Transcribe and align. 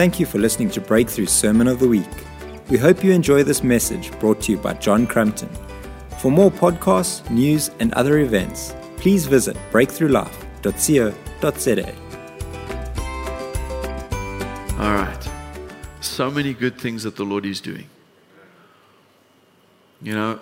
Thank 0.00 0.16
you 0.18 0.24
for 0.24 0.38
listening 0.38 0.70
to 0.70 0.80
Breakthru 0.80 1.28
Sermon 1.28 1.68
of 1.68 1.78
the 1.78 1.86
Week. 1.86 2.08
We 2.70 2.78
hope 2.78 3.04
you 3.04 3.12
enjoy 3.12 3.42
this 3.42 3.62
message 3.62 4.10
brought 4.18 4.40
to 4.40 4.52
you 4.52 4.56
by 4.56 4.72
John 4.72 5.06
Crampton. 5.06 5.50
For 6.18 6.30
more 6.30 6.50
podcasts, 6.50 7.28
news, 7.28 7.70
and 7.80 7.92
other 7.92 8.20
events, 8.20 8.74
please 8.96 9.26
visit 9.26 9.58
breakthrulife.co.za. 9.70 11.94
All 14.78 14.94
right. 14.94 15.28
So 16.00 16.30
many 16.30 16.54
good 16.54 16.80
things 16.80 17.02
that 17.02 17.16
the 17.16 17.24
Lord 17.24 17.44
is 17.44 17.60
doing. 17.60 17.90
You 20.00 20.14
know, 20.14 20.40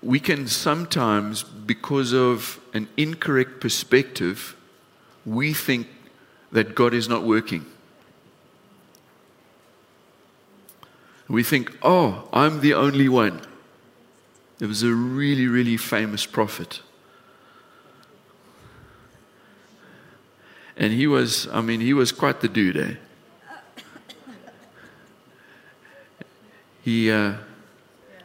we 0.00 0.20
can 0.20 0.46
sometimes, 0.46 1.42
because 1.42 2.12
of 2.12 2.60
an 2.72 2.86
incorrect 2.96 3.60
perspective, 3.60 4.54
we 5.26 5.52
think 5.52 5.88
that 6.52 6.74
God 6.74 6.94
is 6.94 7.08
not 7.08 7.22
working. 7.22 7.66
We 11.28 11.42
think, 11.42 11.76
oh, 11.82 12.28
I'm 12.32 12.60
the 12.60 12.72
only 12.74 13.08
one. 13.08 13.42
There 14.58 14.68
was 14.68 14.82
a 14.82 14.92
really, 14.92 15.46
really 15.46 15.76
famous 15.76 16.24
prophet. 16.24 16.80
And 20.76 20.92
he 20.92 21.06
was, 21.06 21.48
I 21.52 21.60
mean, 21.60 21.80
he 21.80 21.92
was 21.92 22.12
quite 22.12 22.40
the 22.40 22.48
dude, 22.48 22.76
eh? 22.76 22.94
He, 26.82 27.10
uh, 27.10 27.34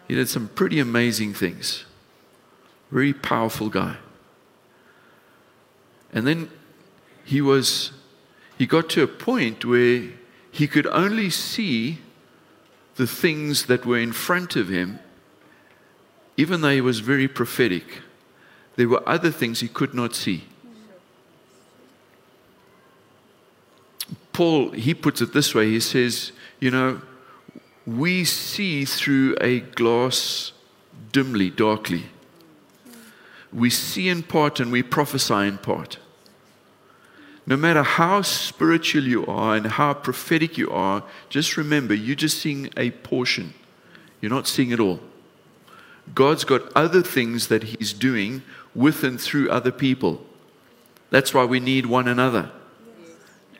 he 0.08 0.16
did 0.16 0.30
some 0.30 0.47
pretty 0.47 0.80
amazing 0.80 1.33
things. 1.33 1.83
Very 2.91 3.11
powerful 3.11 3.67
guy. 3.67 3.97
And 6.13 6.25
then 6.25 6.49
he 7.25 7.41
was 7.41 7.91
he 8.63 8.67
got 8.67 8.88
to 8.88 9.03
a 9.03 9.08
point 9.08 9.66
where 9.66 10.08
he 10.49 10.70
could 10.70 10.88
only 10.88 11.30
see 11.30 12.00
the 12.95 13.05
things 13.05 13.66
that 13.66 13.86
were 13.86 14.00
in 14.00 14.14
front 14.14 14.55
of 14.55 14.70
him, 14.70 15.00
even 16.38 16.61
though 16.61 16.70
he 16.70 16.80
was 16.80 17.02
very 17.02 17.28
prophetic. 17.28 18.00
There 18.78 18.88
were 18.88 19.03
other 19.05 19.31
things 19.31 19.59
he 19.59 19.67
could 19.67 19.94
not 19.94 20.16
see. 20.16 20.45
Paul, 24.31 24.72
he 24.72 24.94
puts 24.94 25.20
it 25.20 25.33
this 25.33 25.53
way 25.53 25.70
he 25.70 25.81
says, 25.81 26.31
You 26.61 26.72
know, 26.72 27.02
we 27.86 28.23
see 28.23 28.86
through 28.86 29.36
a 29.42 29.59
glass 29.59 30.53
dimly, 31.11 31.50
darkly. 31.50 32.05
We 33.52 33.70
see 33.70 34.08
in 34.08 34.23
part 34.23 34.61
and 34.61 34.72
we 34.72 34.83
prophesy 34.83 35.50
in 35.50 35.58
part 35.58 35.98
no 37.45 37.58
matter 37.58 37.83
how 37.83 38.22
spiritual 38.22 39.03
you 39.03 39.25
are 39.25 39.55
and 39.55 39.67
how 39.67 39.94
prophetic 39.94 40.58
you 40.58 40.69
are, 40.72 41.03
just 41.30 41.58
remember 41.58 41.94
you're 41.94 42.16
just 42.16 42.39
seeing 42.39 42.69
a 42.77 42.91
portion. 42.91 43.53
You're 44.22 44.31
not 44.31 44.47
seeing 44.47 44.72
it 44.72 44.80
all. 44.80 45.02
God's 46.16 46.44
got 46.45 46.71
other 46.73 47.02
things 47.02 47.47
that 47.47 47.64
He's 47.64 47.94
doing 47.94 48.44
with 48.73 49.03
and 49.03 49.19
through 49.19 49.49
other 49.49 49.71
people. 49.71 50.25
That's 51.09 51.33
why 51.33 51.45
we 51.45 51.59
need 51.59 51.86
one 51.86 52.08
another. 52.08 52.49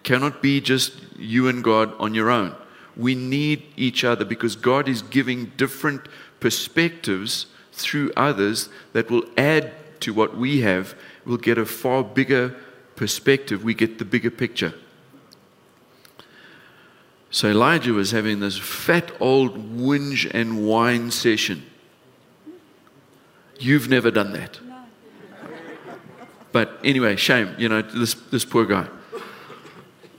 Cannot 0.04 0.42
be 0.42 0.59
just 0.59 0.94
you 1.17 1.48
and 1.48 1.64
God 1.64 1.94
on 2.00 2.14
your 2.14 2.30
own. 2.30 2.56
We 2.95 3.16
need 3.16 3.64
each 3.76 4.04
other 4.04 4.26
because 4.26 4.56
God 4.56 4.88
is 4.88 5.02
giving 5.02 5.52
different 5.58 6.08
perspectives 6.39 7.48
through 7.72 8.11
others 8.16 8.70
that 8.94 9.09
will 9.09 9.26
add 9.38 9.73
to 10.02 10.14
what 10.14 10.38
we 10.38 10.61
have. 10.61 10.95
We'll 11.26 11.38
get 11.38 11.58
a 11.58 11.66
far 11.66 12.04
bigger 12.04 12.56
perspective, 12.95 13.63
we 13.63 13.73
get 13.73 13.99
the 13.99 14.05
bigger 14.05 14.31
picture. 14.31 14.73
So 17.31 17.49
Elijah 17.49 17.94
was 17.94 18.11
having 18.11 18.41
this 18.41 18.58
fat 18.58 19.11
old 19.19 19.75
whinge 19.75 20.30
and 20.33 20.67
whine 20.67 21.09
session. 21.09 21.64
You've 23.59 23.89
never 23.89 24.11
done 24.11 24.33
that. 24.33 24.59
But 26.52 26.80
anyway, 26.83 27.15
shame, 27.15 27.55
you 27.58 27.70
know, 27.70 27.82
this, 27.82 28.14
this 28.14 28.45
poor 28.45 28.65
guy. 28.65 28.87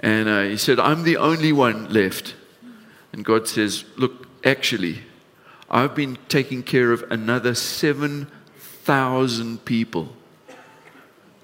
And 0.00 0.28
uh, 0.28 0.42
he 0.42 0.56
said, 0.56 0.80
I'm 0.80 1.04
the 1.04 1.16
only 1.16 1.52
one 1.52 1.92
left. 1.92 2.34
And 3.12 3.24
God 3.24 3.46
says, 3.46 3.84
Look, 3.96 4.26
actually, 4.44 5.02
I've 5.70 5.94
been 5.94 6.18
taking 6.28 6.64
care 6.64 6.90
of 6.90 7.04
another 7.10 7.54
7,000 7.54 9.64
people 9.64 10.08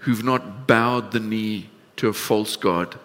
who've 0.00 0.24
not 0.24 0.66
bowed 0.66 1.12
the 1.12 1.20
knee 1.20 1.68
to 1.96 2.08
a 2.08 2.12
false 2.12 2.56
God. 2.56 2.98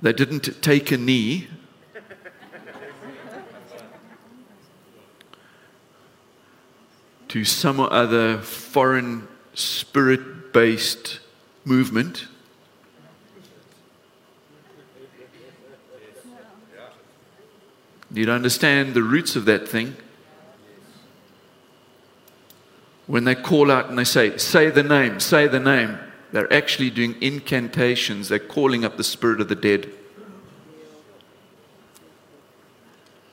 They 0.00 0.12
didn't 0.12 0.62
take 0.62 0.90
a 0.92 0.98
knee. 0.98 1.48
to 7.28 7.44
some 7.44 7.80
other 7.80 8.38
foreign 8.38 9.26
spirit 9.54 10.52
based 10.52 11.18
movement. 11.64 12.28
You'd 18.12 18.28
understand 18.28 18.94
the 18.94 19.02
roots 19.02 19.34
of 19.34 19.46
that 19.46 19.66
thing 19.66 19.96
when 23.06 23.24
they 23.24 23.34
call 23.34 23.70
out 23.70 23.88
and 23.88 23.98
they 23.98 24.04
say, 24.04 24.36
Say 24.38 24.70
the 24.70 24.82
name, 24.82 25.20
say 25.20 25.46
the 25.46 25.60
name, 25.60 25.98
they're 26.32 26.52
actually 26.52 26.90
doing 26.90 27.16
incantations. 27.20 28.28
They're 28.28 28.38
calling 28.38 28.84
up 28.84 28.96
the 28.96 29.04
spirit 29.04 29.40
of 29.40 29.48
the 29.48 29.54
dead. 29.54 29.90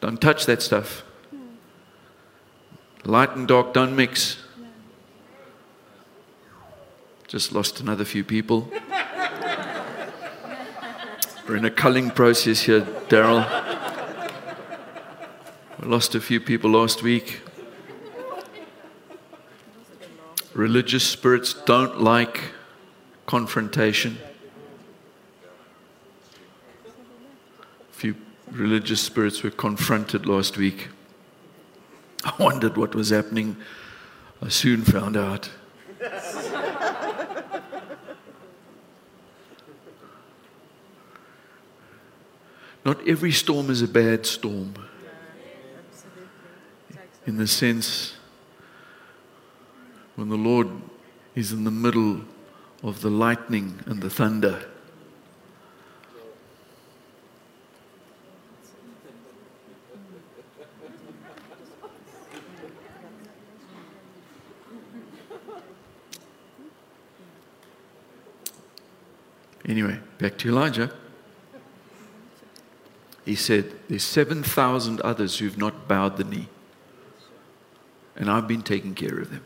Don't 0.01 0.21
touch 0.21 0.45
that 0.45 0.61
stuff. 0.61 1.03
Light 3.03 3.35
and 3.35 3.47
dark 3.47 3.73
don't 3.73 3.95
mix. 3.95 4.37
Just 7.27 7.51
lost 7.51 7.79
another 7.79 8.05
few 8.05 8.23
people. 8.23 8.69
We're 11.47 11.55
in 11.55 11.65
a 11.65 11.71
culling 11.71 12.11
process 12.11 12.61
here, 12.61 12.81
Daryl. 13.09 13.47
We 15.79 15.87
lost 15.87 16.13
a 16.13 16.21
few 16.21 16.39
people 16.39 16.71
last 16.71 17.01
week. 17.01 17.41
Religious 20.53 21.07
spirits 21.07 21.53
don't 21.53 22.01
like 22.01 22.51
confrontation. 23.25 24.17
A 26.85 27.93
few 27.93 28.15
religious 28.51 28.99
spirits 28.99 29.43
were 29.43 29.51
confronted 29.51 30.25
last 30.25 30.57
week. 30.57 30.89
I 32.25 32.33
wondered 32.37 32.75
what 32.75 32.93
was 32.93 33.11
happening. 33.11 33.55
I 34.41 34.49
soon 34.49 34.81
found 34.83 35.15
out. 35.15 35.49
Not 42.83 43.07
every 43.07 43.31
storm 43.31 43.69
is 43.69 43.81
a 43.81 43.87
bad 43.87 44.25
storm. 44.25 44.73
In 47.25 47.37
the 47.37 47.47
sense 47.47 48.15
when 50.15 50.29
the 50.29 50.37
Lord 50.37 50.69
is 51.35 51.51
in 51.51 51.63
the 51.63 51.71
middle 51.71 52.21
of 52.83 53.01
the 53.01 53.09
lightning 53.09 53.79
and 53.85 54.01
the 54.01 54.09
thunder. 54.09 54.65
Anyway, 69.65 69.99
back 70.17 70.37
to 70.39 70.49
Elijah. 70.49 70.91
He 73.23 73.35
said, 73.35 73.71
There's 73.87 74.03
7,000 74.03 74.99
others 75.01 75.37
who've 75.37 75.57
not 75.57 75.87
bowed 75.87 76.17
the 76.17 76.23
knee, 76.23 76.49
and 78.17 78.29
I've 78.29 78.47
been 78.47 78.63
taking 78.63 78.95
care 78.95 79.19
of 79.19 79.29
them. 79.29 79.43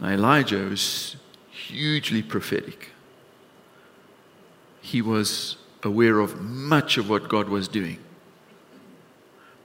Now, 0.00 0.08
Elijah 0.08 0.68
was 0.68 1.16
hugely 1.50 2.22
prophetic. 2.22 2.90
He 4.80 5.00
was 5.00 5.56
aware 5.82 6.20
of 6.20 6.40
much 6.40 6.98
of 6.98 7.08
what 7.08 7.28
God 7.28 7.48
was 7.48 7.68
doing. 7.68 7.98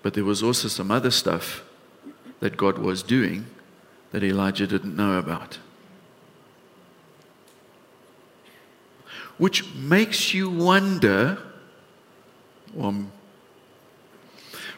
But 0.01 0.13
there 0.13 0.23
was 0.23 0.41
also 0.43 0.67
some 0.67 0.91
other 0.91 1.11
stuff 1.11 1.63
that 2.39 2.57
God 2.57 2.77
was 2.77 3.03
doing 3.03 3.47
that 4.11 4.23
Elijah 4.23 4.65
didn't 4.65 4.95
know 4.95 5.17
about. 5.17 5.59
Which 9.37 9.73
makes 9.73 10.33
you 10.33 10.49
wonder, 10.49 11.37
um, 12.79 13.11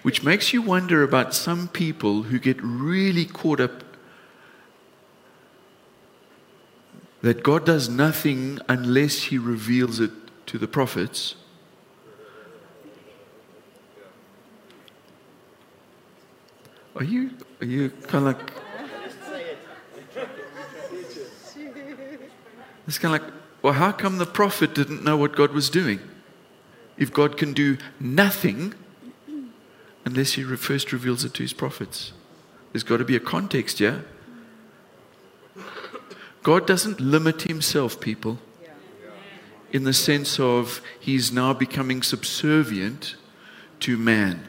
which 0.01 0.23
makes 0.23 0.53
you 0.53 0.61
wonder 0.61 1.03
about 1.03 1.33
some 1.33 1.67
people 1.67 2.23
who 2.23 2.39
get 2.39 2.61
really 2.61 3.25
caught 3.25 3.59
up 3.59 3.90
that 7.21 7.43
God 7.43 7.65
does 7.65 7.89
nothing 7.89 8.59
unless 8.67 9.23
He 9.23 9.37
reveals 9.37 9.99
it 9.99 10.11
to 10.47 10.57
the 10.57 10.67
prophets. 10.67 11.35
Are 16.95 17.03
you, 17.03 17.31
are 17.61 17.65
you 17.65 17.89
kind 17.89 18.27
of 18.27 18.35
like. 18.35 18.51
It's 22.87 22.97
kind 22.97 23.15
of 23.15 23.21
like, 23.21 23.33
well, 23.61 23.73
how 23.73 23.91
come 23.91 24.17
the 24.17 24.25
prophet 24.25 24.73
didn't 24.75 25.03
know 25.03 25.15
what 25.15 25.35
God 25.35 25.53
was 25.53 25.69
doing? 25.69 26.01
If 26.97 27.13
God 27.13 27.37
can 27.37 27.53
do 27.53 27.77
nothing 27.99 28.73
unless 30.03 30.33
he 30.33 30.43
first 30.43 30.91
reveals 30.91 31.23
it 31.23 31.33
to 31.35 31.43
his 31.43 31.53
prophets. 31.53 32.11
There's 32.71 32.83
got 32.83 32.97
to 32.97 33.05
be 33.05 33.15
a 33.15 33.19
context, 33.19 33.79
yeah? 33.79 33.99
God 36.43 36.65
doesn't 36.65 36.99
limit 36.99 37.43
himself, 37.43 37.99
people, 37.99 38.39
in 39.71 39.83
the 39.83 39.93
sense 39.93 40.39
of 40.39 40.81
he's 40.99 41.31
now 41.31 41.53
becoming 41.53 42.01
subservient 42.01 43.15
to 43.81 43.97
man. 43.97 44.43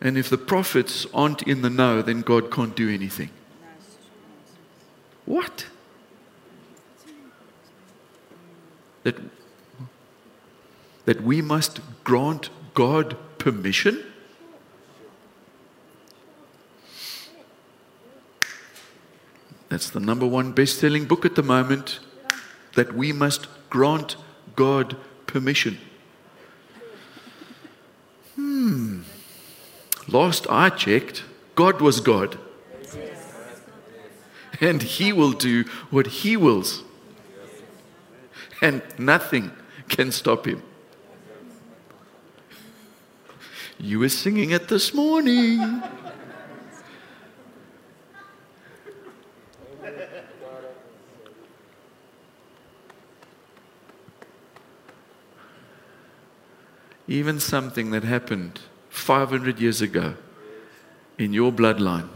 And 0.00 0.16
if 0.16 0.28
the 0.30 0.38
prophets 0.38 1.06
aren't 1.12 1.42
in 1.42 1.62
the 1.62 1.70
know, 1.70 2.02
then 2.02 2.22
God 2.22 2.50
can't 2.50 2.74
do 2.76 2.88
anything. 2.88 3.30
What? 5.24 5.66
That, 9.02 9.16
that 11.04 11.22
we 11.22 11.42
must 11.42 11.80
grant 12.04 12.50
God 12.74 13.16
permission? 13.38 14.04
That's 19.68 19.90
the 19.90 20.00
number 20.00 20.26
one 20.26 20.52
best 20.52 20.78
selling 20.78 21.04
book 21.04 21.24
at 21.24 21.34
the 21.34 21.42
moment. 21.42 22.00
That 22.74 22.94
we 22.94 23.12
must 23.12 23.48
grant 23.70 24.16
God 24.56 24.96
permission. 25.26 25.78
Hmm. 28.34 29.02
Last 30.06 30.46
I 30.48 30.70
checked, 30.70 31.24
God 31.54 31.80
was 31.80 32.00
God. 32.00 32.38
And 34.60 34.82
He 34.82 35.12
will 35.12 35.32
do 35.32 35.64
what 35.90 36.06
He 36.06 36.36
wills. 36.36 36.82
And 38.60 38.82
nothing 38.98 39.52
can 39.88 40.10
stop 40.12 40.46
Him. 40.46 40.62
You 43.78 44.00
were 44.00 44.08
singing 44.08 44.50
it 44.50 44.68
this 44.68 44.92
morning. 44.92 45.82
Even 57.08 57.40
something 57.40 57.90
that 57.92 58.04
happened 58.04 58.60
500 58.90 59.58
years 59.58 59.80
ago 59.80 60.14
in 61.16 61.32
your 61.32 61.50
bloodline 61.50 62.08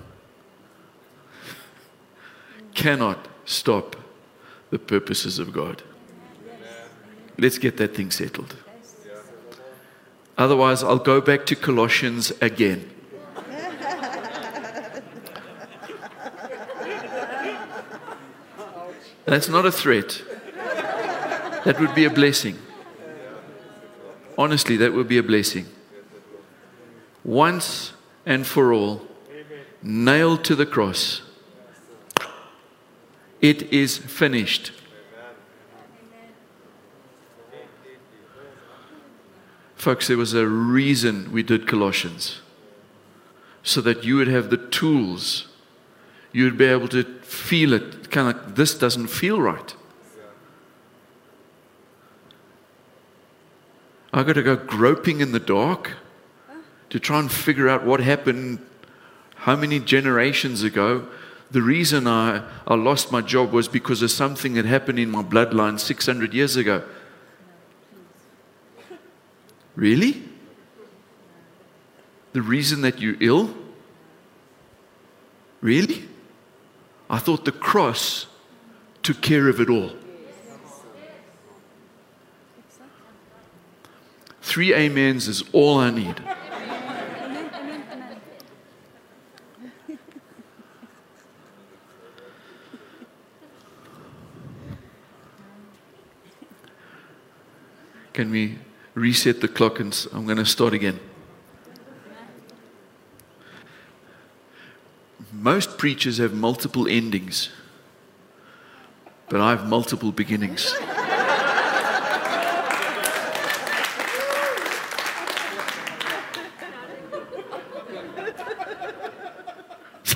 cannot 2.75 3.27
stop 3.47 3.97
the 4.71 4.79
purposes 4.79 5.39
of 5.39 5.53
God. 5.53 5.83
Let's 7.39 7.57
get 7.59 7.79
that 7.79 7.97
thing 7.97 8.11
settled. 8.11 8.55
Otherwise, 10.37 10.83
I'll 10.83 10.99
go 10.99 11.21
back 11.21 11.47
to 11.47 11.57
Colossians 11.57 12.31
again. 12.43 12.91
That's 19.25 19.49
not 19.49 19.65
a 19.65 19.73
threat. 19.73 20.23
That 21.65 21.81
would 21.81 21.95
be 21.95 22.05
a 22.05 22.11
blessing. 22.11 22.59
Honestly, 24.39 24.77
that 24.77 24.93
would 24.93 25.09
be 25.09 25.19
a 25.19 25.23
blessing. 25.23 25.67
Once 27.25 27.93
and 28.27 28.47
for 28.47 28.73
all, 28.73 29.03
nailed 29.83 30.45
to 30.45 30.55
the 30.55 30.67
cross. 30.67 31.23
It 33.41 33.73
is 33.73 33.99
finished. 33.99 34.73
Folks, 39.75 40.07
there 40.07 40.17
was 40.17 40.33
a 40.33 40.47
reason 40.47 41.33
we 41.33 41.43
did 41.43 41.67
Colossians. 41.67 42.41
So 43.65 43.81
that 43.81 44.05
you 44.05 44.17
would 44.17 44.29
have 44.29 44.49
the 44.49 44.57
tools. 44.57 45.49
You 46.33 46.45
would 46.45 46.57
be 46.57 46.67
able 46.67 46.89
to 46.89 47.03
feel 47.23 47.73
it. 47.73 48.11
Kind 48.11 48.29
of 48.29 48.37
like, 48.37 48.55
this 48.55 48.75
doesn't 48.75 49.09
feel 49.09 49.41
right. 49.41 49.75
I 54.13 54.23
got 54.23 54.35
to 54.35 54.43
go 54.43 54.57
groping 54.57 55.21
in 55.21 55.33
the 55.33 55.41
dark 55.41 55.93
to 56.91 57.01
try 57.01 57.19
and 57.19 57.33
figure 57.33 57.69
out 57.69 57.85
what 57.85 58.01
happened 58.01 58.59
how 59.37 59.57
many 59.57 59.81
generations 59.81 60.63
ago. 60.63 61.07
The 61.51 61.63
reason 61.63 62.07
I, 62.07 62.43
I 62.67 62.75
lost 62.75 63.11
my 63.11 63.23
job 63.23 63.53
was 63.53 63.69
because 63.69 64.03
of 64.03 64.11
something 64.11 64.55
that 64.55 64.67
happened 64.67 64.99
in 64.99 65.11
my 65.11 65.23
bloodline 65.23 65.81
600 65.81 66.35
years 66.35 66.57
ago. 66.57 66.85
Really? 69.75 70.23
The 72.35 72.43
reason 72.43 72.83
that 72.83 73.01
you're 73.01 73.17
ill? 73.21 73.55
Really? 75.63 76.09
I 77.09 77.19
thought 77.19 77.45
the 77.45 77.53
cross 77.53 78.27
took 79.03 79.23
care 79.23 79.49
of 79.49 79.61
it 79.61 79.71
all. 79.71 79.93
Three 84.53 84.75
amens 84.75 85.29
is 85.29 85.43
all 85.55 85.79
I 85.79 85.91
need. 85.91 86.23
Can 98.13 98.31
we 98.31 98.59
reset 98.95 99.41
the 99.41 99.49
clock 99.49 99.81
and 99.81 100.07
I'm 100.13 100.27
going 100.27 100.37
to 100.37 100.45
start 100.45 100.75
again. 100.75 101.01
Most 105.33 105.79
preachers 105.79 106.19
have 106.19 106.35
multiple 106.35 106.87
endings, 106.87 107.49
but 109.31 109.41
I 109.41 109.49
have 109.49 109.67
multiple 109.67 110.13
beginnings. 110.13 110.75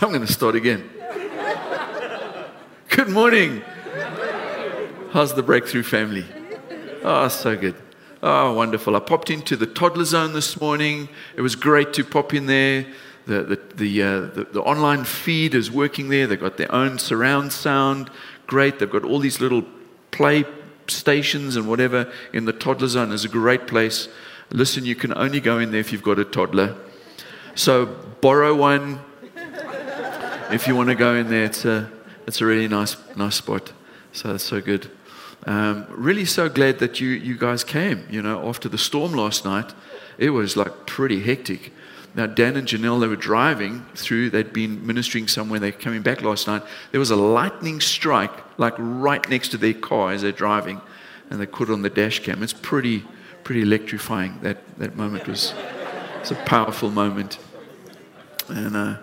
I'm 0.07 0.13
going 0.13 0.25
to 0.25 0.33
start 0.33 0.55
again. 0.55 0.89
Good 2.91 3.09
morning. 3.09 3.65
How's 5.11 5.35
the 5.35 5.43
breakthrough 5.43 5.83
family? 5.83 6.25
Oh, 7.03 7.27
so 7.27 7.57
good. 7.57 7.75
Oh, 8.23 8.55
wonderful. 8.55 8.95
I 8.95 9.01
popped 9.01 9.31
into 9.31 9.57
the 9.57 9.67
toddler 9.67 10.05
zone 10.05 10.33
this 10.33 10.61
morning. 10.61 11.09
It 11.35 11.41
was 11.41 11.57
great 11.57 11.93
to 11.95 12.05
pop 12.05 12.35
in 12.35 12.47
there. 12.47 12.87
The, 13.27 13.43
the, 13.43 13.61
the, 13.75 14.03
uh, 14.03 14.21
the, 14.21 14.47
the, 14.53 14.63
online 14.63 15.03
feed 15.03 15.57
is 15.57 15.73
working 15.73 16.09
there. 16.09 16.29
They've 16.29 16.39
got 16.39 16.57
their 16.57 16.73
own 16.73 17.01
surround 17.01 17.53
sound. 17.53 18.09
Great. 18.47 18.79
They've 18.79 18.89
got 18.89 19.03
all 19.03 19.19
these 19.19 19.41
little 19.41 19.65
play 20.13 20.45
stations 20.87 21.57
and 21.57 21.69
whatever 21.69 22.13
in 22.33 22.45
the 22.45 22.53
toddler 22.53 22.87
zone. 22.87 23.11
It's 23.11 23.25
a 23.25 23.29
great 23.29 23.67
place. 23.67 24.07
Listen, 24.51 24.85
you 24.85 24.95
can 24.95 25.13
only 25.19 25.41
go 25.41 25.59
in 25.59 25.73
there 25.73 25.81
if 25.81 25.91
you've 25.91 26.05
got 26.05 26.21
a 26.21 26.25
toddler. 26.25 26.77
So 27.57 27.87
borrow 28.21 28.55
one 28.55 29.01
if 30.51 30.67
you 30.67 30.77
want 30.77 30.89
to 30.89 30.95
go 30.95 31.15
in 31.15 31.29
there. 31.29 31.45
It's 31.45 31.65
a, 31.65 31.91
it's 32.27 32.41
a 32.41 32.47
really 32.47 32.69
nice, 32.69 32.97
nice 33.17 33.37
spot. 33.37 33.73
So 34.13 34.35
it's 34.35 34.45
so 34.45 34.61
good. 34.61 34.91
Um, 35.47 35.87
really 35.91 36.25
so 36.25 36.49
glad 36.49 36.79
that 36.79 37.01
you, 37.01 37.09
you 37.09 37.37
guys 37.37 37.65
came. 37.65 38.07
You 38.11 38.23
know, 38.23 38.49
after 38.49 38.69
the 38.69 38.79
storm 38.79 39.13
last 39.13 39.45
night, 39.45 39.73
it 40.19 40.31
was 40.31 40.57
like 40.57 40.87
pretty 40.87 41.21
hectic. 41.21 41.73
Now, 42.15 42.27
Dan 42.27 42.57
and 42.57 42.67
Janelle, 42.67 42.99
they 42.99 43.09
were 43.09 43.17
driving 43.17 43.85
through, 43.95 44.31
they'd 44.31 44.53
been 44.53 44.87
ministering 44.87 45.29
somewhere, 45.29 45.61
they're 45.61 45.73
coming 45.73 46.01
back 46.01 46.23
last 46.23 46.47
night. 46.47 46.63
There 46.91 46.99
was 46.99 47.11
a 47.11 47.17
lightning 47.17 47.79
strike, 47.81 48.59
like 48.59 48.75
right 48.79 49.29
next 49.29 49.51
to 49.51 49.59
their 49.59 49.75
car 49.75 50.13
as 50.13 50.23
they're 50.23 50.33
driving, 50.33 50.81
and 51.29 51.39
they 51.39 51.47
put 51.47 51.69
it 51.69 51.73
on 51.73 51.83
the 51.83 51.91
dash 51.91 52.21
cam. 52.21 52.43
It's 52.43 52.55
pretty, 52.55 53.05
pretty 53.45 53.61
electrifying. 53.61 54.41
That, 54.41 54.79
that 54.79 54.97
moment 54.97 55.29
was 55.29 55.53
it's 56.21 56.31
a 56.31 56.35
powerful 56.47 56.91
moment. 56.91 57.39
And 58.49 58.75
uh, 58.75 58.97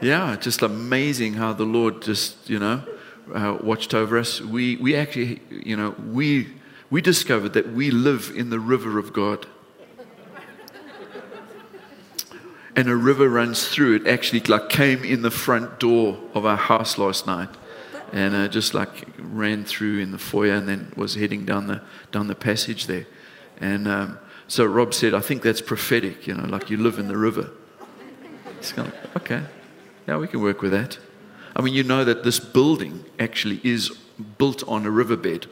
yeah, 0.00 0.36
just 0.36 0.62
amazing 0.62 1.34
how 1.34 1.52
the 1.52 1.64
Lord 1.64 2.02
just, 2.02 2.48
you 2.48 2.58
know, 2.58 2.82
uh, 3.32 3.58
watched 3.62 3.94
over 3.94 4.18
us, 4.18 4.40
we, 4.40 4.76
we 4.76 4.94
actually, 4.94 5.40
you 5.50 5.76
know, 5.76 5.94
we, 6.10 6.48
we 6.90 7.00
discovered 7.00 7.54
that 7.54 7.72
we 7.72 7.90
live 7.90 8.32
in 8.34 8.50
the 8.50 8.60
river 8.60 8.98
of 8.98 9.12
God. 9.12 9.46
and 12.76 12.88
a 12.88 12.96
river 12.96 13.28
runs 13.28 13.68
through 13.68 13.96
it, 13.96 14.06
actually 14.06 14.40
like 14.40 14.68
came 14.68 15.04
in 15.04 15.22
the 15.22 15.30
front 15.30 15.78
door 15.78 16.18
of 16.34 16.44
our 16.44 16.56
house 16.56 16.98
last 16.98 17.26
night. 17.26 17.48
and 18.12 18.34
uh, 18.34 18.48
just 18.48 18.74
like 18.74 19.08
ran 19.18 19.64
through 19.64 19.98
in 19.98 20.12
the 20.12 20.18
foyer 20.18 20.54
and 20.54 20.68
then 20.68 20.92
was 20.96 21.16
heading 21.16 21.44
down 21.44 21.66
the 21.66 21.82
down 22.12 22.28
the 22.28 22.34
passage 22.34 22.86
there. 22.86 23.06
And 23.58 23.88
um, 23.88 24.18
so 24.46 24.64
Rob 24.64 24.94
said, 24.94 25.14
"I 25.14 25.20
think 25.20 25.42
that's 25.42 25.60
prophetic. 25.60 26.26
You 26.26 26.34
know, 26.34 26.46
like 26.46 26.70
you 26.70 26.76
live 26.76 26.98
in 26.98 27.08
the 27.08 27.16
river." 27.16 27.50
It's 28.58 28.72
kind 28.72 28.88
of 28.88 29.16
okay, 29.16 29.42
yeah, 30.06 30.16
we 30.16 30.28
can 30.28 30.40
work 30.40 30.62
with 30.62 30.72
that. 30.72 30.98
I 31.56 31.62
mean, 31.62 31.74
you 31.74 31.84
know 31.84 32.04
that 32.04 32.24
this 32.24 32.40
building 32.40 33.04
actually 33.18 33.60
is 33.62 33.90
built 34.38 34.66
on 34.68 34.84
a 34.84 34.90
riverbed. 34.90 35.46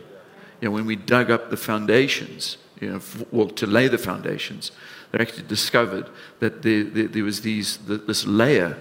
You 0.60 0.68
know, 0.68 0.70
when 0.72 0.86
we 0.86 0.96
dug 0.96 1.30
up 1.30 1.50
the 1.50 1.56
foundations, 1.56 2.56
you 2.80 2.90
know, 2.90 3.00
well, 3.30 3.48
to 3.48 3.66
lay 3.66 3.88
the 3.88 3.98
foundations, 3.98 4.72
they 5.10 5.18
actually 5.18 5.46
discovered 5.46 6.08
that 6.40 6.62
there, 6.62 6.84
there, 6.84 7.08
there 7.08 7.24
was 7.24 7.42
these, 7.42 7.78
this 7.78 8.26
layer 8.26 8.76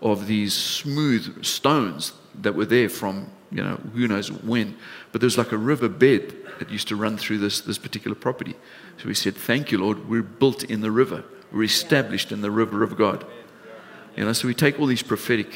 of 0.00 0.26
these 0.26 0.54
smooth 0.54 1.44
stones 1.44 2.12
that 2.42 2.54
were 2.54 2.66
there 2.66 2.88
from, 2.88 3.30
you 3.50 3.62
know, 3.62 3.76
who 3.94 4.08
knows 4.08 4.30
when. 4.30 4.76
But 5.12 5.20
there 5.20 5.26
was 5.26 5.38
like 5.38 5.52
a 5.52 5.58
riverbed 5.58 6.34
that 6.58 6.70
used 6.70 6.88
to 6.88 6.96
run 6.96 7.16
through 7.16 7.38
this, 7.38 7.60
this 7.60 7.78
particular 7.78 8.14
property. 8.14 8.54
So 8.98 9.08
we 9.08 9.14
said, 9.14 9.34
Thank 9.34 9.70
you, 9.72 9.78
Lord. 9.78 10.08
We're 10.08 10.22
built 10.22 10.64
in 10.64 10.80
the 10.80 10.90
river, 10.90 11.24
we're 11.52 11.64
established 11.64 12.32
in 12.32 12.40
the 12.40 12.50
river 12.50 12.82
of 12.82 12.96
God. 12.96 13.26
You 14.16 14.24
know, 14.24 14.32
so 14.32 14.48
we 14.48 14.54
take 14.54 14.80
all 14.80 14.86
these 14.86 15.02
prophetic, 15.02 15.52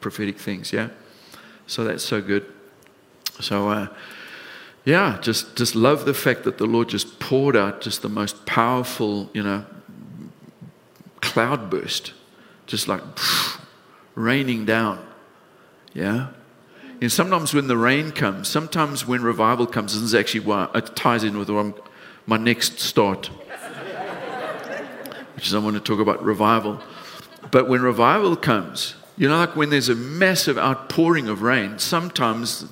prophetic 0.00 0.38
things, 0.38 0.72
yeah? 0.72 0.88
So 1.66 1.84
that's 1.84 2.02
so 2.02 2.22
good. 2.22 2.46
So, 3.40 3.68
uh, 3.68 3.88
yeah, 4.84 5.18
just, 5.20 5.56
just 5.56 5.74
love 5.74 6.06
the 6.06 6.14
fact 6.14 6.44
that 6.44 6.58
the 6.58 6.66
Lord 6.66 6.88
just 6.88 7.20
poured 7.20 7.54
out 7.54 7.82
just 7.82 8.02
the 8.02 8.08
most 8.08 8.46
powerful, 8.46 9.30
you 9.32 9.42
know, 9.42 9.64
cloud 11.20 11.70
burst, 11.70 12.14
just 12.66 12.88
like 12.88 13.02
phew, 13.18 13.60
raining 14.14 14.64
down. 14.64 15.04
Yeah? 15.92 16.28
And 17.00 17.12
sometimes 17.12 17.52
when 17.52 17.66
the 17.66 17.76
rain 17.76 18.10
comes, 18.10 18.48
sometimes 18.48 19.06
when 19.06 19.22
revival 19.22 19.66
comes, 19.66 19.94
this 19.94 20.02
is 20.02 20.14
actually 20.14 20.40
why 20.40 20.68
it 20.74 20.96
ties 20.96 21.24
in 21.24 21.38
with 21.38 21.50
my 22.26 22.36
next 22.36 22.80
start, 22.80 23.26
which 25.34 25.46
is 25.46 25.54
I 25.54 25.58
want 25.58 25.74
to 25.74 25.80
talk 25.80 26.00
about 26.00 26.24
revival. 26.24 26.80
But 27.50 27.68
when 27.68 27.82
revival 27.82 28.36
comes, 28.36 28.94
you 29.16 29.28
know, 29.28 29.38
like 29.38 29.56
when 29.56 29.70
there's 29.70 29.88
a 29.88 29.94
massive 29.94 30.56
outpouring 30.56 31.28
of 31.28 31.42
rain, 31.42 31.78
sometimes 31.78 32.66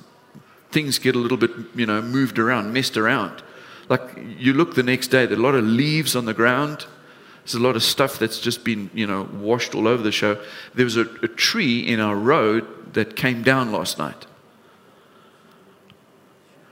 things 0.71 0.97
get 0.97 1.15
a 1.15 1.19
little 1.19 1.37
bit, 1.37 1.51
you 1.75 1.85
know, 1.85 2.01
moved 2.01 2.39
around, 2.39 2.73
messed 2.73 2.97
around. 2.97 3.43
Like 3.89 4.01
you 4.37 4.53
look 4.53 4.75
the 4.75 4.83
next 4.83 5.07
day, 5.07 5.25
there's 5.25 5.39
a 5.39 5.41
lot 5.41 5.55
of 5.55 5.65
leaves 5.65 6.15
on 6.15 6.25
the 6.25 6.33
ground. 6.33 6.85
There's 7.43 7.55
a 7.55 7.59
lot 7.59 7.75
of 7.75 7.83
stuff 7.83 8.17
that's 8.19 8.39
just 8.39 8.63
been, 8.63 8.89
you 8.93 9.05
know, 9.05 9.23
washed 9.33 9.75
all 9.75 9.87
over 9.87 10.01
the 10.01 10.11
show. 10.11 10.41
There 10.73 10.85
was 10.85 10.97
a, 10.97 11.01
a 11.21 11.27
tree 11.27 11.79
in 11.79 11.99
our 11.99 12.15
road 12.15 12.93
that 12.93 13.15
came 13.15 13.43
down 13.43 13.71
last 13.71 13.97
night. 13.97 14.25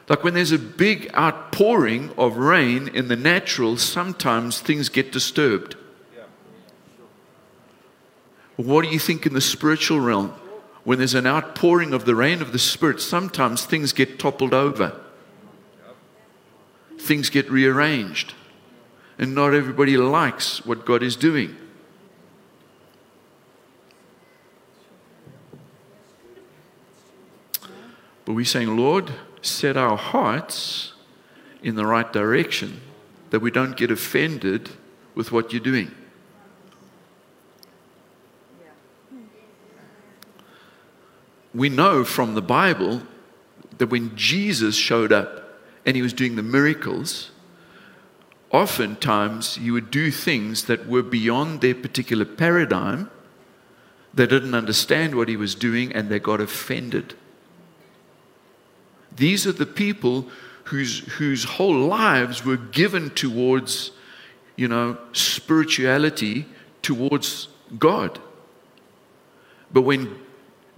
Like 0.08 0.24
when 0.24 0.34
there's 0.34 0.52
a 0.52 0.58
big 0.58 1.12
outpouring 1.14 2.12
of 2.18 2.38
rain 2.38 2.88
in 2.88 3.10
the 3.10 3.16
natural, 3.16 3.78
sometimes 3.78 4.60
things 4.60 4.90
get 4.90 5.12
disturbed. 5.12 5.76
What 8.60 8.84
do 8.84 8.92
you 8.92 9.00
think 9.00 9.26
in 9.26 9.32
the 9.32 9.40
spiritual 9.40 10.02
realm? 10.02 10.34
When 10.84 10.98
there's 10.98 11.14
an 11.14 11.26
outpouring 11.26 11.94
of 11.94 12.04
the 12.04 12.14
rain 12.14 12.42
of 12.42 12.52
the 12.52 12.60
Spirit, 12.60 13.00
sometimes 13.00 13.66
things 13.66 13.94
get 13.94 14.20
toppled 14.20 14.54
over, 14.54 15.00
things 16.98 17.30
get 17.30 17.50
rearranged, 17.50 18.34
and 19.18 19.34
not 19.34 19.54
everybody 19.54 19.96
likes 19.96 20.66
what 20.66 20.86
God 20.86 21.02
is 21.02 21.16
doing. 21.16 21.56
But 28.26 28.34
we're 28.34 28.44
saying, 28.44 28.76
Lord, 28.76 29.14
set 29.42 29.78
our 29.78 29.96
hearts 29.96 30.92
in 31.64 31.76
the 31.76 31.86
right 31.86 32.12
direction 32.12 32.82
that 33.30 33.40
we 33.40 33.52
don't 33.52 33.78
get 33.78 33.90
offended 33.90 34.72
with 35.16 35.32
what 35.32 35.54
you're 35.54 35.64
doing. 35.64 35.96
We 41.60 41.68
know 41.68 42.06
from 42.06 42.36
the 42.36 42.42
Bible 42.42 43.02
that 43.80 43.88
when 43.88 44.16
Jesus 44.16 44.78
showed 44.78 45.12
up 45.12 45.60
and 45.86 45.94
he 45.94 46.02
was 46.02 46.14
doing 46.14 46.38
the 46.38 46.42
miracles, 46.42 47.32
oftentimes 48.50 49.56
he 49.56 49.70
would 49.70 49.92
do 49.92 50.10
things 50.10 50.66
that 50.66 50.88
were 50.88 51.04
beyond 51.04 51.60
their 51.60 51.76
particular 51.76 52.24
paradigm. 52.24 53.12
They 54.14 54.26
didn't 54.26 54.56
understand 54.56 55.16
what 55.16 55.28
he 55.28 55.36
was 55.36 55.54
doing 55.54 55.92
and 55.92 56.08
they 56.08 56.20
got 56.20 56.40
offended. 56.40 57.14
These 59.14 59.46
are 59.46 59.52
the 59.52 59.66
people 59.66 60.30
whose, 60.64 61.00
whose 61.18 61.44
whole 61.44 61.76
lives 61.76 62.46
were 62.46 62.56
given 62.56 63.10
towards, 63.10 63.92
you 64.56 64.70
know, 64.70 64.98
spirituality, 65.12 66.46
towards 66.82 67.50
God. 67.78 68.18
But 69.74 69.82
when 69.82 70.16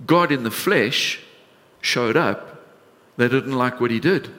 God 0.05 0.31
in 0.31 0.43
the 0.43 0.51
flesh 0.51 1.19
showed 1.81 2.17
up, 2.17 2.65
they 3.17 3.27
didn't 3.27 3.57
like 3.57 3.79
what 3.79 3.91
he 3.91 3.99
did 3.99 4.29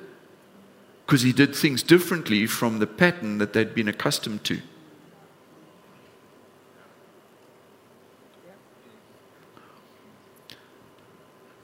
because 1.06 1.22
he 1.22 1.32
did 1.32 1.54
things 1.54 1.82
differently 1.82 2.46
from 2.46 2.78
the 2.78 2.86
pattern 2.86 3.38
that 3.38 3.52
they'd 3.52 3.74
been 3.74 3.88
accustomed 3.88 4.42
to. 4.44 4.60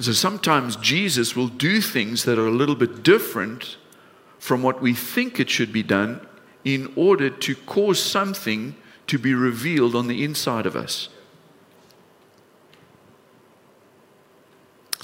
So 0.01 0.13
sometimes 0.13 0.77
Jesus 0.77 1.35
will 1.35 1.49
do 1.49 1.81
things 1.81 2.25
that 2.25 2.39
are 2.39 2.47
a 2.47 2.53
little 2.53 2.77
bit 2.77 3.03
different 3.03 3.79
from 4.39 4.63
what 4.63 4.81
we 4.81 4.95
think 4.95 5.41
it 5.41 5.51
should 5.51 5.73
be 5.73 5.83
done 5.83 6.25
in 6.65 6.93
order 6.95 7.31
to 7.31 7.57
cause 7.57 8.03
something 8.03 8.77
to 9.09 9.19
be 9.19 9.35
revealed 9.35 9.97
on 9.97 10.07
the 10.07 10.23
inside 10.23 10.67
of 10.67 10.77
us. 10.77 11.09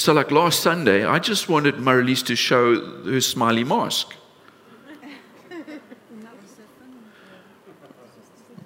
So, 0.05 0.13
like 0.13 0.31
last 0.31 0.61
Sunday, 0.61 1.07
I 1.07 1.19
just 1.19 1.49
wanted 1.49 1.77
Marilise 1.77 2.23
to 2.25 2.37
show 2.37 2.75
her 3.07 3.23
smiley 3.23 3.65
mask. 3.65 4.15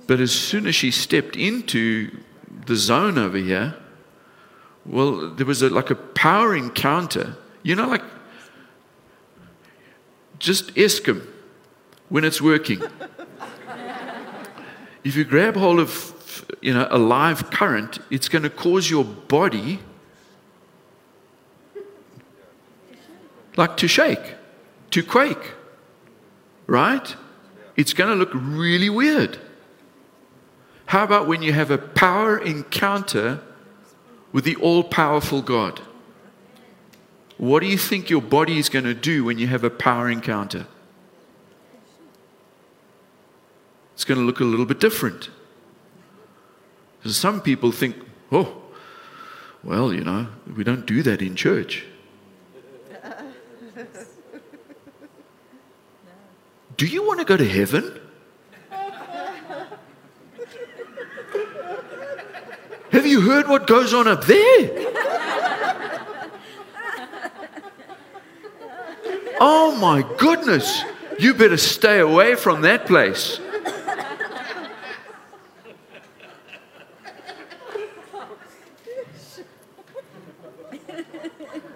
But 0.09 0.19
as 0.19 0.33
soon 0.33 0.67
as 0.67 0.75
she 0.75 0.91
stepped 0.91 1.37
into 1.37 2.11
the 2.67 2.75
zone 2.75 3.19
over 3.19 3.39
here, 3.39 3.77
well, 4.85 5.31
there 5.31 5.47
was 5.47 5.63
a, 5.63 5.71
like 5.71 5.91
a 5.91 5.95
power 5.95 6.57
encounter. 6.57 7.37
You 7.63 7.77
know, 7.77 7.87
like 7.87 8.03
just 10.41 10.75
Eskom 10.75 11.25
when 12.09 12.25
it's 12.25 12.43
working. 12.43 12.83
if 15.05 15.15
you 15.15 15.23
grab 15.23 15.55
hold 15.55 15.79
of, 15.79 16.45
you 16.63 16.75
know, 16.75 16.89
a 16.91 16.99
live 16.99 17.53
current, 17.53 18.01
it's 18.11 18.29
going 18.29 18.43
to 18.43 18.51
cause 18.51 18.91
your 18.91 19.05
body 19.05 19.79
like 23.59 23.77
to 23.77 23.89
shake, 23.89 24.37
to 24.93 25.03
quake, 25.03 25.53
right? 26.69 27.17
It's 27.77 27.93
going 27.93 28.09
to 28.09 28.15
look 28.15 28.31
really 28.33 28.89
weird. 28.89 29.39
How 30.87 31.03
about 31.03 31.27
when 31.27 31.43
you 31.43 31.53
have 31.53 31.71
a 31.71 31.77
power 31.77 32.39
encounter 32.39 33.41
with 34.33 34.45
the 34.45 34.55
all 34.57 34.85
powerful 34.85 35.43
God? 35.43 35.81
What 37.37 37.61
do 37.61 37.67
you 37.67 37.77
think 37.77 38.09
your 38.09 38.23
body 38.23 38.59
is 38.59 38.69
going 38.69 38.85
to 38.85 38.95
do 38.95 39.25
when 39.25 39.39
you 39.39 39.49
have 39.49 39.65
a 39.65 39.71
power 39.71 40.09
encounter? 40.09 40.67
It's 43.95 44.05
going 44.05 44.21
to 44.21 44.25
look 44.25 44.39
a 44.39 44.45
little 44.45 44.67
bit 44.67 44.79
different. 44.79 45.31
Some 47.05 47.41
people 47.41 47.73
think, 47.73 47.97
oh, 48.31 48.63
well, 49.65 49.93
you 49.93 50.05
know, 50.05 50.29
we 50.57 50.63
don't 50.63 50.87
do 50.87 51.03
that 51.03 51.21
in 51.21 51.35
church. 51.35 51.85
Do 56.79 56.87
you 56.87 57.05
want 57.05 57.19
to 57.19 57.25
go 57.25 57.37
to 57.37 57.45
heaven? 57.45 58.01
Have 62.93 63.05
you 63.05 63.21
heard 63.21 63.49
what 63.49 63.67
goes 63.67 63.93
on 63.93 64.07
up 64.07 64.25
there? 64.25 64.71
Oh 69.41 69.77
my 69.81 70.07
goodness. 70.19 70.83
You 71.19 71.35
better 71.35 71.57
stay 71.57 71.99
away 71.99 72.37
from 72.37 72.63
that 72.63 72.87
place. 72.87 73.41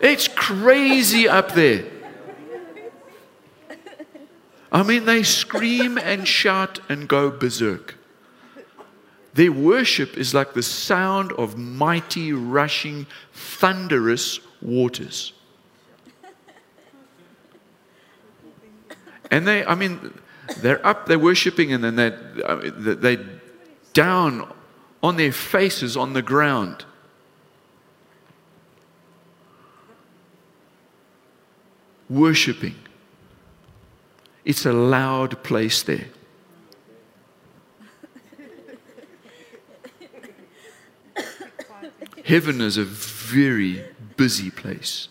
It's 0.00 0.28
crazy 0.28 1.26
up 1.26 1.54
there. 1.54 1.91
I 4.82 4.84
mean, 4.84 5.04
they 5.04 5.22
scream 5.22 5.96
and 5.96 6.26
shout 6.26 6.80
and 6.88 7.06
go 7.08 7.30
berserk. 7.30 7.94
Their 9.32 9.52
worship 9.52 10.18
is 10.18 10.34
like 10.34 10.54
the 10.54 10.62
sound 10.64 11.30
of 11.34 11.56
mighty, 11.56 12.32
rushing, 12.32 13.06
thunderous 13.32 14.40
waters. 14.60 15.34
And 19.30 19.46
they, 19.46 19.64
I 19.64 19.76
mean, 19.76 20.18
they're 20.58 20.84
up, 20.84 21.06
they're 21.06 21.16
worshiping, 21.16 21.72
and 21.72 21.84
then 21.84 21.94
they're, 21.94 22.60
they're 22.96 23.24
down 23.92 24.52
on 25.00 25.16
their 25.16 25.30
faces 25.30 25.96
on 25.96 26.12
the 26.12 26.22
ground. 26.22 26.84
Worshipping. 32.10 32.81
It's 34.44 34.66
a 34.66 34.72
loud 34.72 35.42
place 35.42 35.82
there. 35.82 36.06
Heaven 42.24 42.60
is 42.60 42.76
a 42.78 42.84
very 42.84 43.84
busy 44.16 44.50
place. 44.50 45.08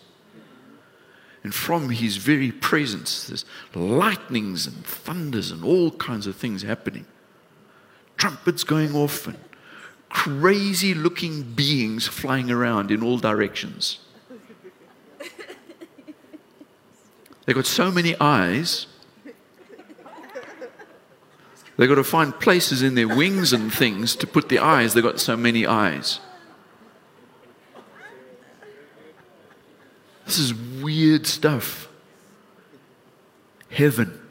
And 1.44 1.54
from 1.54 1.90
his 1.90 2.18
very 2.18 2.52
presence, 2.52 3.28
there's 3.28 3.46
lightnings 3.74 4.68
and 4.68 4.86
thunders 4.86 5.52
and 5.52 5.64
all 5.64 5.92
kinds 5.92 6.28
of 6.28 6.36
things 6.36 6.62
happening. 6.62 7.06
Trumpets 8.18 8.64
going 8.64 8.96
off 8.96 9.28
and 9.28 9.38
crazy 10.10 10.94
looking 10.94 11.42
beings 11.44 12.08
flying 12.08 12.52
around 12.52 12.92
in 12.92 13.02
all 13.02 13.18
directions. 13.18 14.00
They've 17.46 17.56
got 17.56 17.66
so 17.66 17.92
many 17.92 18.16
eyes. 18.20 18.86
They've 21.82 21.90
got 21.90 21.96
to 21.96 22.04
find 22.04 22.40
places 22.40 22.84
in 22.84 22.94
their 22.94 23.08
wings 23.08 23.54
and 23.54 23.74
things 23.74 24.16
to 24.18 24.28
put 24.28 24.50
the 24.50 24.60
eyes. 24.60 24.94
They've 24.94 25.04
got 25.04 25.20
so 25.20 25.36
many 25.36 25.66
eyes. 25.66 26.20
This 30.28 30.38
is 30.38 30.54
weird 30.54 31.26
stuff. 31.26 31.90
Heaven. 33.72 34.22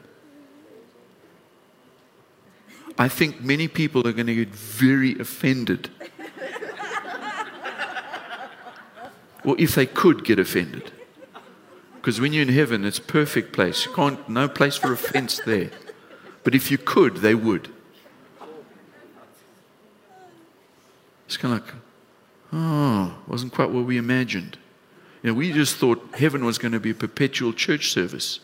I 2.97 3.09
think 3.09 3.41
many 3.41 3.67
people 3.67 4.07
are 4.07 4.13
going 4.13 4.27
to 4.27 4.45
get 4.45 4.55
very 4.55 5.19
offended. 5.19 5.89
or 9.43 9.59
if 9.59 9.75
they 9.75 9.87
could 9.87 10.23
get 10.23 10.39
offended. 10.39 10.93
Because 11.95 12.21
when 12.21 12.31
you're 12.31 12.43
in 12.43 12.47
heaven, 12.47 12.85
it's 12.85 12.99
a 12.99 13.01
perfect 13.01 13.51
place. 13.51 13.85
You 13.85 13.91
can't, 13.91 14.29
no 14.29 14.47
place 14.47 14.77
for 14.77 14.93
offense 14.93 15.41
there. 15.45 15.71
But 16.43 16.55
if 16.55 16.71
you 16.71 16.77
could, 16.77 17.17
they 17.17 17.35
would. 17.35 17.69
It's 21.27 21.37
kind 21.37 21.53
of 21.53 21.65
like, 21.65 21.75
oh, 22.51 23.15
wasn't 23.27 23.53
quite 23.53 23.69
what 23.69 23.85
we 23.85 23.97
imagined. 23.97 24.57
You 25.23 25.29
know, 25.29 25.33
we 25.35 25.51
just 25.53 25.77
thought 25.77 26.03
heaven 26.15 26.43
was 26.43 26.57
going 26.57 26.71
to 26.71 26.79
be 26.79 26.89
a 26.89 26.95
perpetual 26.95 27.53
church 27.53 27.91
service. 27.91 28.39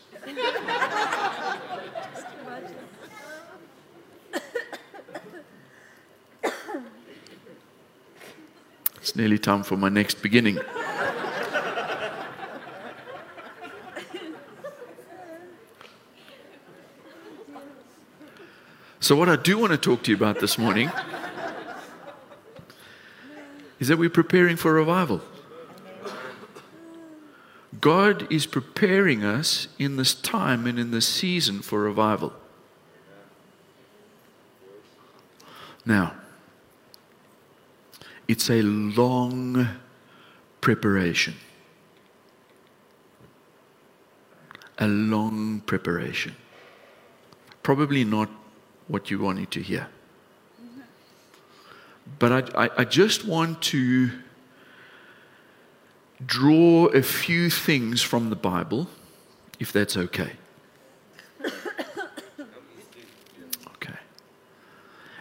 It's 8.96 9.16
nearly 9.16 9.38
time 9.38 9.62
for 9.62 9.76
my 9.76 9.88
next 9.88 10.22
beginning. 10.22 10.58
So, 19.08 19.16
what 19.16 19.30
I 19.30 19.36
do 19.36 19.56
want 19.56 19.72
to 19.72 19.78
talk 19.78 20.02
to 20.02 20.10
you 20.10 20.18
about 20.18 20.38
this 20.38 20.58
morning 20.58 20.92
is 23.80 23.88
that 23.88 23.96
we're 23.96 24.10
preparing 24.10 24.58
for 24.58 24.74
revival. 24.74 25.22
God 27.80 28.30
is 28.30 28.44
preparing 28.44 29.24
us 29.24 29.68
in 29.78 29.96
this 29.96 30.12
time 30.12 30.66
and 30.66 30.78
in 30.78 30.90
this 30.90 31.08
season 31.08 31.62
for 31.62 31.80
revival. 31.80 32.34
Now, 35.86 36.12
it's 38.28 38.50
a 38.50 38.60
long 38.60 39.68
preparation. 40.60 41.36
A 44.76 44.86
long 44.86 45.60
preparation. 45.60 46.36
Probably 47.62 48.04
not 48.04 48.28
what 48.88 49.10
you 49.10 49.18
wanted 49.18 49.50
to 49.52 49.62
hear. 49.62 49.88
But 52.18 52.54
I, 52.56 52.64
I, 52.64 52.70
I 52.78 52.84
just 52.84 53.24
want 53.24 53.62
to 53.62 54.10
draw 56.24 56.86
a 56.86 57.02
few 57.02 57.50
things 57.50 58.02
from 58.02 58.30
the 58.30 58.36
Bible, 58.36 58.88
if 59.60 59.72
that's 59.72 59.96
okay. 59.96 60.32
Okay. 63.74 63.94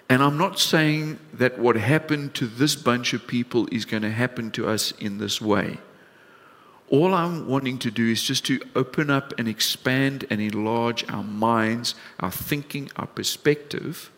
And 0.09 0.23
I'm 0.23 0.37
not 0.37 0.59
saying 0.59 1.19
that 1.33 1.59
what 1.59 1.75
happened 1.75 2.33
to 2.35 2.47
this 2.47 2.75
bunch 2.75 3.13
of 3.13 3.27
people 3.27 3.67
is 3.71 3.85
going 3.85 4.03
to 4.03 4.11
happen 4.11 4.49
to 4.51 4.67
us 4.67 4.91
in 4.93 5.17
this 5.19 5.39
way. 5.41 5.77
All 6.89 7.13
I'm 7.13 7.47
wanting 7.47 7.79
to 7.79 7.91
do 7.91 8.09
is 8.09 8.23
just 8.23 8.45
to 8.45 8.61
open 8.75 9.09
up 9.09 9.33
and 9.37 9.47
expand 9.47 10.25
and 10.29 10.39
enlarge 10.39 11.07
our 11.09 11.23
minds, 11.23 11.95
our 12.19 12.31
thinking, 12.31 12.89
our 12.95 13.07
perspective. 13.07 14.09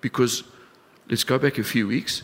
Because 0.00 0.44
let's 1.08 1.24
go 1.24 1.38
back 1.38 1.58
a 1.58 1.64
few 1.64 1.88
weeks. 1.88 2.22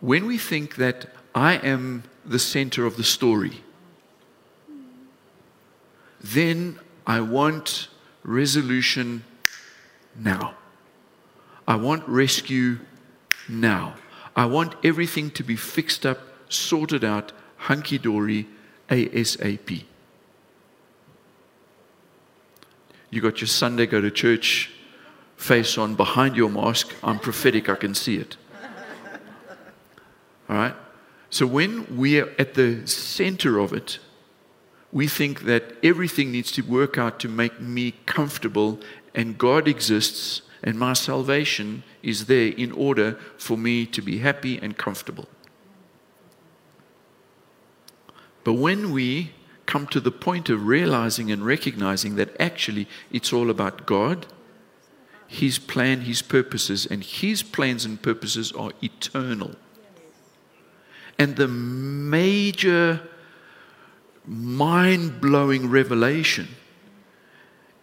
When 0.00 0.26
we 0.26 0.38
think 0.38 0.76
that 0.76 1.12
I 1.34 1.54
am 1.56 2.04
the 2.24 2.38
center 2.38 2.84
of 2.84 2.96
the 2.96 3.04
story. 3.04 3.62
Then 6.20 6.78
I 7.06 7.20
want 7.20 7.88
resolution 8.22 9.24
now. 10.16 10.54
I 11.66 11.76
want 11.76 12.06
rescue 12.08 12.78
now. 13.48 13.94
I 14.34 14.46
want 14.46 14.74
everything 14.84 15.30
to 15.32 15.42
be 15.42 15.56
fixed 15.56 16.04
up, 16.04 16.18
sorted 16.48 17.04
out, 17.04 17.32
hunky 17.58 17.98
dory, 17.98 18.46
ASAP. 18.88 19.84
You 23.10 23.20
got 23.20 23.40
your 23.40 23.48
Sunday 23.48 23.86
go 23.86 24.00
to 24.00 24.10
church 24.10 24.70
face 25.36 25.78
on 25.78 25.94
behind 25.94 26.36
your 26.36 26.50
mask. 26.50 26.94
I'm 27.02 27.18
prophetic, 27.18 27.68
I 27.68 27.76
can 27.76 27.94
see 27.94 28.16
it. 28.16 28.36
All 30.48 30.56
right? 30.56 30.74
So 31.30 31.46
when 31.46 31.96
we 31.96 32.20
are 32.20 32.32
at 32.38 32.54
the 32.54 32.86
center 32.86 33.58
of 33.58 33.72
it, 33.72 33.98
we 34.90 35.06
think 35.06 35.42
that 35.42 35.74
everything 35.82 36.32
needs 36.32 36.50
to 36.52 36.62
work 36.62 36.96
out 36.96 37.20
to 37.20 37.28
make 37.28 37.60
me 37.60 37.92
comfortable, 38.06 38.80
and 39.14 39.36
God 39.36 39.68
exists, 39.68 40.42
and 40.62 40.78
my 40.78 40.94
salvation 40.94 41.82
is 42.02 42.26
there 42.26 42.48
in 42.48 42.72
order 42.72 43.18
for 43.36 43.58
me 43.58 43.84
to 43.86 44.00
be 44.00 44.18
happy 44.18 44.58
and 44.58 44.76
comfortable. 44.76 45.28
But 48.48 48.54
when 48.54 48.92
we 48.92 49.32
come 49.66 49.86
to 49.88 50.00
the 50.00 50.10
point 50.10 50.48
of 50.48 50.66
realizing 50.66 51.30
and 51.30 51.44
recognizing 51.44 52.14
that 52.16 52.34
actually 52.40 52.88
it's 53.12 53.30
all 53.30 53.50
about 53.50 53.84
God, 53.84 54.24
His 55.26 55.58
plan, 55.58 56.00
His 56.00 56.22
purposes, 56.22 56.86
and 56.86 57.04
His 57.04 57.42
plans 57.42 57.84
and 57.84 58.00
purposes 58.00 58.50
are 58.52 58.70
eternal. 58.82 59.54
And 61.18 61.36
the 61.36 61.46
major 61.46 63.02
mind 64.24 65.20
blowing 65.20 65.68
revelation 65.68 66.48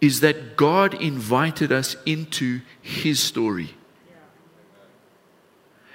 is 0.00 0.18
that 0.18 0.56
God 0.56 0.94
invited 0.94 1.70
us 1.70 1.94
into 2.04 2.60
His 2.82 3.20
story. 3.20 3.76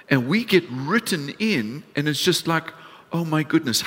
And 0.08 0.28
we 0.28 0.46
get 0.46 0.64
written 0.70 1.28
in, 1.38 1.82
and 1.94 2.08
it's 2.08 2.24
just 2.24 2.48
like, 2.48 2.72
oh 3.12 3.26
my 3.26 3.42
goodness, 3.42 3.84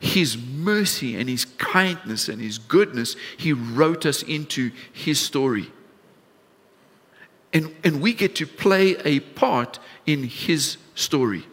His 0.00 0.36
mercy 0.36 1.16
and 1.16 1.28
His 1.28 1.44
kindness 1.44 2.28
and 2.28 2.40
His 2.40 2.58
goodness, 2.58 3.16
He 3.36 3.52
wrote 3.52 4.06
us 4.06 4.22
into 4.22 4.70
His 4.92 5.20
story. 5.20 5.70
And, 7.52 7.74
and 7.84 8.00
we 8.00 8.12
get 8.12 8.34
to 8.36 8.46
play 8.46 8.96
a 9.04 9.20
part 9.20 9.78
in 10.06 10.24
His 10.24 10.76
story. 10.94 11.44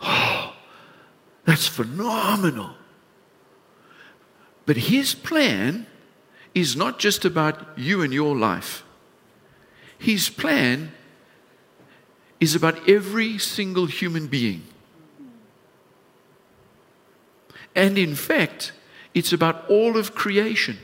Oh, 0.00 0.54
that's 1.44 1.66
phenomenal. 1.66 2.74
But 4.66 4.76
his 4.76 5.14
plan 5.14 5.86
is 6.54 6.76
not 6.76 6.98
just 6.98 7.24
about 7.24 7.78
you 7.78 8.02
and 8.02 8.12
your 8.12 8.36
life. 8.36 8.84
His 9.98 10.30
plan 10.30 10.92
is 12.40 12.54
about 12.54 12.88
every 12.88 13.38
single 13.38 13.86
human 13.86 14.26
being. 14.26 14.62
And 17.74 17.98
in 17.98 18.14
fact, 18.14 18.72
it's 19.14 19.32
about 19.32 19.68
all 19.68 19.96
of 19.96 20.14
creation. 20.14 20.78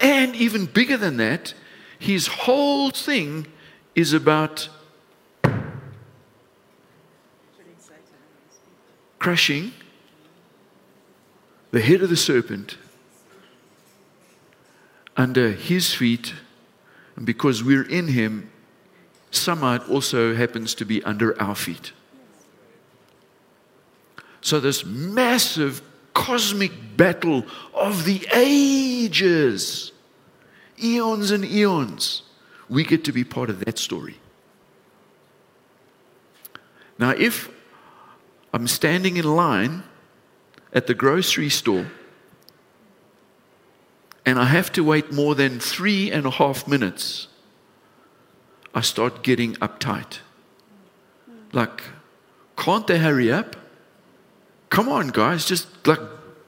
And 0.00 0.34
even 0.34 0.66
bigger 0.66 0.96
than 0.96 1.16
that, 1.18 1.54
his 1.98 2.26
whole 2.26 2.90
thing 2.90 3.46
is 3.94 4.12
about 4.12 4.68
crushing 9.18 9.72
the 11.70 11.80
head 11.80 12.02
of 12.02 12.10
the 12.10 12.16
serpent 12.16 12.76
under 15.16 15.50
his 15.50 15.94
feet. 15.94 16.34
And 17.16 17.26
because 17.26 17.64
we're 17.64 17.88
in 17.88 18.08
him, 18.08 18.50
somehow 19.30 19.74
it 19.74 19.88
also 19.88 20.34
happens 20.34 20.74
to 20.76 20.84
be 20.84 21.02
under 21.02 21.40
our 21.40 21.54
feet. 21.54 21.92
So, 24.46 24.60
this 24.60 24.84
massive 24.84 25.82
cosmic 26.14 26.70
battle 26.96 27.44
of 27.74 28.04
the 28.04 28.24
ages, 28.32 29.90
eons 30.80 31.32
and 31.32 31.44
eons, 31.44 32.22
we 32.68 32.84
get 32.84 33.02
to 33.06 33.12
be 33.12 33.24
part 33.24 33.50
of 33.50 33.64
that 33.64 33.76
story. 33.76 34.20
Now, 36.96 37.10
if 37.10 37.50
I'm 38.52 38.68
standing 38.68 39.16
in 39.16 39.24
line 39.24 39.82
at 40.72 40.86
the 40.86 40.94
grocery 40.94 41.48
store 41.48 41.88
and 44.24 44.38
I 44.38 44.44
have 44.44 44.70
to 44.74 44.84
wait 44.84 45.10
more 45.10 45.34
than 45.34 45.58
three 45.58 46.12
and 46.12 46.24
a 46.24 46.30
half 46.30 46.68
minutes, 46.68 47.26
I 48.72 48.82
start 48.82 49.24
getting 49.24 49.54
uptight. 49.54 50.20
Like, 51.52 51.82
can't 52.56 52.86
they 52.86 52.98
hurry 52.98 53.32
up? 53.32 53.56
Come 54.68 54.88
on, 54.88 55.08
guys, 55.08 55.44
just 55.44 55.68
like 55.86 56.00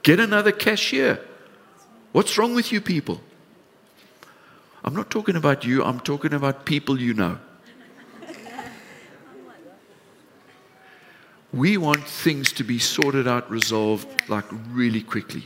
get 0.03 0.19
another 0.19 0.51
cashier. 0.51 1.19
What's 2.11 2.37
wrong 2.37 2.55
with 2.55 2.71
you 2.71 2.81
people? 2.81 3.21
I'm 4.83 4.95
not 4.95 5.09
talking 5.09 5.35
about 5.35 5.65
you, 5.65 5.83
I'm 5.83 5.99
talking 5.99 6.33
about 6.33 6.65
people 6.65 6.99
you 6.99 7.13
know. 7.13 7.37
We 11.51 11.77
want 11.77 12.07
things 12.07 12.51
to 12.53 12.63
be 12.63 12.77
sorted 12.77 13.27
out, 13.27 13.49
resolved, 13.49 14.29
like 14.29 14.45
really 14.71 15.01
quickly. 15.01 15.45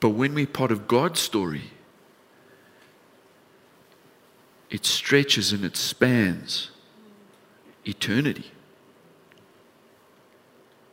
But 0.00 0.10
when 0.10 0.34
we're 0.34 0.46
part 0.46 0.72
of 0.72 0.88
God's 0.88 1.20
story, 1.20 1.64
it 4.70 4.86
stretches 4.86 5.52
and 5.52 5.64
it 5.64 5.76
spans 5.76 6.70
eternity. 7.84 8.50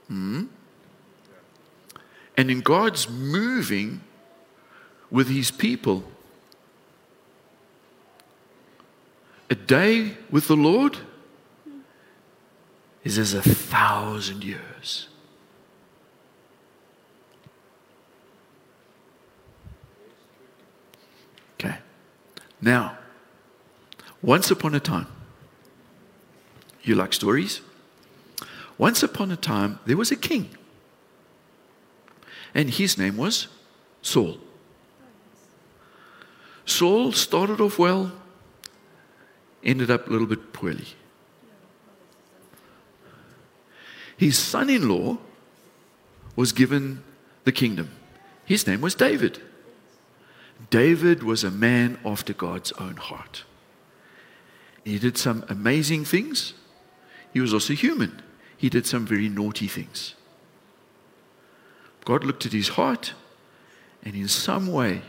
Hmm? 0.08 0.46
And 2.36 2.52
in 2.52 2.62
God's 2.62 3.10
moving 3.10 4.02
with 5.10 5.28
his 5.28 5.52
people, 5.52 6.04
a 9.50 9.56
day 9.56 10.18
with 10.30 10.48
the 10.48 10.56
Lord 10.56 10.98
is 13.04 13.18
as 13.18 13.34
a 13.34 13.42
thousand 13.42 14.44
years. 14.44 15.08
Okay. 21.54 21.78
Now, 22.62 22.98
once 24.22 24.52
upon 24.52 24.76
a 24.76 24.80
time, 24.80 25.08
you 26.84 26.96
like 26.96 27.14
stories? 27.14 27.62
Once 28.78 29.02
upon 29.02 29.32
a 29.32 29.36
time, 29.36 29.80
there 29.86 29.98
was 29.98 30.12
a 30.12 30.16
king, 30.16 30.50
and 32.54 32.70
his 32.70 32.98
name 32.98 33.18
was 33.18 33.48
Saul. 34.02 34.38
Saul 36.66 37.12
started 37.12 37.60
off 37.60 37.80
well, 37.80 38.12
ended 39.64 39.90
up 39.90 40.08
a 40.08 40.12
little 40.12 40.28
bit 40.28 40.54
poorly. 40.54 40.88
His 44.18 44.38
son 44.38 44.70
in 44.70 44.88
law 44.90 45.18
was 46.36 46.52
given 46.52 47.04
the 47.44 47.52
kingdom. 47.52 47.92
His 48.46 48.66
name 48.68 48.82
was 48.82 48.96
David. 48.96 49.40
David 50.70 51.24
was 51.24 51.44
a 51.44 51.52
man 51.52 52.00
after 52.04 52.34
God's 52.34 52.72
own 52.74 52.98
heart. 52.98 53.44
He 54.84 55.00
did 55.00 55.18
some 55.18 55.46
amazing 55.50 56.06
things. 56.06 56.54
He 57.34 57.40
was 57.40 57.54
also 57.54 57.74
human. 57.74 58.22
He 58.58 58.70
did 58.70 58.86
some 58.86 59.06
very 59.06 59.30
naughty 59.30 59.68
things. 59.68 60.16
God 62.06 62.24
looked 62.24 62.46
at 62.46 62.54
his 62.54 62.70
heart, 62.70 63.14
and 64.04 64.16
in 64.16 64.28
some 64.28 64.68
way, 64.68 65.02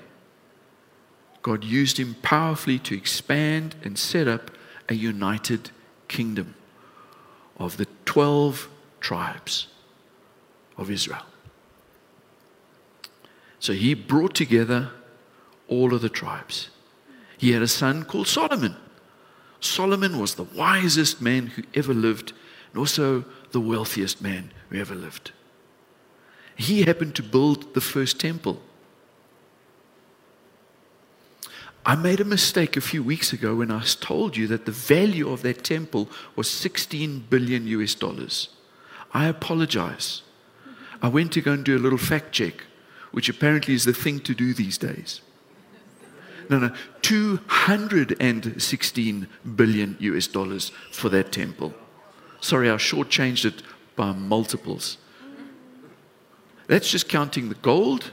God 1.43 1.65
used 1.65 1.99
him 1.99 2.17
powerfully 2.23 2.79
to 2.81 2.97
expand 2.97 3.77
and 3.83 3.99
set 3.99 4.29
up 4.29 4.51
a 4.89 4.95
united 4.95 5.71
kingdom 6.09 6.55
of 7.57 7.77
the 7.77 7.87
12 8.05 8.69
tribes 9.01 9.69
of 10.77 10.91
Israel. 10.91 11.25
So 13.61 13.73
he 13.73 13.95
brought 13.95 14.35
together 14.35 14.91
all 15.69 15.95
of 15.95 16.01
the 16.01 16.09
tribes. 16.09 16.71
He 17.37 17.53
had 17.53 17.63
a 17.63 17.69
son 17.69 18.05
called 18.05 18.27
Solomon. 18.27 18.77
Solomon 19.61 20.19
was 20.19 20.35
the 20.35 20.45
wisest 20.45 21.21
man 21.21 21.49
who 21.49 21.63
ever 21.75 21.95
lived 21.95 22.33
and 22.71 22.79
also 22.79 23.25
the 23.53 23.61
wealthiest 23.61 24.23
man 24.23 24.51
who 24.69 24.79
ever 24.79 24.95
lived. 24.95 25.33
He 26.57 26.83
happened 26.83 27.15
to 27.17 27.23
build 27.23 27.75
the 27.75 27.81
first 27.81 28.21
temple. 28.21 28.61
I 31.87 31.95
made 31.95 32.21
a 32.21 32.25
mistake 32.25 32.77
a 32.77 32.83
few 32.83 33.03
weeks 33.03 33.33
ago 33.33 33.55
when 33.55 33.71
I 33.71 33.81
told 33.81 34.37
you 34.37 34.47
that 34.49 34.67
the 34.67 34.73
value 34.73 35.31
of 35.31 35.41
that 35.43 35.65
temple 35.65 36.11
was 36.37 36.51
16 36.51 37.27
billion 37.31 37.67
US 37.69 37.95
dollars. 37.95 38.51
I 39.15 39.27
apologize. 39.27 40.21
I 41.01 41.09
went 41.09 41.33
to 41.33 41.41
go 41.41 41.53
and 41.53 41.65
do 41.65 41.77
a 41.77 41.79
little 41.79 41.97
fact 41.97 42.33
check, 42.33 42.65
which 43.13 43.29
apparently 43.29 43.75
is 43.75 43.85
the 43.85 43.95
thing 43.95 44.19
to 44.21 44.35
do 44.35 44.53
these 44.53 44.77
days. 44.77 45.21
No, 46.51 46.59
no, 46.59 46.73
216 47.03 49.29
billion 49.57 49.97
US 50.01 50.27
dollars 50.27 50.73
for 50.91 51.09
that 51.11 51.31
temple. 51.33 51.75
Sorry, 52.41 52.71
I 52.71 52.75
shortchanged 52.75 53.45
it 53.45 53.63
by 53.97 54.13
multiples. 54.13 54.99
That's 56.67 56.91
just 56.91 57.09
counting 57.09 57.49
the 57.49 57.55
gold 57.57 58.13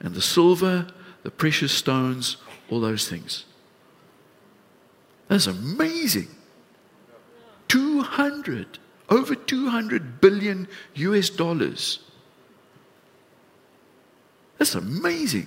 and 0.00 0.14
the 0.14 0.22
silver, 0.22 0.86
the 1.22 1.30
precious 1.30 1.72
stones, 1.72 2.36
all 2.70 2.80
those 2.80 3.08
things. 3.08 3.44
That's 5.28 5.46
amazing. 5.46 6.28
200 7.68 8.78
over 9.08 9.34
200 9.34 10.20
billion 10.20 10.68
US 10.94 11.30
dollars. 11.30 12.00
That's 14.58 14.74
amazing. 14.74 15.46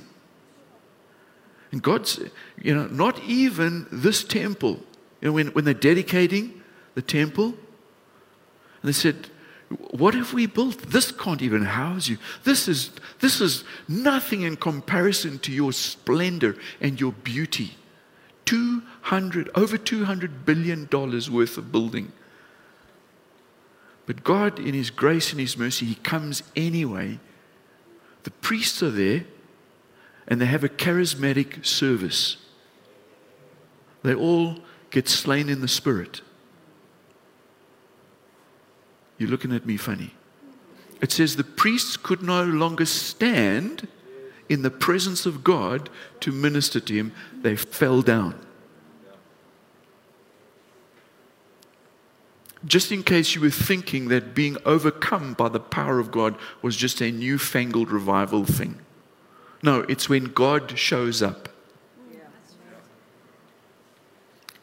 And 1.71 1.81
God's, 1.81 2.19
you 2.61 2.73
know, 2.73 2.87
not 2.87 3.21
even 3.23 3.87
this 3.91 4.23
temple, 4.23 4.79
you 5.21 5.27
know, 5.27 5.31
when, 5.33 5.47
when 5.47 5.65
they're 5.65 5.73
dedicating 5.73 6.61
the 6.95 7.01
temple, 7.01 7.55
and 8.81 8.89
they 8.89 8.93
said, 8.93 9.29
what 9.91 10.15
have 10.15 10.33
we 10.33 10.47
built? 10.47 10.77
This 10.89 11.11
can't 11.11 11.41
even 11.41 11.63
house 11.63 12.07
you. 12.07 12.17
This 12.43 12.67
is, 12.67 12.91
this 13.19 13.39
is 13.39 13.63
nothing 13.87 14.41
in 14.41 14.55
comparison 14.55 15.37
to 15.39 15.51
your 15.51 15.73
splendor 15.73 16.55
and 16.81 16.99
your 16.99 17.11
beauty. 17.11 17.75
200, 18.45 19.51
over 19.53 19.77
200 19.77 20.43
billion 20.43 20.85
dollars 20.85 21.29
worth 21.29 21.57
of 21.57 21.71
building. 21.71 22.11
But 24.07 24.23
God, 24.23 24.57
in 24.57 24.73
His 24.73 24.89
grace 24.89 25.31
and 25.31 25.39
His 25.39 25.55
mercy, 25.55 25.85
He 25.85 25.95
comes 25.95 26.41
anyway. 26.55 27.19
The 28.23 28.31
priests 28.31 28.81
are 28.81 28.89
there 28.89 29.25
and 30.27 30.41
they 30.41 30.47
have 30.47 30.63
a 30.63 30.69
charismatic 30.69 31.63
service. 31.63 32.37
They 34.01 34.15
all 34.15 34.57
get 34.89 35.07
slain 35.07 35.47
in 35.47 35.61
the 35.61 35.67
Spirit. 35.67 36.21
You're 39.19 39.29
looking 39.29 39.53
at 39.53 39.67
me 39.67 39.77
funny. 39.77 40.15
It 41.01 41.11
says 41.11 41.35
the 41.35 41.43
priests 41.43 41.95
could 41.95 42.23
no 42.23 42.43
longer 42.43 42.85
stand 42.85 43.87
in 44.49 44.63
the 44.63 44.71
presence 44.71 45.27
of 45.27 45.43
God 45.43 45.89
to 46.21 46.31
minister 46.31 46.79
to 46.79 46.93
Him, 46.93 47.13
they 47.41 47.55
fell 47.55 48.01
down. 48.01 48.39
Just 52.65 52.91
in 52.91 53.03
case 53.03 53.35
you 53.35 53.41
were 53.41 53.51
thinking 53.51 54.09
that 54.09 54.35
being 54.35 54.57
overcome 54.65 55.33
by 55.33 55.47
the 55.47 55.61
power 55.61 55.99
of 55.99 56.11
God 56.11 56.35
was 56.61 56.75
just 56.75 56.99
a 56.99 57.11
newfangled 57.11 57.89
revival 57.89 58.43
thing. 58.43 58.79
No, 59.63 59.81
it's 59.87 60.09
when 60.09 60.25
God 60.25 60.77
shows 60.77 61.21
up 61.21 61.47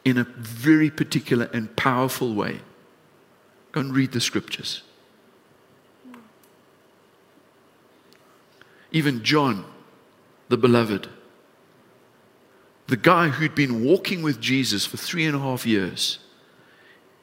in 0.05 0.17
a 0.17 0.23
very 0.23 0.89
particular 0.89 1.49
and 1.53 1.75
powerful 1.75 2.35
way. 2.35 2.59
And 3.77 3.95
read 3.95 4.11
the 4.11 4.19
scriptures. 4.19 4.81
Even 8.91 9.23
John, 9.23 9.65
the 10.49 10.57
beloved, 10.57 11.07
the 12.87 12.97
guy 12.97 13.27
who'd 13.27 13.53
been 13.53 13.83
walking 13.83 14.21
with 14.21 14.39
Jesus 14.39 14.85
for 14.85 14.97
three 14.97 15.25
and 15.25 15.35
a 15.35 15.39
half 15.39 15.65
years 15.65 16.19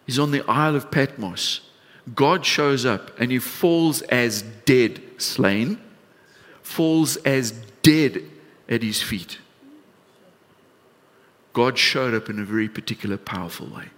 is 0.06 0.18
on 0.18 0.30
the 0.30 0.44
Isle 0.46 0.76
of 0.76 0.90
Patmos. 0.90 1.62
God 2.14 2.44
shows 2.44 2.84
up 2.84 3.18
and 3.18 3.32
he 3.32 3.38
falls 3.38 4.02
as 4.02 4.42
dead, 4.42 5.02
slain, 5.16 5.80
falls 6.62 7.16
as 7.18 7.52
dead 7.82 8.22
at 8.68 8.82
his 8.82 9.02
feet. 9.02 9.38
God 11.54 11.78
showed 11.78 12.14
up 12.14 12.28
in 12.28 12.38
a 12.38 12.44
very 12.44 12.68
particular, 12.68 13.16
powerful 13.16 13.66
way. 13.68 13.88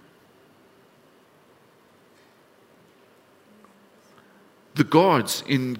The 4.77 4.83
guards 4.83 5.43
in 5.47 5.77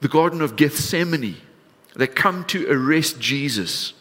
the 0.00 0.08
Garden 0.08 0.42
of 0.42 0.56
Gethsemane 0.56 1.36
that 1.94 2.14
come 2.14 2.44
to 2.46 2.70
arrest 2.70 3.20
Jesus. 3.20 3.94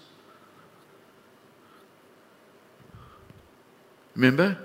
Remember? 4.16 4.58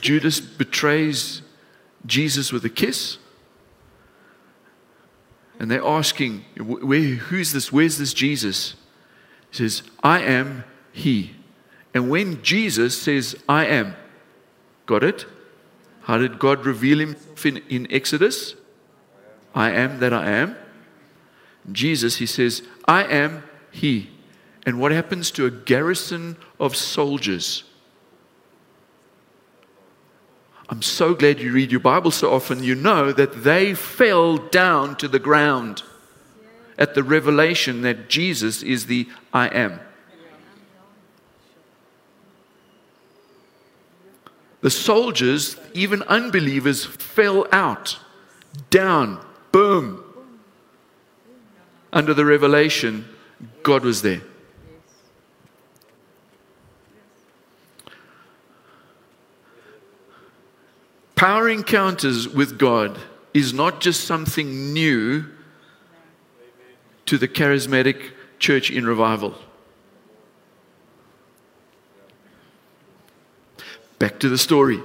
Judas 0.00 0.40
betrays 0.40 1.42
Jesus 2.04 2.52
with 2.52 2.64
a 2.64 2.68
kiss. 2.70 3.18
And 5.58 5.70
they're 5.70 5.84
asking, 5.84 6.44
Where, 6.58 7.00
Who's 7.00 7.52
this? 7.52 7.72
Where's 7.72 7.98
this 7.98 8.12
Jesus? 8.12 8.74
He 9.50 9.56
says, 9.56 9.82
I 10.02 10.20
am 10.20 10.64
He. 10.92 11.34
And 11.94 12.10
when 12.10 12.42
Jesus 12.42 13.00
says, 13.00 13.36
I 13.48 13.66
am, 13.66 13.96
got 14.84 15.02
it? 15.02 15.24
How 16.06 16.18
did 16.18 16.38
God 16.38 16.64
reveal 16.64 17.00
Himself 17.00 17.44
in, 17.44 17.56
in 17.68 17.88
Exodus? 17.90 18.54
I 19.56 19.72
am 19.72 19.98
that 19.98 20.12
I 20.12 20.30
am. 20.30 20.54
Jesus, 21.72 22.18
He 22.18 22.26
says, 22.26 22.62
I 22.86 23.02
am 23.02 23.42
He. 23.72 24.10
And 24.64 24.78
what 24.78 24.92
happens 24.92 25.32
to 25.32 25.46
a 25.46 25.50
garrison 25.50 26.36
of 26.60 26.76
soldiers? 26.76 27.64
I'm 30.68 30.80
so 30.80 31.12
glad 31.12 31.40
you 31.40 31.52
read 31.52 31.72
your 31.72 31.80
Bible 31.80 32.12
so 32.12 32.32
often. 32.32 32.62
You 32.62 32.76
know 32.76 33.10
that 33.10 33.42
they 33.42 33.74
fell 33.74 34.36
down 34.36 34.94
to 34.98 35.08
the 35.08 35.18
ground 35.18 35.82
at 36.78 36.94
the 36.94 37.02
revelation 37.02 37.82
that 37.82 38.08
Jesus 38.08 38.62
is 38.62 38.86
the 38.86 39.08
I 39.32 39.48
am. 39.48 39.80
The 44.66 44.70
soldiers, 44.70 45.56
even 45.74 46.02
unbelievers, 46.08 46.84
fell 46.84 47.46
out, 47.52 48.00
down, 48.68 49.24
boom. 49.52 50.02
Under 51.92 52.12
the 52.12 52.24
revelation, 52.24 53.08
God 53.62 53.84
was 53.84 54.02
there. 54.02 54.22
Power 61.14 61.48
encounters 61.48 62.28
with 62.28 62.58
God 62.58 62.98
is 63.32 63.52
not 63.52 63.80
just 63.80 64.02
something 64.02 64.72
new 64.72 65.26
to 67.04 67.16
the 67.16 67.28
charismatic 67.28 68.10
church 68.40 68.72
in 68.72 68.84
revival. 68.84 69.36
Back 73.98 74.18
to 74.20 74.28
the 74.28 74.38
story 74.38 74.80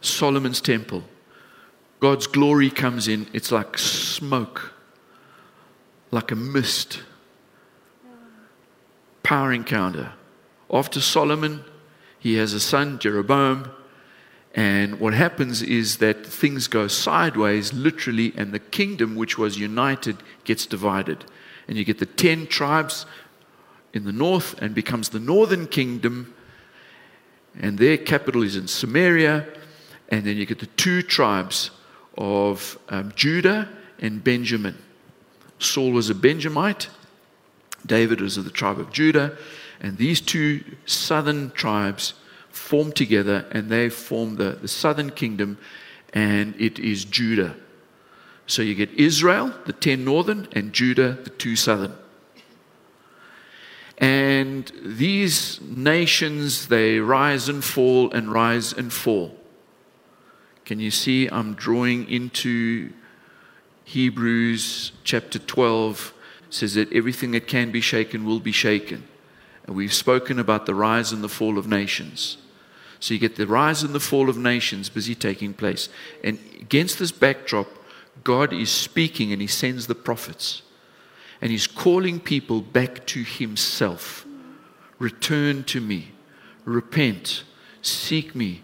Solomon's 0.00 0.60
temple. 0.60 1.04
God's 2.00 2.26
glory 2.26 2.70
comes 2.70 3.08
in, 3.08 3.26
it's 3.34 3.52
like 3.52 3.76
smoke, 3.76 4.72
like 6.10 6.30
a 6.30 6.36
mist. 6.36 7.02
Power 9.22 9.52
encounter. 9.52 10.14
After 10.72 11.00
Solomon, 11.00 11.62
he 12.18 12.34
has 12.36 12.54
a 12.54 12.60
son, 12.60 12.98
Jeroboam. 12.98 13.70
And 14.54 14.98
what 14.98 15.14
happens 15.14 15.62
is 15.62 15.98
that 15.98 16.26
things 16.26 16.66
go 16.66 16.88
sideways, 16.88 17.72
literally, 17.72 18.32
and 18.36 18.52
the 18.52 18.58
kingdom, 18.58 19.14
which 19.14 19.38
was 19.38 19.58
united, 19.58 20.16
gets 20.44 20.66
divided. 20.66 21.24
And 21.68 21.76
you 21.76 21.84
get 21.84 21.98
the 21.98 22.06
10 22.06 22.46
tribes 22.46 23.06
in 23.92 24.04
the 24.04 24.12
north 24.12 24.60
and 24.60 24.74
becomes 24.74 25.10
the 25.10 25.20
northern 25.20 25.66
kingdom. 25.66 26.34
And 27.58 27.78
their 27.78 27.96
capital 27.96 28.42
is 28.42 28.56
in 28.56 28.68
Samaria. 28.68 29.46
And 30.08 30.24
then 30.24 30.36
you 30.36 30.46
get 30.46 30.58
the 30.58 30.66
two 30.66 31.02
tribes 31.02 31.70
of 32.16 32.78
um, 32.88 33.12
Judah 33.14 33.68
and 33.98 34.22
Benjamin. 34.22 34.76
Saul 35.58 35.92
was 35.92 36.10
a 36.10 36.14
Benjamite, 36.14 36.88
David 37.84 38.20
was 38.20 38.36
of 38.36 38.44
the 38.44 38.50
tribe 38.50 38.78
of 38.78 38.92
Judah. 38.92 39.36
And 39.80 39.96
these 39.96 40.20
two 40.20 40.62
southern 40.86 41.50
tribes 41.52 42.14
form 42.50 42.92
together 42.92 43.46
and 43.52 43.70
they 43.70 43.88
form 43.88 44.36
the, 44.36 44.58
the 44.60 44.68
southern 44.68 45.10
kingdom, 45.10 45.58
and 46.12 46.54
it 46.58 46.78
is 46.78 47.04
Judah. 47.04 47.54
So 48.46 48.62
you 48.62 48.74
get 48.74 48.90
Israel, 48.90 49.54
the 49.66 49.72
10 49.72 50.04
northern, 50.04 50.48
and 50.52 50.72
Judah, 50.72 51.18
the 51.22 51.30
two 51.30 51.56
southern. 51.56 51.94
And 54.00 54.72
these 54.82 55.60
nations, 55.60 56.68
they 56.68 56.98
rise 56.98 57.48
and 57.48 57.62
fall 57.62 58.10
and 58.12 58.32
rise 58.32 58.72
and 58.72 58.90
fall. 58.90 59.36
Can 60.64 60.80
you 60.80 60.90
see 60.90 61.28
I'm 61.28 61.54
drawing 61.54 62.08
into 62.08 62.92
Hebrews 63.84 64.92
chapter 65.04 65.38
12 65.38 66.14
says 66.48 66.74
that 66.74 66.92
everything 66.92 67.32
that 67.32 67.46
can 67.46 67.70
be 67.70 67.80
shaken 67.80 68.24
will 68.24 68.40
be 68.40 68.52
shaken. 68.52 69.06
And 69.66 69.76
we've 69.76 69.92
spoken 69.92 70.38
about 70.38 70.66
the 70.66 70.74
rise 70.74 71.12
and 71.12 71.22
the 71.22 71.28
fall 71.28 71.58
of 71.58 71.66
nations. 71.66 72.38
So 73.00 73.14
you 73.14 73.20
get 73.20 73.36
the 73.36 73.46
rise 73.46 73.82
and 73.82 73.94
the 73.94 74.00
fall 74.00 74.28
of 74.28 74.36
nations 74.36 74.88
busy 74.88 75.14
taking 75.14 75.54
place. 75.54 75.88
And 76.22 76.38
against 76.60 76.98
this 76.98 77.12
backdrop, 77.12 77.68
God 78.24 78.52
is 78.52 78.70
speaking 78.70 79.32
and 79.32 79.40
He 79.40 79.48
sends 79.48 79.86
the 79.86 79.94
prophets. 79.94 80.62
And 81.40 81.50
He's 81.50 81.66
calling 81.66 82.20
people 82.20 82.60
back 82.60 83.06
to 83.06 83.22
Himself. 83.22 84.26
Return 84.98 85.64
to 85.64 85.80
me. 85.80 86.12
Repent. 86.64 87.44
Seek 87.82 88.34
me. 88.34 88.62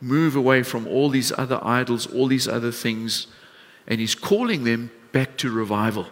Move 0.00 0.36
away 0.36 0.62
from 0.62 0.86
all 0.86 1.08
these 1.08 1.32
other 1.36 1.60
idols, 1.62 2.06
all 2.06 2.26
these 2.26 2.48
other 2.48 2.72
things. 2.72 3.26
And 3.86 4.00
He's 4.00 4.14
calling 4.14 4.64
them 4.64 4.90
back 5.12 5.36
to 5.38 5.50
revival. 5.50 6.06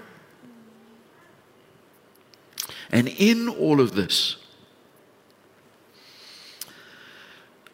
And 2.92 3.08
in 3.08 3.48
all 3.48 3.80
of 3.80 3.94
this, 3.94 4.36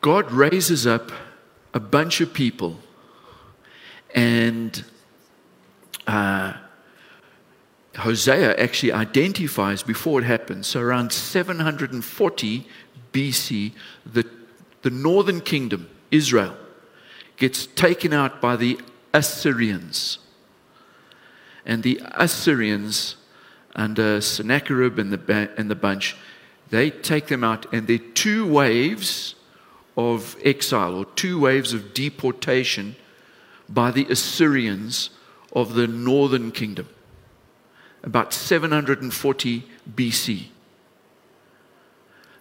God 0.01 0.31
raises 0.31 0.87
up 0.87 1.11
a 1.75 1.81
bunch 1.81 2.21
of 2.21 2.33
people 2.33 2.79
and 4.15 4.85
uh, 6.07 6.55
Hosea 7.99 8.55
actually 8.57 8.93
identifies 8.93 9.83
before 9.83 10.21
it 10.21 10.25
happens. 10.25 10.67
So 10.67 10.81
around 10.81 11.13
740 11.13 12.67
BC, 13.13 13.73
the, 14.05 14.27
the 14.83 14.91
northern 14.91 15.41
kingdom, 15.41 15.89
Israel, 16.11 16.57
gets 17.37 17.67
taken 17.67 18.13
out 18.13 18.41
by 18.41 18.57
the 18.57 18.79
Assyrians. 19.13 20.19
And 21.65 21.83
the 21.83 22.01
Assyrians, 22.13 23.17
under 23.75 24.17
uh, 24.17 24.21
Sennacherib 24.21 24.99
and 24.99 25.13
the, 25.13 25.51
and 25.57 25.71
the 25.71 25.75
bunch, 25.75 26.17
they 26.71 26.91
take 26.91 27.29
them 27.29 27.45
out, 27.45 27.73
and 27.73 27.87
there 27.87 27.97
are 27.97 28.13
two 28.15 28.47
waves 28.47 29.35
of 29.97 30.37
exile 30.45 30.95
or 30.95 31.05
two 31.05 31.41
waves 31.41 31.73
of 31.73 31.95
deportation 31.95 32.97
by 33.69 33.91
the 33.91 34.07
Assyrians 34.11 35.11
of 35.53 35.75
the 35.75 35.87
northern 35.87 36.51
kingdom, 36.51 36.89
about 38.07 38.33
740 38.33 39.65
BC. 39.95 40.47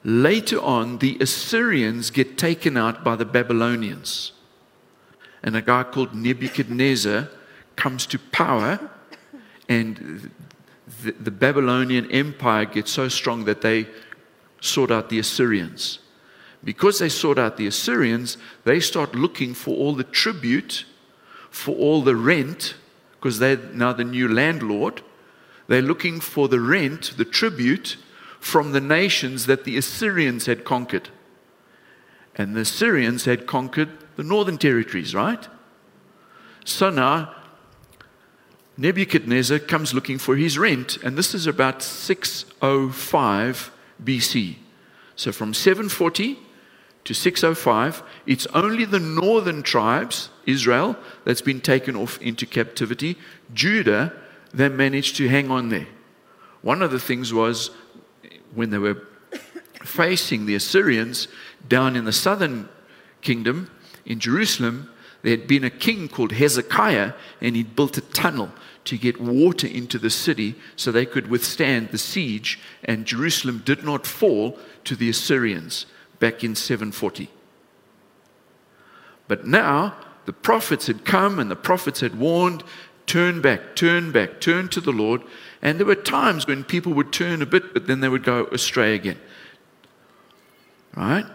Later 0.05 0.61
on, 0.61 0.99
the 0.99 1.17
Assyrians 1.19 2.11
get 2.11 2.37
taken 2.37 2.77
out 2.77 3.03
by 3.03 3.15
the 3.15 3.25
Babylonians. 3.25 4.31
And 5.43 5.57
a 5.57 5.61
guy 5.61 5.83
called 5.83 6.15
Nebuchadnezzar 6.15 7.27
comes 7.75 8.05
to 8.07 8.19
power, 8.19 8.79
and 9.67 10.31
the, 11.03 11.11
the 11.11 11.31
Babylonian 11.31 12.09
Empire 12.11 12.65
gets 12.65 12.91
so 12.91 13.09
strong 13.09 13.45
that 13.45 13.61
they 13.61 13.87
sort 14.61 14.91
out 14.91 15.09
the 15.09 15.19
Assyrians 15.19 15.99
because 16.65 16.97
they 16.97 17.09
sought 17.09 17.37
out 17.37 17.57
the 17.57 17.67
Assyrians, 17.67 18.37
they 18.65 18.79
start 18.79 19.15
looking 19.15 19.53
for 19.53 19.77
all 19.77 19.93
the 19.93 20.03
tribute, 20.03 20.85
for 21.51 21.75
all 21.75 22.01
the 22.01 22.15
rent, 22.15 22.73
because 23.11 23.37
they're 23.39 23.57
now 23.73 23.93
the 23.93 24.03
new 24.03 24.27
landlord. 24.27 25.03
They're 25.67 25.81
looking 25.81 26.19
for 26.19 26.47
the 26.47 26.59
rent, 26.59 27.13
the 27.17 27.25
tribute 27.25 27.97
from 28.39 28.71
the 28.71 28.81
nations 28.81 29.47
that 29.47 29.63
the 29.63 29.77
Assyrians 29.77 30.45
had 30.45 30.63
conquered. 30.63 31.09
And 32.35 32.55
the 32.55 32.61
Assyrians 32.61 33.25
had 33.25 33.47
conquered 33.47 33.89
the 34.15 34.23
northern 34.23 34.57
territories, 34.57 35.15
right? 35.15 35.47
So 36.63 36.89
now 36.89 37.33
Nebuchadnezzar 38.77 39.59
comes 39.59 39.93
looking 39.93 40.17
for 40.17 40.35
his 40.35 40.57
rent, 40.57 40.97
and 40.97 41.17
this 41.17 41.33
is 41.33 41.47
about 41.47 41.81
605 41.81 43.71
BC. 44.03 44.55
So 45.15 45.31
from 45.31 45.53
740 45.53 46.37
to 47.05 47.13
605, 47.13 48.03
it's 48.25 48.45
only 48.47 48.83
the 48.83 48.99
northern 48.99 49.63
tribes, 49.63 50.29
Israel, 50.45 50.97
that's 51.23 51.41
been 51.41 51.61
taken 51.61 51.95
off 51.95 52.21
into 52.21 52.45
captivity. 52.45 53.17
Judah, 53.53 54.11
they 54.55 54.69
managed 54.69 55.17
to 55.17 55.27
hang 55.27 55.51
on 55.51 55.69
there. 55.69 55.87
One 56.61 56.81
of 56.81 56.91
the 56.91 56.99
things 56.99 57.33
was 57.33 57.71
when 58.53 58.69
they 58.69 58.77
were 58.77 59.05
facing 59.83 60.45
the 60.45 60.55
Assyrians 60.55 61.27
down 61.67 61.95
in 61.95 62.05
the 62.05 62.13
southern 62.13 62.69
kingdom 63.21 63.69
in 64.05 64.19
Jerusalem, 64.19 64.89
there 65.23 65.35
had 65.35 65.47
been 65.47 65.63
a 65.63 65.69
king 65.69 66.07
called 66.07 66.31
Hezekiah, 66.31 67.13
and 67.41 67.55
he'd 67.55 67.75
built 67.75 67.97
a 67.97 68.01
tunnel 68.01 68.51
to 68.85 68.97
get 68.97 69.19
water 69.19 69.67
into 69.67 69.97
the 69.97 70.09
city 70.09 70.55
so 70.75 70.91
they 70.91 71.05
could 71.05 71.27
withstand 71.27 71.89
the 71.89 71.97
siege, 71.97 72.59
and 72.83 73.05
Jerusalem 73.05 73.61
did 73.65 73.83
not 73.83 74.05
fall 74.05 74.57
to 74.85 74.95
the 74.95 75.09
Assyrians 75.09 75.85
back 76.19 76.43
in 76.43 76.55
740. 76.55 77.29
But 79.27 79.45
now 79.47 79.95
the 80.25 80.33
prophets 80.33 80.87
had 80.87 81.05
come 81.05 81.39
and 81.39 81.49
the 81.49 81.55
prophets 81.55 81.99
had 81.99 82.17
warned 82.17 82.63
turn 83.05 83.41
back, 83.41 83.75
turn 83.75 84.11
back, 84.11 84.39
turn 84.39 84.69
to 84.69 84.81
the 84.81 84.91
Lord. 84.91 85.21
And 85.61 85.79
there 85.79 85.85
were 85.85 85.95
times 85.95 86.47
when 86.47 86.63
people 86.63 86.93
would 86.93 87.11
turn 87.11 87.41
a 87.41 87.45
bit, 87.45 87.73
but 87.73 87.87
then 87.87 87.99
they 87.99 88.09
would 88.09 88.23
go 88.23 88.45
astray 88.51 88.95
again. 88.95 89.19
Right? 90.95 91.25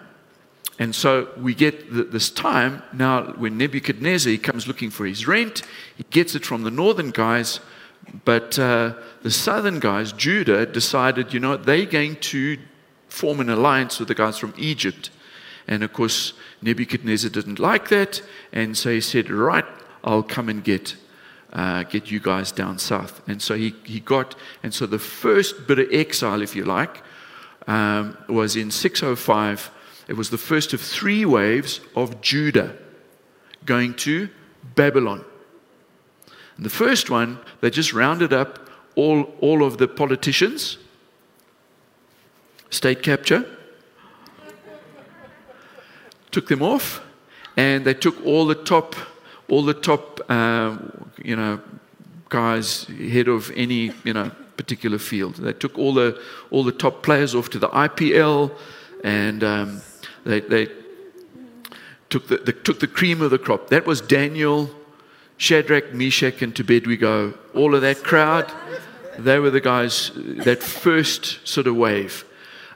And 0.78 0.94
so 0.94 1.28
we 1.36 1.54
get 1.54 1.92
this 2.10 2.30
time 2.30 2.82
now 2.92 3.32
when 3.32 3.58
Nebuchadnezzar 3.58 4.30
he 4.30 4.38
comes 4.38 4.66
looking 4.66 4.88
for 4.88 5.04
his 5.04 5.26
rent, 5.26 5.62
he 5.96 6.04
gets 6.10 6.34
it 6.34 6.46
from 6.46 6.62
the 6.62 6.70
northern 6.70 7.10
guys, 7.10 7.60
but 8.24 8.58
uh, 8.58 8.94
the 9.22 9.30
southern 9.30 9.78
guys, 9.78 10.12
Judah, 10.12 10.64
decided, 10.64 11.34
you 11.34 11.40
know, 11.40 11.58
they're 11.58 11.84
going 11.84 12.16
to 12.16 12.58
form 13.08 13.40
an 13.40 13.50
alliance 13.50 13.98
with 13.98 14.08
the 14.08 14.14
guys 14.14 14.38
from 14.38 14.54
Egypt. 14.56 15.10
And 15.68 15.82
of 15.82 15.92
course, 15.92 16.32
Nebuchadnezzar 16.62 17.30
didn't 17.30 17.58
like 17.58 17.88
that, 17.90 18.22
and 18.52 18.76
so 18.76 18.90
he 18.90 19.00
said, 19.00 19.30
Right, 19.30 19.64
I'll 20.02 20.22
come 20.22 20.48
and 20.48 20.64
get, 20.64 20.96
uh, 21.52 21.82
get 21.84 22.10
you 22.10 22.20
guys 22.20 22.52
down 22.52 22.78
south. 22.78 23.20
And 23.28 23.40
so 23.42 23.54
he, 23.56 23.74
he 23.84 24.00
got, 24.00 24.34
and 24.62 24.72
so 24.72 24.86
the 24.86 24.98
first 24.98 25.66
bit 25.66 25.78
of 25.78 25.88
exile, 25.92 26.42
if 26.42 26.54
you 26.54 26.64
like, 26.64 27.02
um, 27.66 28.16
was 28.28 28.56
in 28.56 28.70
605. 28.70 29.70
It 30.08 30.14
was 30.14 30.30
the 30.30 30.38
first 30.38 30.72
of 30.72 30.80
three 30.80 31.24
waves 31.24 31.80
of 31.94 32.20
Judah 32.20 32.76
going 33.64 33.94
to 33.94 34.28
Babylon. 34.74 35.24
And 36.56 36.66
the 36.66 36.70
first 36.70 37.10
one, 37.10 37.38
they 37.60 37.70
just 37.70 37.92
rounded 37.92 38.32
up 38.32 38.68
all, 38.94 39.22
all 39.40 39.64
of 39.64 39.78
the 39.78 39.88
politicians 39.88 40.78
state 42.70 43.02
capture, 43.02 43.44
took 46.30 46.48
them 46.48 46.62
off, 46.62 47.02
and 47.56 47.84
they 47.84 47.94
took 47.94 48.24
all 48.24 48.46
the 48.46 48.54
top, 48.54 48.94
all 49.50 49.62
the 49.62 49.74
top, 49.74 50.20
uh, 50.30 50.78
you 51.22 51.36
know, 51.36 51.60
guys 52.28 52.84
head 52.84 53.28
of 53.28 53.50
any, 53.56 53.92
you 54.04 54.12
know, 54.12 54.30
particular 54.56 54.98
field. 54.98 55.36
They 55.36 55.52
took 55.52 55.78
all 55.78 55.94
the 55.94 56.20
all 56.50 56.64
the 56.64 56.72
top 56.72 57.02
players 57.02 57.34
off 57.34 57.50
to 57.50 57.58
the 57.58 57.68
IPL, 57.68 58.52
and 59.02 59.42
um, 59.42 59.82
they, 60.24 60.40
they 60.40 60.68
took 62.10 62.28
the, 62.28 62.38
the, 62.38 62.52
took 62.52 62.80
the 62.80 62.86
cream 62.86 63.22
of 63.22 63.30
the 63.30 63.38
crop. 63.38 63.68
That 63.68 63.86
was 63.86 64.00
Daniel, 64.00 64.70
Shadrach, 65.36 65.94
Meshach, 65.94 66.42
and 66.42 66.58
Abednego, 66.58 67.32
All 67.54 67.74
of 67.74 67.80
that 67.80 68.02
crowd, 68.02 68.52
they 69.18 69.38
were 69.38 69.50
the 69.50 69.60
guys 69.60 70.10
that 70.14 70.62
first 70.62 71.46
sort 71.46 71.66
of 71.66 71.76
wave. 71.76 72.24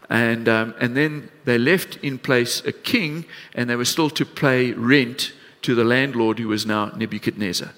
And, 0.08 0.48
um, 0.48 0.74
and 0.80 0.96
then 0.96 1.30
they 1.44 1.58
left 1.58 1.96
in 1.96 2.18
place 2.18 2.64
a 2.64 2.72
king, 2.72 3.24
and 3.54 3.68
they 3.68 3.76
were 3.76 3.84
still 3.84 4.10
to 4.10 4.24
play 4.24 4.72
rent 4.72 5.32
to 5.64 5.74
the 5.74 5.84
landlord 5.84 6.38
who 6.38 6.48
was 6.48 6.64
now 6.64 6.86
Nebuchadnezzar. 6.96 7.70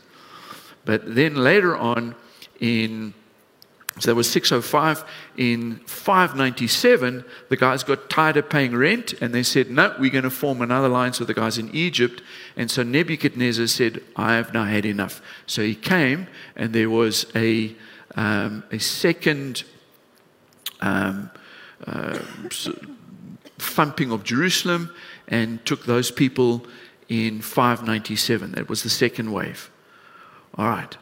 But 0.85 1.15
then 1.15 1.35
later 1.35 1.77
on, 1.77 2.15
in 2.61 3.15
so 3.99 4.11
that 4.11 4.15
was 4.15 4.31
605. 4.31 5.05
In 5.39 5.77
597, 5.87 7.25
the 7.49 7.57
guys 7.57 7.83
got 7.83 8.11
tired 8.11 8.37
of 8.37 8.51
paying 8.51 8.77
rent 8.77 9.15
and 9.23 9.35
they 9.35 9.43
said, 9.43 9.71
No, 9.71 9.95
we're 9.99 10.11
going 10.11 10.25
to 10.25 10.31
form 10.31 10.61
another 10.61 10.89
alliance 10.89 11.19
with 11.19 11.29
the 11.29 11.35
guys 11.35 11.57
in 11.57 11.75
Egypt. 11.75 12.23
And 12.57 12.71
so 12.71 12.83
Nebuchadnezzar 12.83 13.67
said, 13.67 14.03
I 14.15 14.35
have 14.35 14.53
now 14.53 14.65
had 14.65 14.85
enough. 14.85 15.23
So 15.47 15.63
he 15.63 15.75
came 15.75 16.27
and 16.57 16.75
there 16.75 16.91
was 16.91 17.27
a, 17.35 17.75
um, 18.17 18.65
a 18.71 18.79
second 18.79 19.65
um, 20.83 21.31
uh, 21.87 22.19
thumping 23.59 24.13
of 24.13 24.25
Jerusalem 24.25 24.95
and 25.29 25.65
took 25.65 25.87
those 25.87 26.11
people 26.11 26.67
in 27.09 27.41
597. 27.41 28.53
That 28.53 28.69
was 28.69 28.83
the 28.83 28.91
second 28.91 29.33
wave. 29.33 29.71
All 30.55 30.69
right. 30.69 30.97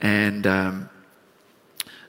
And 0.00 0.46
um, 0.46 0.90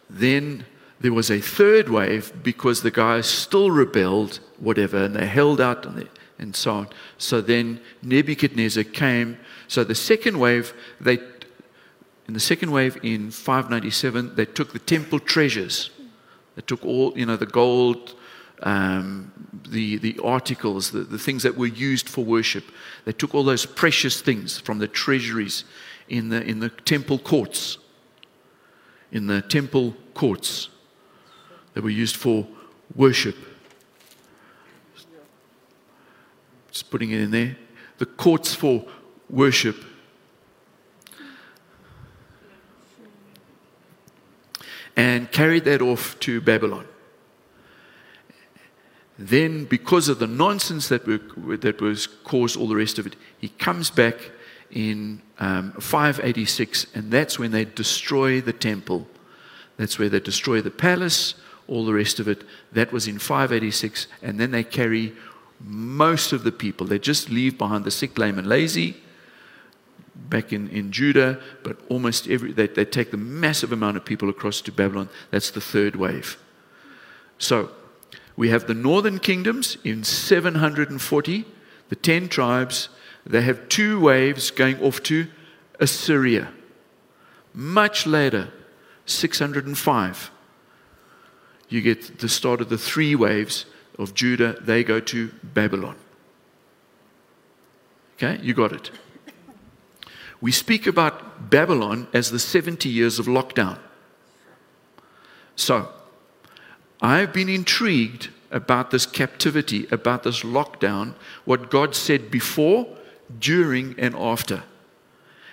then 0.09 0.65
there 0.99 1.13
was 1.13 1.29
a 1.29 1.39
third 1.39 1.89
wave 1.89 2.33
because 2.43 2.81
the 2.81 2.91
guys 2.91 3.27
still 3.27 3.71
rebelled, 3.71 4.39
whatever, 4.59 5.05
and 5.05 5.15
they 5.15 5.25
held 5.25 5.61
out 5.61 5.85
and, 5.85 5.97
they, 5.97 6.07
and 6.39 6.55
so 6.55 6.73
on. 6.73 6.87
So 7.17 7.41
then 7.41 7.79
Nebuchadnezzar 8.01 8.83
came. 8.83 9.37
So 9.67 9.83
the 9.83 9.95
second 9.95 10.39
wave, 10.39 10.73
they, 10.99 11.19
in 12.27 12.33
the 12.33 12.39
second 12.39 12.71
wave 12.71 12.97
in 13.03 13.31
597, 13.31 14.35
they 14.35 14.45
took 14.45 14.73
the 14.73 14.79
temple 14.79 15.19
treasures 15.19 15.89
they 16.55 16.61
took 16.61 16.85
all, 16.85 17.17
you 17.17 17.25
know, 17.25 17.35
the 17.35 17.45
gold, 17.45 18.15
um, 18.63 19.31
the, 19.69 19.97
the 19.97 20.19
articles, 20.23 20.91
the, 20.91 20.99
the 20.99 21.19
things 21.19 21.43
that 21.43 21.57
were 21.57 21.67
used 21.67 22.09
for 22.09 22.23
worship. 22.23 22.63
They 23.05 23.11
took 23.11 23.35
all 23.35 23.43
those 23.43 23.65
precious 23.65 24.21
things 24.21 24.59
from 24.59 24.79
the 24.79 24.87
treasuries 24.87 25.65
in 26.09 26.29
the, 26.29 26.41
in 26.43 26.59
the 26.59 26.69
temple 26.69 27.19
courts. 27.19 27.77
In 29.11 29.27
the 29.27 29.41
temple 29.41 29.95
courts 30.13 30.69
that 31.73 31.83
were 31.83 31.89
used 31.89 32.15
for 32.15 32.47
worship. 32.95 33.35
Just 36.71 36.89
putting 36.89 37.11
it 37.11 37.19
in 37.19 37.31
there. 37.31 37.57
The 37.97 38.05
courts 38.05 38.55
for 38.55 38.85
worship 39.29 39.83
and 44.95 45.31
carried 45.31 45.65
that 45.65 45.81
off 45.81 46.19
to 46.19 46.41
Babylon. 46.41 46.87
Then, 49.17 49.65
because 49.65 50.09
of 50.09 50.19
the 50.19 50.27
nonsense 50.27 50.87
that, 50.89 51.05
were, 51.05 51.57
that 51.57 51.81
was 51.81 52.07
caused, 52.07 52.57
all 52.57 52.67
the 52.67 52.75
rest 52.75 52.97
of 52.97 53.05
it, 53.05 53.15
he 53.39 53.49
comes 53.49 53.89
back 53.89 54.15
in 54.71 55.21
um, 55.39 55.71
586, 55.73 56.87
and 56.95 57.11
that's 57.11 57.37
when 57.37 57.51
they 57.51 57.65
destroy 57.65 58.41
the 58.41 58.53
temple. 58.53 59.07
That's 59.77 59.99
where 59.99 60.09
they 60.09 60.19
destroy 60.19 60.61
the 60.61 60.71
palace, 60.71 61.35
all 61.67 61.85
the 61.85 61.93
rest 61.93 62.19
of 62.19 62.27
it. 62.27 62.43
That 62.71 62.91
was 62.91 63.07
in 63.07 63.19
586, 63.19 64.07
and 64.23 64.39
then 64.39 64.51
they 64.51 64.63
carry 64.63 65.13
most 65.59 66.33
of 66.33 66.43
the 66.43 66.51
people. 66.51 66.87
They 66.87 66.99
just 66.99 67.29
leave 67.29 67.57
behind 67.57 67.85
the 67.85 67.91
sick, 67.91 68.17
lame, 68.17 68.39
and 68.39 68.47
lazy 68.47 68.97
back 70.15 70.53
in, 70.53 70.69
in 70.69 70.91
Judah, 70.91 71.39
but 71.63 71.77
almost 71.89 72.27
every, 72.27 72.51
they, 72.51 72.67
they 72.67 72.85
take 72.85 73.11
the 73.11 73.17
massive 73.17 73.71
amount 73.71 73.97
of 73.97 74.05
people 74.05 74.29
across 74.29 74.61
to 74.61 74.71
Babylon. 74.71 75.09
That's 75.31 75.51
the 75.51 75.61
third 75.61 75.95
wave. 75.95 76.37
So 77.37 77.71
we 78.35 78.49
have 78.49 78.67
the 78.67 78.73
northern 78.73 79.19
kingdoms 79.19 79.77
in 79.83 80.03
740, 80.03 81.45
the 81.89 81.95
10 81.95 82.29
tribes. 82.29 82.89
They 83.25 83.41
have 83.41 83.69
two 83.69 83.99
waves 83.99 84.51
going 84.51 84.81
off 84.81 85.03
to 85.03 85.27
Assyria. 85.79 86.51
Much 87.53 88.07
later, 88.07 88.51
605, 89.05 90.31
you 91.69 91.81
get 91.81 92.19
the 92.19 92.29
start 92.29 92.61
of 92.61 92.69
the 92.69 92.77
three 92.77 93.15
waves 93.15 93.65
of 93.99 94.13
Judah. 94.13 94.57
They 94.59 94.83
go 94.83 94.99
to 94.99 95.31
Babylon. 95.43 95.95
Okay, 98.17 98.39
you 98.41 98.53
got 98.53 98.71
it. 98.71 98.91
We 100.41 100.51
speak 100.51 100.87
about 100.87 101.49
Babylon 101.49 102.07
as 102.13 102.31
the 102.31 102.39
70 102.39 102.89
years 102.89 103.19
of 103.19 103.27
lockdown. 103.27 103.79
So, 105.55 105.89
I've 107.03 107.33
been 107.33 107.49
intrigued 107.49 108.29
about 108.49 108.91
this 108.91 109.05
captivity, 109.05 109.87
about 109.91 110.23
this 110.23 110.41
lockdown, 110.41 111.15
what 111.43 111.69
God 111.69 111.95
said 111.95 112.31
before, 112.31 112.87
during, 113.39 113.99
and 113.99 114.15
after. 114.15 114.63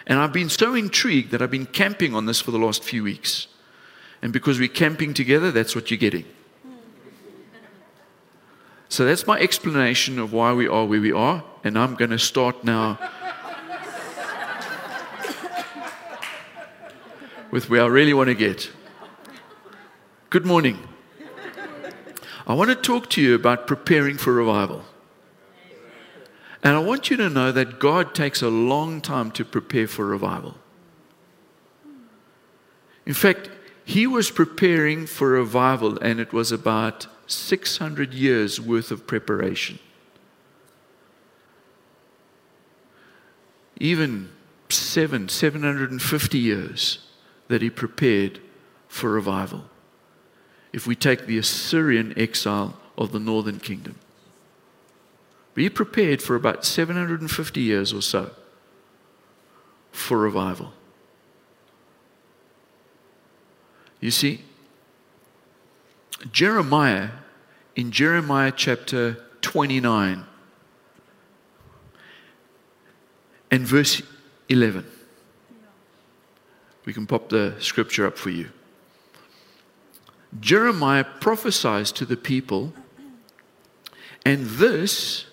And 0.07 0.21
I've 0.21 0.33
been 0.33 0.49
so 0.49 0.75
intrigued 0.75 1.33
that 1.33 1.43
I've 1.43 1.51
been 1.51 1.67
camping 1.67 2.15
on 2.15 2.27
this 2.27 2.41
for 2.41 2.53
the 2.53 2.59
last 2.59 2.85
few 2.85 3.03
weeks. 3.03 3.49
And 4.23 4.33
because 4.33 4.61
we're 4.61 4.69
camping 4.69 5.13
together, 5.13 5.51
that's 5.51 5.75
what 5.75 5.91
you're 5.91 5.99
getting. 5.99 6.25
So 8.89 9.05
that's 9.05 9.27
my 9.27 9.39
explanation 9.41 10.21
of 10.21 10.33
why 10.33 10.53
we 10.53 10.69
are 10.69 10.85
where 10.85 11.01
we 11.01 11.13
are. 11.13 11.43
And 11.65 11.77
I'm 11.77 11.97
going 11.97 12.11
to 12.11 12.19
start 12.19 12.63
now 12.63 12.99
with 17.51 17.69
where 17.69 17.83
I 17.83 17.87
really 17.87 18.15
want 18.15 18.29
to 18.29 18.35
get. 18.35 18.71
Good 20.29 20.47
morning. 20.47 20.90
I 22.51 22.55
want 22.55 22.69
to 22.69 22.75
talk 22.75 23.09
to 23.11 23.23
you 23.23 23.37
about 23.37 23.69
preparing 23.69 24.17
for 24.17 24.33
revival. 24.33 24.83
And 26.65 26.75
I 26.75 26.81
want 26.81 27.09
you 27.09 27.17
to 27.19 27.31
know 27.31 27.53
that 27.53 27.79
God 27.79 28.13
takes 28.13 28.43
a 28.43 28.49
long 28.49 29.01
time 29.01 29.31
to 29.33 29.45
prepare 29.45 29.87
for 29.87 30.05
revival. 30.05 30.57
In 33.07 33.15
fact, 33.15 33.51
he 33.85 34.05
was 34.05 34.33
preparing 34.33 35.07
for 35.07 35.29
revival, 35.29 35.97
and 36.01 36.19
it 36.19 36.33
was 36.33 36.51
about 36.51 37.07
600 37.29 38.13
years 38.13 38.61
worth 38.61 38.91
of 38.91 39.07
preparation. 39.07 39.79
Even 43.79 44.29
seven, 44.69 45.29
750 45.29 46.37
years 46.37 46.99
that 47.47 47.63
he 47.63 47.71
prepared 47.71 48.41
for 48.89 49.09
revival. 49.13 49.67
If 50.73 50.87
we 50.87 50.95
take 50.95 51.27
the 51.27 51.39
Assyrian 51.39 52.15
exile 52.17 52.77
of 52.97 53.13
the 53.13 53.19
northern 53.19 53.59
kingdom, 53.59 53.97
be 55.55 55.69
prepared 55.69 56.23
for 56.23 56.37
about 56.37 56.65
750 56.65 57.61
years 57.61 57.93
or 57.93 58.03
so 58.03 58.31
for 59.91 60.19
revival. 60.19 60.73
You 64.01 64.11
see, 64.11 64.43
Jeremiah, 66.33 67.11
in 67.77 67.91
Jeremiah 67.91 68.53
chapter 68.55 69.19
29 69.43 70.25
and 73.51 73.67
verse 73.67 74.03
11, 74.49 74.87
we 76.85 76.93
can 76.93 77.07
pop 77.07 77.29
the 77.29 77.57
scripture 77.59 78.07
up 78.07 78.17
for 78.17 78.31
you. 78.31 78.51
Jeremiah 80.39 81.05
prophesies 81.05 81.91
to 81.93 82.05
the 82.05 82.17
people, 82.17 82.73
and 84.25 84.47
this 84.47 85.27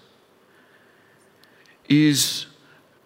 is 1.88 2.48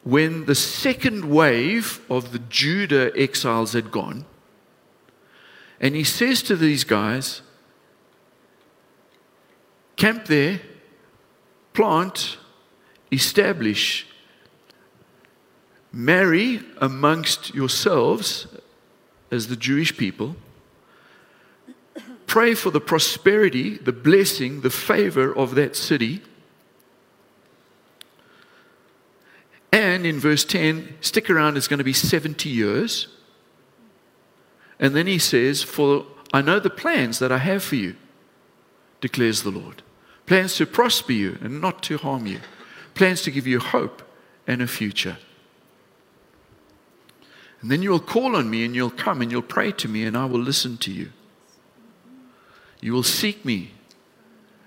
when 0.03 0.45
the 0.45 0.55
second 0.55 1.25
wave 1.25 1.99
of 2.09 2.31
the 2.31 2.39
Judah 2.39 3.11
exiles 3.15 3.73
had 3.73 3.91
gone. 3.91 4.25
And 5.79 5.95
he 5.95 6.03
says 6.03 6.41
to 6.43 6.55
these 6.55 6.83
guys, 6.83 7.41
camp 9.95 10.25
there, 10.25 10.61
plant, 11.73 12.37
establish, 13.11 14.07
marry 15.91 16.61
amongst 16.77 17.53
yourselves 17.53 18.47
as 19.29 19.47
the 19.47 19.55
Jewish 19.55 19.97
people, 19.97 20.35
pray 22.31 22.55
for 22.55 22.71
the 22.71 22.79
prosperity, 22.79 23.77
the 23.77 23.91
blessing, 23.91 24.61
the 24.61 24.69
favor 24.69 25.35
of 25.35 25.53
that 25.53 25.75
city. 25.75 26.21
And 29.73 30.05
in 30.05 30.17
verse 30.17 30.45
10, 30.45 30.95
stick 31.01 31.29
around, 31.29 31.57
it's 31.57 31.67
going 31.67 31.79
to 31.79 31.83
be 31.83 31.91
70 31.91 32.47
years. 32.47 33.09
And 34.79 34.95
then 34.95 35.07
he 35.07 35.19
says, 35.19 35.61
For 35.61 36.05
I 36.31 36.41
know 36.41 36.57
the 36.57 36.69
plans 36.69 37.19
that 37.19 37.33
I 37.33 37.39
have 37.39 37.65
for 37.65 37.75
you, 37.75 37.97
declares 39.01 39.43
the 39.43 39.51
Lord. 39.51 39.81
Plans 40.25 40.55
to 40.55 40.65
prosper 40.65 41.11
you 41.11 41.37
and 41.41 41.59
not 41.59 41.83
to 41.83 41.97
harm 41.97 42.27
you. 42.27 42.39
Plans 42.93 43.23
to 43.23 43.31
give 43.31 43.45
you 43.45 43.59
hope 43.59 44.03
and 44.47 44.61
a 44.61 44.67
future. 44.67 45.17
And 47.59 47.69
then 47.69 47.81
you'll 47.81 47.99
call 47.99 48.37
on 48.37 48.49
me 48.49 48.63
and 48.63 48.73
you'll 48.73 48.89
come 48.89 49.21
and 49.21 49.29
you'll 49.29 49.41
pray 49.41 49.73
to 49.73 49.89
me 49.89 50.05
and 50.05 50.15
I 50.15 50.23
will 50.23 50.39
listen 50.39 50.77
to 50.77 50.93
you. 50.93 51.11
You 52.81 52.93
will 52.93 53.03
seek 53.03 53.45
me 53.45 53.71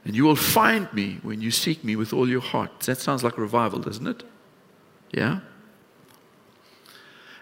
and 0.05 0.15
you 0.15 0.25
will 0.25 0.37
find 0.37 0.93
me 0.93 1.19
when 1.23 1.41
you 1.41 1.51
seek 1.51 1.83
me 1.83 1.97
with 1.97 2.13
all 2.13 2.29
your 2.29 2.41
heart. 2.41 2.81
That 2.81 2.99
sounds 2.99 3.25
like 3.25 3.37
revival, 3.37 3.81
doesn't 3.81 4.07
it? 4.07 4.23
Yeah? 5.13 5.41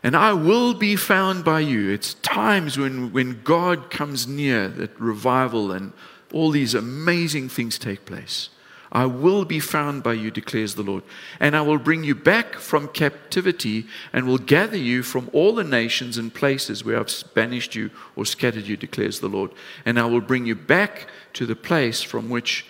And 0.02 0.16
I 0.16 0.32
will 0.32 0.74
be 0.74 0.96
found 0.96 1.44
by 1.44 1.60
you. 1.60 1.90
It's 1.90 2.14
times 2.14 2.78
when, 2.78 3.12
when 3.12 3.42
God 3.42 3.90
comes 3.90 4.26
near 4.26 4.68
that 4.68 4.98
revival 4.98 5.70
and 5.70 5.92
all 6.32 6.50
these 6.50 6.74
amazing 6.74 7.48
things 7.48 7.78
take 7.78 8.04
place. 8.04 8.48
I 8.94 9.06
will 9.06 9.46
be 9.46 9.58
found 9.58 10.02
by 10.02 10.12
you, 10.12 10.30
declares 10.30 10.74
the 10.74 10.82
Lord. 10.82 11.02
And 11.40 11.56
I 11.56 11.62
will 11.62 11.78
bring 11.78 12.04
you 12.04 12.14
back 12.14 12.56
from 12.56 12.88
captivity 12.88 13.86
and 14.12 14.26
will 14.26 14.36
gather 14.36 14.76
you 14.76 15.02
from 15.02 15.30
all 15.32 15.54
the 15.54 15.64
nations 15.64 16.18
and 16.18 16.32
places 16.32 16.84
where 16.84 17.00
I've 17.00 17.24
banished 17.32 17.74
you 17.74 17.90
or 18.16 18.26
scattered 18.26 18.66
you, 18.66 18.76
declares 18.76 19.20
the 19.20 19.28
Lord. 19.28 19.50
And 19.86 19.98
I 19.98 20.04
will 20.04 20.20
bring 20.20 20.44
you 20.44 20.54
back 20.54 21.08
to 21.32 21.46
the 21.46 21.56
place 21.56 22.02
from 22.02 22.28
which 22.28 22.66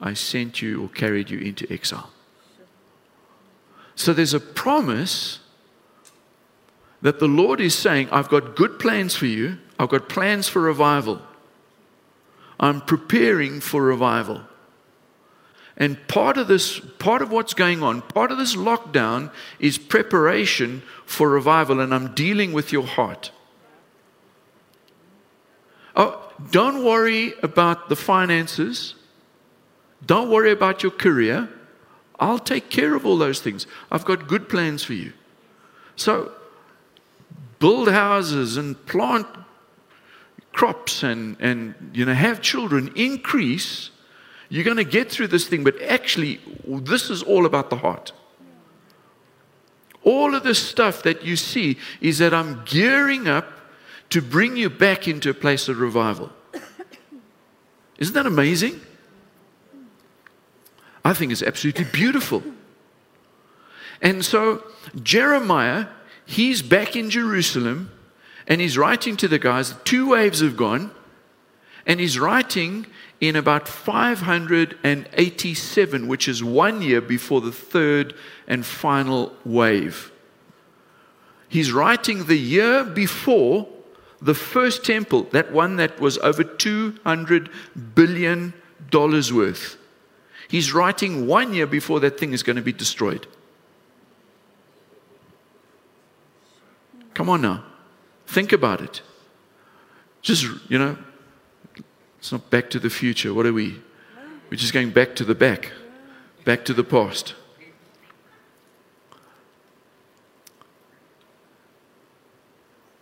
I 0.00 0.14
sent 0.14 0.60
you 0.60 0.82
or 0.82 0.88
carried 0.88 1.30
you 1.30 1.38
into 1.38 1.72
exile. 1.72 2.10
So 3.94 4.12
there's 4.12 4.34
a 4.34 4.40
promise 4.40 5.38
that 7.00 7.20
the 7.20 7.28
Lord 7.28 7.60
is 7.60 7.76
saying, 7.76 8.08
I've 8.10 8.28
got 8.28 8.56
good 8.56 8.80
plans 8.80 9.14
for 9.14 9.26
you, 9.26 9.58
I've 9.78 9.88
got 9.88 10.08
plans 10.08 10.48
for 10.48 10.60
revival. 10.60 11.22
I'm 12.58 12.80
preparing 12.80 13.60
for 13.60 13.82
revival. 13.82 14.42
And 15.80 16.06
part 16.08 16.36
of 16.36 16.46
this, 16.46 16.78
part 16.78 17.22
of 17.22 17.32
what's 17.32 17.54
going 17.54 17.82
on, 17.82 18.02
part 18.02 18.30
of 18.30 18.36
this 18.36 18.54
lockdown 18.54 19.32
is 19.58 19.78
preparation 19.78 20.82
for 21.06 21.30
revival, 21.30 21.80
and 21.80 21.94
I'm 21.94 22.14
dealing 22.14 22.52
with 22.52 22.70
your 22.70 22.84
heart. 22.84 23.32
Oh, 25.96 26.30
don't 26.50 26.84
worry 26.84 27.32
about 27.42 27.88
the 27.88 27.96
finances. 27.96 28.94
Don't 30.04 30.30
worry 30.30 30.52
about 30.52 30.82
your 30.82 30.92
career. 30.92 31.48
I'll 32.18 32.38
take 32.38 32.68
care 32.68 32.94
of 32.94 33.06
all 33.06 33.16
those 33.16 33.40
things. 33.40 33.66
I've 33.90 34.04
got 34.04 34.28
good 34.28 34.50
plans 34.50 34.84
for 34.84 34.92
you. 34.92 35.14
So, 35.96 36.32
build 37.58 37.88
houses 37.88 38.58
and 38.58 38.76
plant 38.84 39.26
crops 40.52 41.02
and, 41.02 41.38
and 41.40 41.74
you 41.94 42.04
know, 42.04 42.12
have 42.12 42.42
children, 42.42 42.92
increase 42.94 43.90
you're 44.50 44.64
going 44.64 44.76
to 44.76 44.84
get 44.84 45.10
through 45.10 45.28
this 45.28 45.46
thing, 45.46 45.64
but 45.64 45.80
actually, 45.80 46.40
this 46.66 47.08
is 47.08 47.22
all 47.22 47.46
about 47.46 47.70
the 47.70 47.76
heart. 47.76 48.12
All 50.02 50.34
of 50.34 50.42
this 50.42 50.58
stuff 50.58 51.02
that 51.04 51.24
you 51.24 51.36
see 51.36 51.78
is 52.00 52.18
that 52.18 52.34
I'm 52.34 52.62
gearing 52.64 53.28
up 53.28 53.46
to 54.10 54.20
bring 54.20 54.56
you 54.56 54.68
back 54.68 55.06
into 55.06 55.30
a 55.30 55.34
place 55.34 55.68
of 55.68 55.78
revival. 55.78 56.32
Isn't 57.98 58.14
that 58.14 58.26
amazing? 58.26 58.80
I 61.04 61.14
think 61.14 61.30
it's 61.30 61.42
absolutely 61.42 61.84
beautiful. 61.84 62.42
And 64.02 64.24
so, 64.24 64.64
Jeremiah, 65.02 65.86
he's 66.26 66.60
back 66.60 66.96
in 66.96 67.08
Jerusalem 67.08 67.92
and 68.46 68.60
he's 68.60 68.76
writing 68.76 69.16
to 69.18 69.28
the 69.28 69.38
guys. 69.38 69.74
Two 69.84 70.10
waves 70.10 70.40
have 70.40 70.56
gone, 70.56 70.90
and 71.86 72.00
he's 72.00 72.18
writing 72.18 72.86
in 73.20 73.36
about 73.36 73.68
587, 73.68 76.08
which 76.08 76.28
is 76.28 76.44
one 76.44 76.82
year 76.82 77.00
before 77.00 77.40
the 77.40 77.52
third 77.52 78.12
and 78.46 78.66
final 78.66 79.34
wave. 79.44 80.12
He's 81.48 81.72
writing 81.72 82.26
the 82.26 82.38
year 82.38 82.84
before 82.84 83.66
the 84.22 84.34
first 84.34 84.84
temple, 84.84 85.22
that 85.32 85.50
one 85.52 85.76
that 85.76 85.98
was 85.98 86.18
over 86.18 86.44
$200 86.44 87.50
billion 87.94 88.52
worth. 88.92 89.76
He's 90.48 90.72
writing 90.72 91.26
one 91.26 91.54
year 91.54 91.66
before 91.66 92.00
that 92.00 92.18
thing 92.18 92.32
is 92.32 92.42
going 92.42 92.56
to 92.56 92.62
be 92.62 92.72
destroyed. 92.72 93.26
Come 97.14 97.28
on 97.28 97.42
now. 97.42 97.64
Think 98.26 98.52
about 98.52 98.80
it. 98.80 99.02
Just, 100.22 100.46
you 100.68 100.78
know, 100.78 100.96
it's 102.20 102.30
not 102.30 102.50
back 102.50 102.68
to 102.70 102.78
the 102.78 102.90
future. 102.90 103.34
What 103.34 103.46
are 103.46 103.52
we? 103.52 103.80
We're 104.50 104.58
just 104.58 104.74
going 104.74 104.90
back 104.90 105.14
to 105.16 105.24
the 105.24 105.34
back, 105.34 105.72
back 106.44 106.64
to 106.66 106.74
the 106.74 106.84
past. 106.84 107.34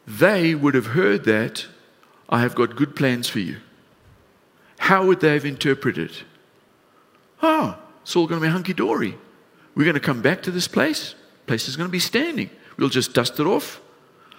They 0.06 0.54
would 0.54 0.74
have 0.74 0.86
heard 0.86 1.24
that 1.24 1.66
I 2.28 2.40
have 2.40 2.54
got 2.54 2.76
good 2.76 2.94
plans 2.94 3.28
for 3.28 3.40
you. 3.40 3.56
How 4.78 5.04
would 5.04 5.20
they 5.20 5.34
have 5.34 5.44
interpreted? 5.44 6.12
Oh, 7.42 7.76
it's 8.02 8.14
all 8.14 8.26
going 8.26 8.40
to 8.40 8.46
be 8.46 8.52
hunky 8.52 8.72
dory. 8.72 9.18
We're 9.74 9.84
going 9.84 9.94
to 9.94 10.00
come 10.00 10.22
back 10.22 10.42
to 10.42 10.50
this 10.50 10.68
place. 10.68 11.14
Place 11.46 11.68
is 11.68 11.76
going 11.76 11.88
to 11.88 11.92
be 11.92 11.98
standing. 11.98 12.50
We'll 12.76 12.88
just 12.88 13.12
dust 13.12 13.40
it 13.40 13.46
off, 13.46 13.80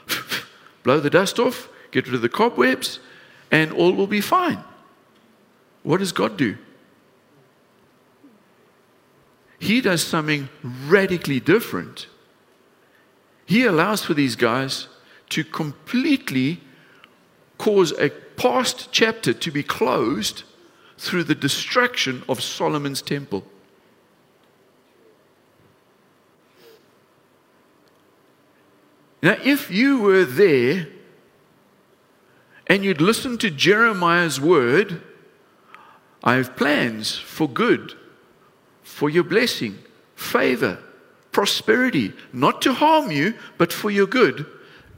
blow 0.84 1.00
the 1.00 1.10
dust 1.10 1.38
off, 1.38 1.68
get 1.92 2.06
rid 2.06 2.16
of 2.16 2.22
the 2.22 2.30
cobwebs, 2.30 3.00
and 3.52 3.74
all 3.74 3.92
will 3.92 4.08
be 4.08 4.22
fine. 4.22 4.64
What 5.84 6.00
does 6.00 6.12
God 6.12 6.38
do? 6.38 6.58
He 9.60 9.82
does 9.82 10.04
something 10.04 10.50
radically 10.64 11.40
different. 11.40 12.08
He 13.46 13.66
allows 13.66 14.04
for 14.04 14.14
these 14.14 14.36
guys 14.36 14.88
to 15.30 15.44
completely 15.44 16.62
cause 17.58 17.92
a 17.94 18.10
past 18.10 18.90
chapter 18.92 19.34
to 19.34 19.52
be 19.52 19.64
closed 19.64 20.44
through 20.98 21.26
the 21.26 21.36
destruction 21.36 22.24
of 22.30 22.42
Solomon's 22.42 23.02
temple. 23.02 23.46
Now, 29.22 29.38
if 29.44 29.70
you 29.70 30.00
were 30.00 30.24
there 30.24 30.88
and 32.68 32.86
you'd 32.86 33.02
listened 33.02 33.42
to 33.42 33.50
Jeremiah's 33.50 34.40
word, 34.40 35.02
I 36.24 36.36
have 36.36 36.56
plans 36.56 37.16
for 37.16 37.48
good, 37.48 37.94
for 38.84 39.10
your 39.10 39.24
blessing, 39.24 39.78
favor, 40.16 40.80
prosperity, 41.32 42.14
not 42.34 42.62
to 42.64 42.74
harm 42.74 43.12
you, 43.12 43.36
but 43.58 43.72
for 43.72 43.90
your 43.90 44.08
good. 44.08 44.46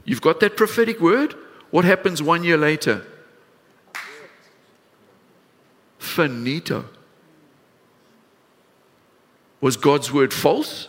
You've 0.04 0.20
got 0.20 0.40
that 0.40 0.56
prophetic 0.56 1.00
word? 1.00 1.34
What 1.70 1.84
happens 1.84 2.22
one 2.22 2.44
year 2.44 2.56
later? 2.56 3.06
Finito. 5.98 6.84
Was 9.60 9.76
God's 9.76 10.12
word 10.12 10.34
false? 10.34 10.88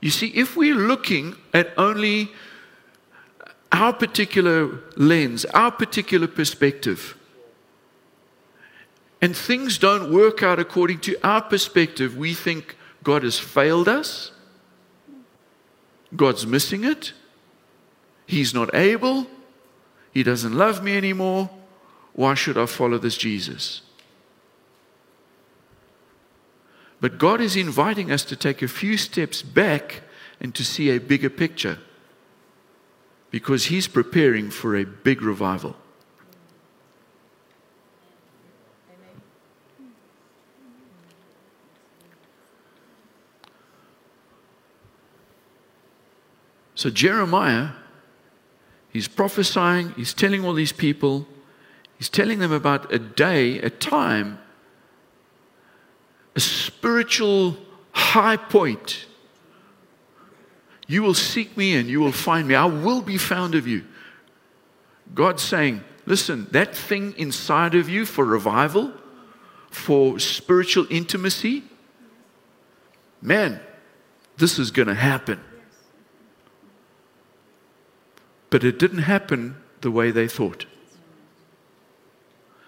You 0.00 0.10
see, 0.10 0.28
if 0.28 0.56
we're 0.56 0.74
looking 0.74 1.36
at 1.52 1.72
only 1.76 2.30
our 3.70 3.92
particular 3.92 4.80
lens, 4.96 5.44
our 5.46 5.70
particular 5.70 6.26
perspective, 6.26 7.16
and 9.20 9.36
things 9.36 9.78
don't 9.78 10.12
work 10.12 10.42
out 10.42 10.58
according 10.58 11.00
to 11.00 11.16
our 11.26 11.42
perspective, 11.42 12.16
we 12.16 12.34
think 12.34 12.76
God 13.02 13.22
has 13.22 13.38
failed 13.38 13.88
us, 13.88 14.32
God's 16.14 16.46
missing 16.46 16.84
it, 16.84 17.12
He's 18.26 18.54
not 18.54 18.74
able, 18.74 19.26
He 20.12 20.22
doesn't 20.22 20.54
love 20.54 20.82
me 20.82 20.96
anymore. 20.96 21.50
Why 22.12 22.34
should 22.34 22.58
I 22.58 22.66
follow 22.66 22.98
this 22.98 23.16
Jesus? 23.16 23.82
But 27.00 27.18
God 27.18 27.40
is 27.40 27.56
inviting 27.56 28.10
us 28.10 28.24
to 28.24 28.36
take 28.36 28.60
a 28.60 28.68
few 28.68 28.96
steps 28.96 29.40
back 29.40 30.02
and 30.40 30.54
to 30.54 30.64
see 30.64 30.90
a 30.90 30.98
bigger 30.98 31.30
picture 31.30 31.78
because 33.30 33.66
He's 33.66 33.86
preparing 33.86 34.50
for 34.50 34.76
a 34.76 34.84
big 34.84 35.22
revival. 35.22 35.76
So, 46.78 46.90
Jeremiah, 46.90 47.70
he's 48.90 49.08
prophesying, 49.08 49.94
he's 49.94 50.14
telling 50.14 50.44
all 50.44 50.54
these 50.54 50.70
people, 50.70 51.26
he's 51.96 52.08
telling 52.08 52.38
them 52.38 52.52
about 52.52 52.92
a 52.92 53.00
day, 53.00 53.58
a 53.58 53.68
time, 53.68 54.38
a 56.36 56.40
spiritual 56.40 57.56
high 57.90 58.36
point. 58.36 59.06
You 60.86 61.02
will 61.02 61.14
seek 61.14 61.56
me 61.56 61.74
and 61.74 61.88
you 61.88 61.98
will 61.98 62.12
find 62.12 62.46
me. 62.46 62.54
I 62.54 62.66
will 62.66 63.02
be 63.02 63.18
found 63.18 63.56
of 63.56 63.66
you. 63.66 63.84
God's 65.12 65.42
saying, 65.42 65.82
listen, 66.06 66.46
that 66.52 66.76
thing 66.76 67.12
inside 67.16 67.74
of 67.74 67.88
you 67.88 68.06
for 68.06 68.24
revival, 68.24 68.92
for 69.68 70.20
spiritual 70.20 70.86
intimacy, 70.90 71.64
man, 73.20 73.58
this 74.36 74.60
is 74.60 74.70
going 74.70 74.86
to 74.86 74.94
happen. 74.94 75.40
But 78.50 78.64
it 78.64 78.78
didn't 78.78 78.98
happen 78.98 79.56
the 79.80 79.90
way 79.90 80.10
they 80.10 80.28
thought. 80.28 80.66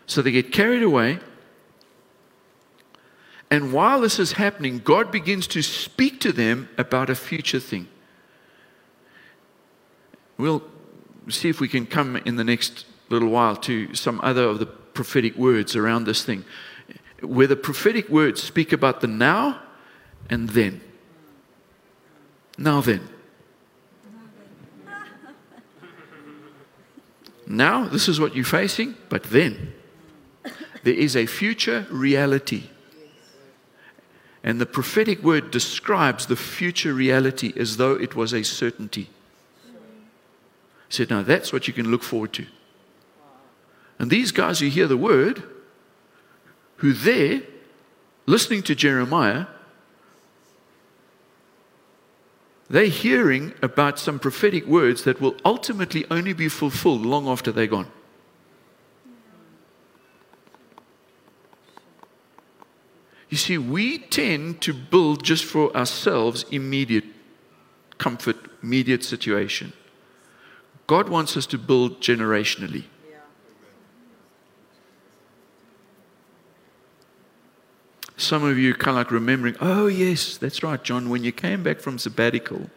So 0.06 0.22
they 0.22 0.32
get 0.32 0.52
carried 0.52 0.82
away. 0.82 1.20
And 3.50 3.72
while 3.72 4.00
this 4.00 4.18
is 4.18 4.32
happening, 4.32 4.78
God 4.78 5.10
begins 5.10 5.46
to 5.48 5.62
speak 5.62 6.20
to 6.20 6.32
them 6.32 6.68
about 6.78 7.10
a 7.10 7.14
future 7.14 7.60
thing. 7.60 7.88
We'll 10.36 10.62
see 11.28 11.48
if 11.48 11.60
we 11.60 11.68
can 11.68 11.86
come 11.86 12.16
in 12.16 12.36
the 12.36 12.44
next 12.44 12.86
little 13.08 13.28
while 13.28 13.56
to 13.56 13.94
some 13.94 14.20
other 14.22 14.44
of 14.44 14.58
the 14.58 14.66
prophetic 14.66 15.36
words 15.36 15.76
around 15.76 16.04
this 16.04 16.24
thing, 16.24 16.44
where 17.20 17.46
the 17.46 17.56
prophetic 17.56 18.08
words 18.08 18.42
speak 18.42 18.72
about 18.72 19.00
the 19.00 19.06
now 19.06 19.60
and 20.28 20.48
then. 20.50 20.80
Now 22.56 22.80
then. 22.80 23.08
Now, 27.50 27.88
this 27.88 28.08
is 28.08 28.20
what 28.20 28.36
you're 28.36 28.44
facing, 28.44 28.94
but 29.08 29.24
then 29.24 29.74
there 30.84 30.94
is 30.94 31.16
a 31.16 31.26
future 31.26 31.84
reality. 31.90 32.70
And 34.44 34.60
the 34.60 34.66
prophetic 34.66 35.24
word 35.24 35.50
describes 35.50 36.26
the 36.26 36.36
future 36.36 36.94
reality 36.94 37.52
as 37.56 37.76
though 37.76 37.94
it 37.94 38.14
was 38.14 38.32
a 38.32 38.44
certainty. 38.44 39.10
He 40.86 40.94
said, 40.94 41.10
Now 41.10 41.22
that's 41.22 41.52
what 41.52 41.66
you 41.66 41.74
can 41.74 41.90
look 41.90 42.04
forward 42.04 42.32
to. 42.34 42.46
And 43.98 44.12
these 44.12 44.30
guys 44.30 44.60
who 44.60 44.68
hear 44.68 44.86
the 44.86 44.96
word, 44.96 45.42
who 46.76 46.92
there, 46.92 47.42
listening 48.26 48.62
to 48.62 48.76
Jeremiah, 48.76 49.46
They're 52.70 52.84
hearing 52.86 53.52
about 53.62 53.98
some 53.98 54.20
prophetic 54.20 54.64
words 54.64 55.02
that 55.02 55.20
will 55.20 55.34
ultimately 55.44 56.06
only 56.08 56.32
be 56.32 56.48
fulfilled 56.48 57.04
long 57.04 57.26
after 57.26 57.50
they're 57.50 57.66
gone. 57.66 57.88
You 63.28 63.36
see, 63.36 63.58
we 63.58 63.98
tend 63.98 64.60
to 64.62 64.72
build 64.72 65.24
just 65.24 65.44
for 65.44 65.76
ourselves 65.76 66.44
immediate 66.52 67.04
comfort, 67.98 68.36
immediate 68.62 69.02
situation. 69.02 69.72
God 70.86 71.08
wants 71.08 71.36
us 71.36 71.46
to 71.46 71.58
build 71.58 72.00
generationally. 72.00 72.84
Some 78.20 78.44
of 78.44 78.58
you 78.58 78.74
kind 78.74 78.90
of 78.90 78.96
like 78.96 79.10
remembering, 79.10 79.56
oh, 79.62 79.86
yes, 79.86 80.36
that's 80.36 80.62
right, 80.62 80.84
John, 80.84 81.08
when 81.08 81.24
you 81.24 81.32
came 81.32 81.62
back 81.62 81.80
from 81.80 81.98
sabbatical 81.98 82.68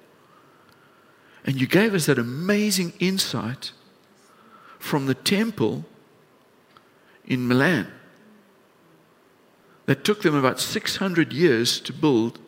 and 1.43 1.59
you 1.59 1.67
gave 1.67 1.93
us 1.93 2.05
that 2.05 2.17
amazing 2.17 2.93
insight 2.99 3.73
from 4.79 5.05
the 5.05 5.13
temple 5.13 5.83
in 7.25 7.45
Milan 7.45 7.87
that 9.85 10.05
took 10.05 10.21
them 10.21 10.33
about 10.33 10.61
600 10.61 11.33
years 11.33 11.81
to 11.81 11.91
build 11.91 12.39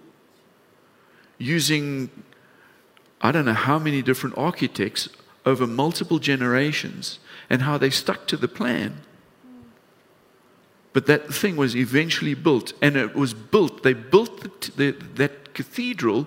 using, 1.38 2.10
I 3.20 3.34
don't 3.34 3.44
know 3.44 3.54
how 3.54 3.78
many 3.78 4.04
different 4.04 4.38
architects 4.38 5.10
over 5.46 5.68
multiple 5.68 6.20
generations 6.20 7.20
and 7.50 7.64
how 7.64 7.78
they 7.78 7.90
stuck 7.90 8.26
to 8.28 8.38
the 8.38 8.48
plan. 8.48 9.02
But 10.96 11.08
that 11.08 11.34
thing 11.34 11.58
was 11.58 11.76
eventually 11.76 12.36
built, 12.36 12.72
and 12.82 12.96
it 12.96 13.16
was 13.16 13.34
built, 13.34 13.84
they 13.84 13.92
built 13.92 14.40
the, 14.40 14.72
the, 14.78 14.92
that 15.16 15.54
cathedral 15.54 16.26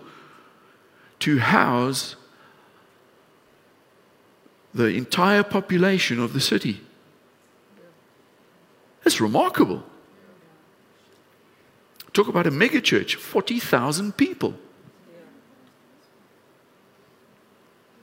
to 1.21 1.39
house 1.39 2.17
the 4.75 4.89
entire 4.89 5.43
population 5.43 6.21
of 6.21 6.35
the 6.35 6.41
city. 6.41 6.83
That's 9.05 9.23
remarkable. 9.23 9.85
Talk 12.13 12.29
about 12.29 12.47
a 12.47 12.51
megachurch, 12.51 13.15
40,000 13.15 14.19
people. 14.19 14.53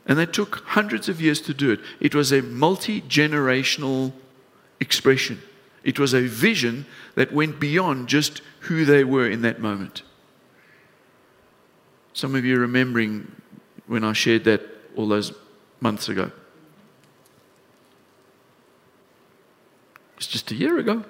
And 0.08 0.18
they 0.18 0.26
took 0.26 0.64
hundreds 0.66 1.10
of 1.10 1.22
years 1.22 1.42
to 1.42 1.54
do 1.54 1.70
it. 1.70 1.80
It 2.00 2.16
was 2.16 2.32
a 2.32 2.42
multi 2.42 3.02
generational 3.02 4.14
expression. 4.80 5.44
It 5.86 6.00
was 6.00 6.16
a 6.16 6.22
vision 6.22 6.88
that 7.14 7.32
went 7.32 7.60
beyond 7.60 8.10
just 8.10 8.42
who 8.62 8.84
they 8.86 9.04
were 9.04 9.30
in 9.30 9.44
that 9.44 9.62
moment. 9.62 10.02
Some 12.12 12.34
of 12.34 12.44
you 12.44 12.58
remembering 12.58 13.32
when 13.86 14.04
I 14.04 14.14
shared 14.14 14.46
that 14.46 14.62
all 14.96 15.08
those 15.08 15.32
months 15.80 16.10
ago. 16.10 16.32
It's 20.18 20.26
just 20.26 20.50
a 20.50 20.56
year 20.56 20.80
ago. 20.80 21.06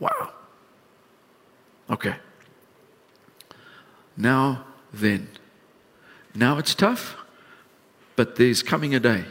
Wow. 0.00 0.32
Okay. 1.90 2.16
Now 4.16 4.64
then. 4.92 5.28
Now 6.34 6.58
it's 6.58 6.74
tough, 6.74 7.16
but 8.16 8.34
there's 8.34 8.64
coming 8.64 8.96
a 8.96 9.00
day. 9.00 9.26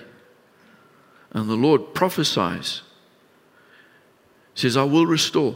And 1.31 1.49
the 1.49 1.55
Lord 1.55 1.93
prophesies 1.93 2.83
says, 4.59 4.75
I 4.75 4.83
will 4.83 5.05
restore. 5.05 5.55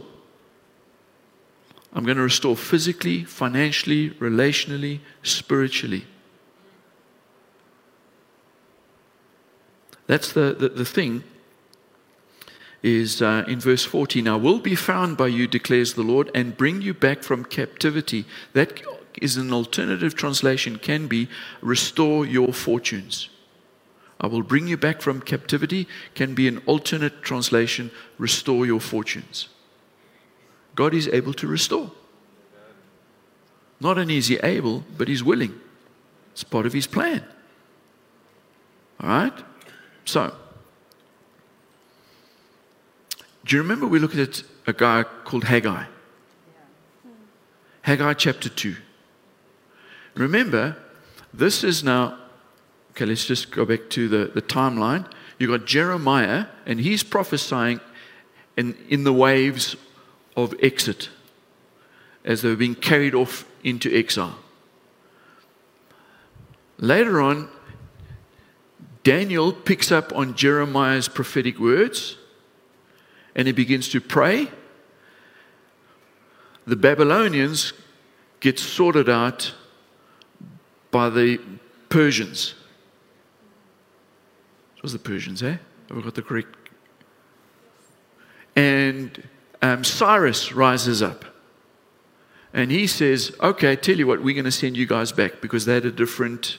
I'm 1.92 2.04
going 2.04 2.16
to 2.16 2.22
restore 2.22 2.56
physically, 2.56 3.22
financially, 3.24 4.10
relationally, 4.10 5.00
spiritually. 5.22 6.06
That's 10.06 10.32
the, 10.32 10.54
the, 10.58 10.68
the 10.70 10.84
thing. 10.84 11.22
is 12.82 13.22
uh, 13.22 13.44
in 13.46 13.60
verse 13.60 13.84
14. 13.84 14.26
I 14.28 14.36
will 14.36 14.58
be 14.58 14.74
found 14.74 15.16
by 15.16 15.28
you, 15.28 15.46
declares 15.46 15.94
the 15.94 16.02
Lord, 16.02 16.30
and 16.34 16.56
bring 16.56 16.82
you 16.82 16.94
back 16.94 17.22
from 17.22 17.44
captivity. 17.44 18.26
That 18.52 18.82
is 19.20 19.36
an 19.36 19.52
alternative 19.52 20.14
translation, 20.14 20.78
can 20.78 21.06
be 21.08 21.28
restore 21.62 22.26
your 22.26 22.52
fortunes. 22.52 23.28
I 24.20 24.26
will 24.26 24.42
bring 24.42 24.68
you 24.68 24.76
back 24.76 25.02
from 25.02 25.20
captivity, 25.20 25.86
can 26.14 26.34
be 26.34 26.48
an 26.48 26.62
alternate 26.66 27.22
translation, 27.22 27.90
restore 28.18 28.64
your 28.64 28.80
fortunes. 28.80 29.48
God 30.74 30.94
is 30.94 31.08
able 31.08 31.34
to 31.34 31.46
restore. 31.46 31.90
Not 33.80 33.98
only 33.98 34.16
is 34.16 34.28
He 34.28 34.36
able, 34.36 34.84
but 34.96 35.08
He's 35.08 35.22
willing. 35.22 35.60
It's 36.32 36.44
part 36.44 36.66
of 36.66 36.72
His 36.72 36.86
plan. 36.86 37.24
All 39.00 39.08
right? 39.08 39.44
So, 40.04 40.34
do 43.44 43.56
you 43.56 43.62
remember 43.62 43.86
we 43.86 43.98
looked 43.98 44.16
at 44.16 44.42
a 44.66 44.72
guy 44.72 45.02
called 45.24 45.44
Haggai? 45.44 45.84
Haggai 47.82 48.14
chapter 48.14 48.48
2. 48.48 48.76
Remember, 50.14 50.76
this 51.32 51.62
is 51.62 51.84
now, 51.84 52.18
okay, 52.94 53.06
let's 53.06 53.26
just 53.26 53.50
go 53.50 53.64
back 53.64 53.90
to 53.90 54.08
the, 54.08 54.30
the 54.32 54.42
timeline. 54.42 55.10
You've 55.38 55.50
got 55.50 55.66
Jeremiah, 55.66 56.46
and 56.64 56.80
he's 56.80 57.02
prophesying 57.02 57.80
in, 58.56 58.76
in 58.88 59.04
the 59.04 59.12
waves 59.12 59.76
of 60.36 60.54
exit 60.62 61.10
as 62.24 62.42
they 62.42 62.48
were 62.48 62.56
being 62.56 62.74
carried 62.74 63.14
off 63.14 63.44
into 63.62 63.94
exile. 63.94 64.38
Later 66.78 67.20
on, 67.20 67.48
Daniel 69.02 69.52
picks 69.52 69.92
up 69.92 70.12
on 70.14 70.34
Jeremiah's 70.34 71.08
prophetic 71.08 71.58
words 71.58 72.16
and 73.34 73.46
he 73.46 73.52
begins 73.52 73.88
to 73.90 74.00
pray. 74.00 74.48
The 76.66 76.76
Babylonians 76.76 77.74
get 78.40 78.58
sorted 78.58 79.08
out 79.08 79.52
by 80.90 81.10
the 81.10 81.38
Persians. 81.90 82.54
Was 84.84 84.92
the 84.92 84.98
Persians, 84.98 85.42
eh? 85.42 85.56
Have 85.88 85.96
I 85.96 86.02
got 86.02 86.14
the 86.14 86.20
correct? 86.20 86.54
And 88.54 89.26
um, 89.62 89.82
Cyrus 89.82 90.52
rises 90.52 91.00
up. 91.00 91.24
And 92.52 92.70
he 92.70 92.86
says, 92.86 93.34
Okay, 93.40 93.76
tell 93.76 93.96
you 93.96 94.06
what, 94.06 94.22
we're 94.22 94.34
going 94.34 94.44
to 94.44 94.52
send 94.52 94.76
you 94.76 94.84
guys 94.84 95.10
back 95.10 95.40
because 95.40 95.64
they 95.64 95.72
had 95.72 95.86
a 95.86 95.90
different 95.90 96.58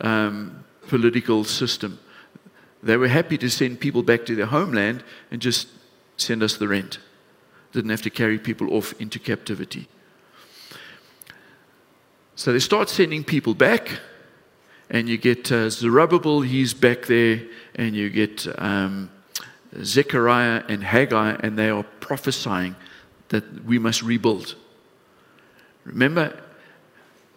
um, 0.00 0.64
political 0.86 1.42
system. 1.42 1.98
They 2.84 2.96
were 2.96 3.08
happy 3.08 3.36
to 3.38 3.50
send 3.50 3.80
people 3.80 4.04
back 4.04 4.26
to 4.26 4.36
their 4.36 4.46
homeland 4.46 5.02
and 5.32 5.42
just 5.42 5.66
send 6.18 6.44
us 6.44 6.56
the 6.56 6.68
rent. 6.68 7.00
Didn't 7.72 7.90
have 7.90 8.02
to 8.02 8.10
carry 8.10 8.38
people 8.38 8.74
off 8.74 8.94
into 9.00 9.18
captivity. 9.18 9.88
So 12.36 12.52
they 12.52 12.60
start 12.60 12.88
sending 12.88 13.24
people 13.24 13.54
back, 13.54 13.98
and 14.88 15.08
you 15.08 15.18
get 15.18 15.50
uh, 15.50 15.68
Zerubbabel, 15.68 16.42
he's 16.42 16.74
back 16.74 17.06
there, 17.06 17.42
and 17.74 17.94
you 17.94 18.08
get 18.10 18.46
um, 18.58 19.10
Zechariah 19.82 20.62
and 20.68 20.82
Haggai, 20.82 21.36
and 21.40 21.58
they 21.58 21.70
are 21.70 21.82
prophesying 22.00 22.76
that 23.28 23.64
we 23.64 23.78
must 23.78 24.02
rebuild. 24.02 24.54
Remember, 25.84 26.38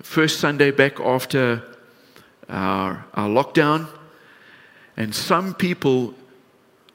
first 0.01 0.39
Sunday 0.39 0.71
back 0.71 0.99
after 0.99 1.63
our, 2.47 3.05
our 3.13 3.29
lockdown, 3.29 3.87
and 4.95 5.13
some 5.13 5.53
people 5.53 6.13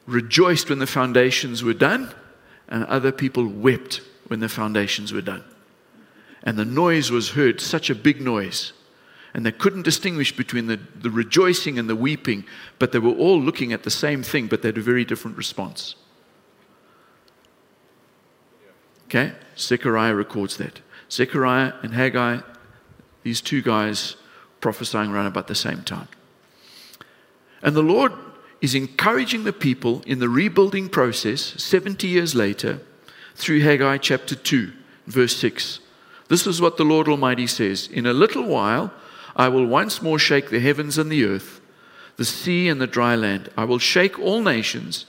rejoiced 0.07 0.69
when 0.69 0.79
the 0.79 0.87
foundations 0.87 1.63
were 1.63 1.75
done, 1.75 2.13
and 2.69 2.85
other 2.85 3.13
people 3.13 3.47
wept 3.47 4.01
when 4.29 4.41
the 4.41 4.49
foundations 4.49 5.13
were 5.13 5.23
done. 5.23 5.45
And 6.43 6.59
the 6.59 6.65
noise 6.65 7.11
was 7.11 7.31
heard, 7.31 7.61
such 7.61 7.91
a 7.91 7.95
big 7.95 8.21
noise. 8.21 8.73
And 9.35 9.45
they 9.45 9.53
couldn't 9.53 9.82
distinguish 9.82 10.35
between 10.35 10.68
the, 10.68 10.78
the 10.95 11.11
rejoicing 11.11 11.78
and 11.78 11.91
the 11.91 11.97
weeping, 11.97 12.45
but 12.78 12.93
they 12.93 13.01
were 13.01 13.12
all 13.12 13.41
looking 13.41 13.72
at 13.72 13.82
the 13.82 13.91
same 13.91 14.22
thing, 14.22 14.47
but 14.47 14.62
they 14.62 14.68
had 14.68 14.78
a 14.78 14.82
very 14.82 15.05
different 15.05 15.37
response. 15.37 15.97
Okay? 19.07 19.32
Zechariah 19.59 20.14
records 20.14 20.57
that. 20.59 20.80
Zechariah 21.11 21.72
and 21.82 21.93
Haggai, 21.93 22.41
these 23.24 23.41
two 23.41 23.61
guys 23.61 24.16
prophesying 24.61 25.11
around 25.11 25.26
about 25.26 25.49
the 25.49 25.55
same 25.55 25.82
time. 25.82 26.09
And 27.61 27.74
the 27.74 27.82
Lord 27.82 28.12
is 28.61 28.74
encouraging 28.74 29.45
the 29.45 29.53
people 29.53 30.03
in 30.07 30.20
the 30.20 30.28
rebuilding 30.28 30.89
process 30.89 31.41
70 31.62 32.07
years 32.07 32.35
later 32.35 32.80
through 33.35 33.61
Haggai 33.61 33.99
chapter 33.99 34.35
2, 34.35 34.72
verse 35.07 35.37
6. 35.37 35.80
This 36.28 36.47
is 36.47 36.61
what 36.61 36.76
the 36.76 36.85
Lord 36.85 37.09
Almighty 37.09 37.47
says 37.47 37.89
In 37.89 38.07
a 38.07 38.12
little 38.12 38.45
while, 38.45 38.93
I 39.37 39.49
will 39.49 39.66
once 39.66 40.01
more 40.01 40.18
shake 40.18 40.51
the 40.51 40.61
heavens 40.61 40.99
and 40.99 41.11
the 41.11 41.24
earth, 41.24 41.61
the 42.16 42.24
sea 42.24 42.68
and 42.68 42.80
the 42.80 42.87
dry 42.87 43.16
land. 43.16 43.51
I 43.57 43.64
will 43.64 43.78
shake 43.78 44.18
all 44.18 44.43
nations, 44.43 45.07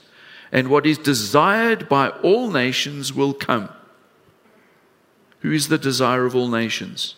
and 0.50 0.68
what 0.68 0.86
is 0.86 0.98
desired 0.98 1.88
by 1.88 2.08
all 2.08 2.50
nations 2.50 3.12
will 3.12 3.32
come. 3.34 3.68
Who 5.40 5.52
is 5.52 5.68
the 5.68 5.78
desire 5.78 6.24
of 6.24 6.34
all 6.34 6.48
nations? 6.48 7.14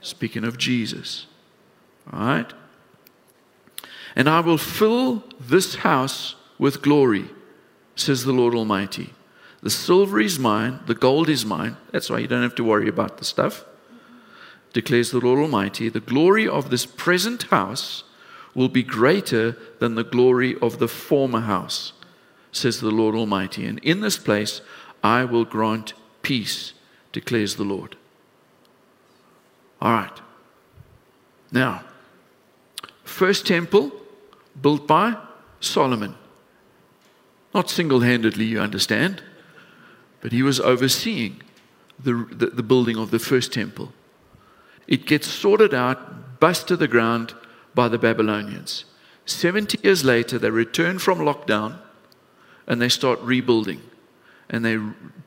Speaking 0.00 0.44
of 0.44 0.58
Jesus. 0.58 1.26
All 2.12 2.20
right? 2.20 2.52
And 4.14 4.28
I 4.28 4.40
will 4.40 4.58
fill 4.58 5.24
this 5.40 5.76
house 5.76 6.34
with 6.58 6.82
glory, 6.82 7.30
says 7.96 8.24
the 8.24 8.32
Lord 8.32 8.54
Almighty. 8.54 9.14
The 9.62 9.70
silver 9.70 10.20
is 10.20 10.38
mine, 10.38 10.80
the 10.86 10.94
gold 10.94 11.30
is 11.30 11.46
mine. 11.46 11.78
That's 11.90 12.10
why 12.10 12.18
you 12.18 12.26
don't 12.28 12.42
have 12.42 12.54
to 12.56 12.64
worry 12.64 12.88
about 12.88 13.16
the 13.16 13.24
stuff, 13.24 13.64
declares 14.74 15.10
the 15.10 15.20
Lord 15.20 15.38
Almighty. 15.38 15.88
The 15.88 16.00
glory 16.00 16.46
of 16.46 16.68
this 16.68 16.84
present 16.84 17.44
house 17.44 18.04
will 18.54 18.68
be 18.68 18.82
greater 18.82 19.56
than 19.78 19.94
the 19.94 20.04
glory 20.04 20.56
of 20.60 20.78
the 20.78 20.88
former 20.88 21.40
house, 21.40 21.94
says 22.52 22.80
the 22.80 22.90
Lord 22.90 23.14
Almighty. 23.14 23.64
And 23.64 23.78
in 23.78 24.00
this 24.00 24.18
place 24.18 24.60
I 25.02 25.24
will 25.24 25.46
grant 25.46 25.94
peace, 26.22 26.74
declares 27.12 27.56
the 27.56 27.64
Lord. 27.64 27.96
All 29.80 29.92
right. 29.92 30.20
Now, 31.50 31.84
first 33.04 33.46
temple 33.46 33.92
built 34.60 34.86
by 34.86 35.16
Solomon. 35.60 36.16
Not 37.52 37.70
single 37.70 38.00
handedly, 38.00 38.46
you 38.46 38.60
understand, 38.60 39.22
but 40.20 40.32
he 40.32 40.42
was 40.42 40.58
overseeing 40.58 41.42
the, 42.02 42.26
the, 42.30 42.46
the, 42.46 42.62
building 42.62 42.96
of 42.96 43.12
the 43.12 43.18
first 43.20 43.52
temple. 43.52 43.92
It 44.86 45.06
gets 45.06 45.28
sorted 45.28 45.74
out, 45.74 46.40
bust 46.40 46.68
to 46.68 46.76
the 46.76 46.88
ground 46.88 47.34
by 47.74 47.88
the 47.88 47.98
Babylonians. 47.98 48.84
70 49.26 49.78
years 49.82 50.04
later, 50.04 50.38
they 50.38 50.50
return 50.50 50.98
from 50.98 51.18
lockdown 51.18 51.78
and 52.66 52.80
they 52.80 52.88
start 52.88 53.18
rebuilding. 53.20 53.80
And 54.50 54.64
they 54.64 54.78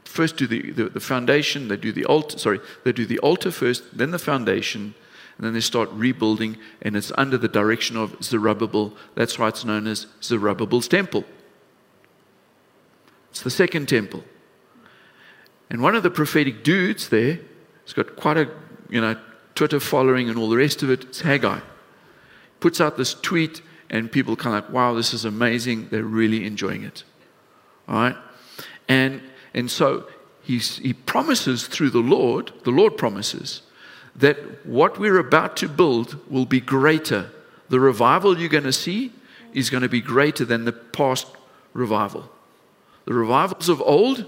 first 0.05 0.37
do 0.37 0.47
the, 0.47 0.71
the, 0.71 0.89
the 0.89 0.99
foundation, 0.99 1.67
they 1.67 1.77
do 1.77 1.91
the 1.91 2.05
altar, 2.05 2.37
sorry, 2.37 2.59
they 2.83 2.91
do 2.91 3.05
the 3.05 3.19
altar 3.19 3.51
first, 3.51 3.97
then 3.97 4.11
the 4.11 4.19
foundation, 4.19 4.93
and 5.37 5.45
then 5.45 5.53
they 5.53 5.59
start 5.59 5.89
rebuilding, 5.91 6.57
and 6.81 6.95
it's 6.95 7.11
under 7.17 7.37
the 7.37 7.47
direction 7.47 7.97
of 7.97 8.23
Zerubbabel. 8.23 8.93
That's 9.15 9.37
why 9.37 9.49
it's 9.49 9.65
known 9.65 9.87
as 9.87 10.07
Zerubbabel's 10.21 10.87
temple. 10.87 11.25
It's 13.31 13.41
the 13.41 13.49
second 13.51 13.87
temple. 13.87 14.23
And 15.69 15.81
one 15.81 15.95
of 15.95 16.03
the 16.03 16.09
prophetic 16.09 16.63
dudes 16.63 17.09
there 17.09 17.39
has 17.83 17.93
got 17.93 18.15
quite 18.15 18.37
a 18.37 18.49
you 18.89 19.01
know 19.01 19.19
Twitter 19.57 19.79
following 19.79 20.29
and 20.29 20.37
all 20.37 20.49
the 20.49 20.57
rest 20.57 20.83
of 20.83 20.89
it. 20.89 21.03
It's 21.03 21.21
Haggai. 21.21 21.59
Puts 22.59 22.79
out 22.79 22.95
this 22.95 23.13
tweet, 23.13 23.61
and 23.89 24.11
people 24.11 24.35
kind 24.35 24.55
of 24.55 24.65
like, 24.65 24.73
wow, 24.73 24.93
this 24.93 25.13
is 25.13 25.25
amazing. 25.25 25.89
They're 25.89 26.03
really 26.03 26.45
enjoying 26.45 26.83
it. 26.83 27.03
All 27.87 27.95
right? 27.95 28.15
And 28.87 29.21
and 29.53 29.71
so 29.71 30.07
he's, 30.43 30.77
he 30.77 30.93
promises 30.93 31.65
through 31.67 31.89
the 31.89 31.99
Lord, 31.99 32.51
the 32.63 32.71
Lord 32.71 32.95
promises 32.95 33.63
that 34.15 34.65
what 34.65 34.99
we're 34.99 35.17
about 35.17 35.57
to 35.57 35.67
build 35.67 36.17
will 36.29 36.45
be 36.45 36.61
greater. 36.61 37.31
The 37.69 37.79
revival 37.79 38.37
you're 38.37 38.49
going 38.49 38.63
to 38.63 38.71
see 38.71 39.11
is 39.53 39.69
going 39.71 39.83
to 39.83 39.89
be 39.89 40.01
greater 40.01 40.45
than 40.45 40.65
the 40.65 40.73
past 40.73 41.27
revival. 41.73 42.29
The 43.05 43.13
revivals 43.13 43.67
of 43.67 43.81
old, 43.81 44.25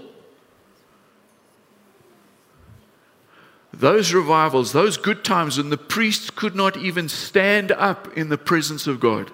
those 3.72 4.12
revivals, 4.12 4.72
those 4.72 4.96
good 4.96 5.24
times 5.24 5.58
when 5.58 5.70
the 5.70 5.76
priests 5.76 6.30
could 6.30 6.54
not 6.54 6.76
even 6.76 7.08
stand 7.08 7.72
up 7.72 8.16
in 8.16 8.28
the 8.28 8.38
presence 8.38 8.86
of 8.86 9.00
God, 9.00 9.30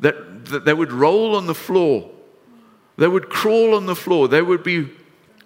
that, 0.00 0.46
that 0.46 0.64
they 0.64 0.74
would 0.74 0.92
roll 0.92 1.34
on 1.34 1.46
the 1.46 1.54
floor, 1.54 2.10
they 2.96 3.08
would 3.08 3.28
crawl 3.28 3.74
on 3.74 3.86
the 3.86 3.96
floor, 3.96 4.28
they 4.28 4.42
would 4.42 4.62
be 4.62 4.90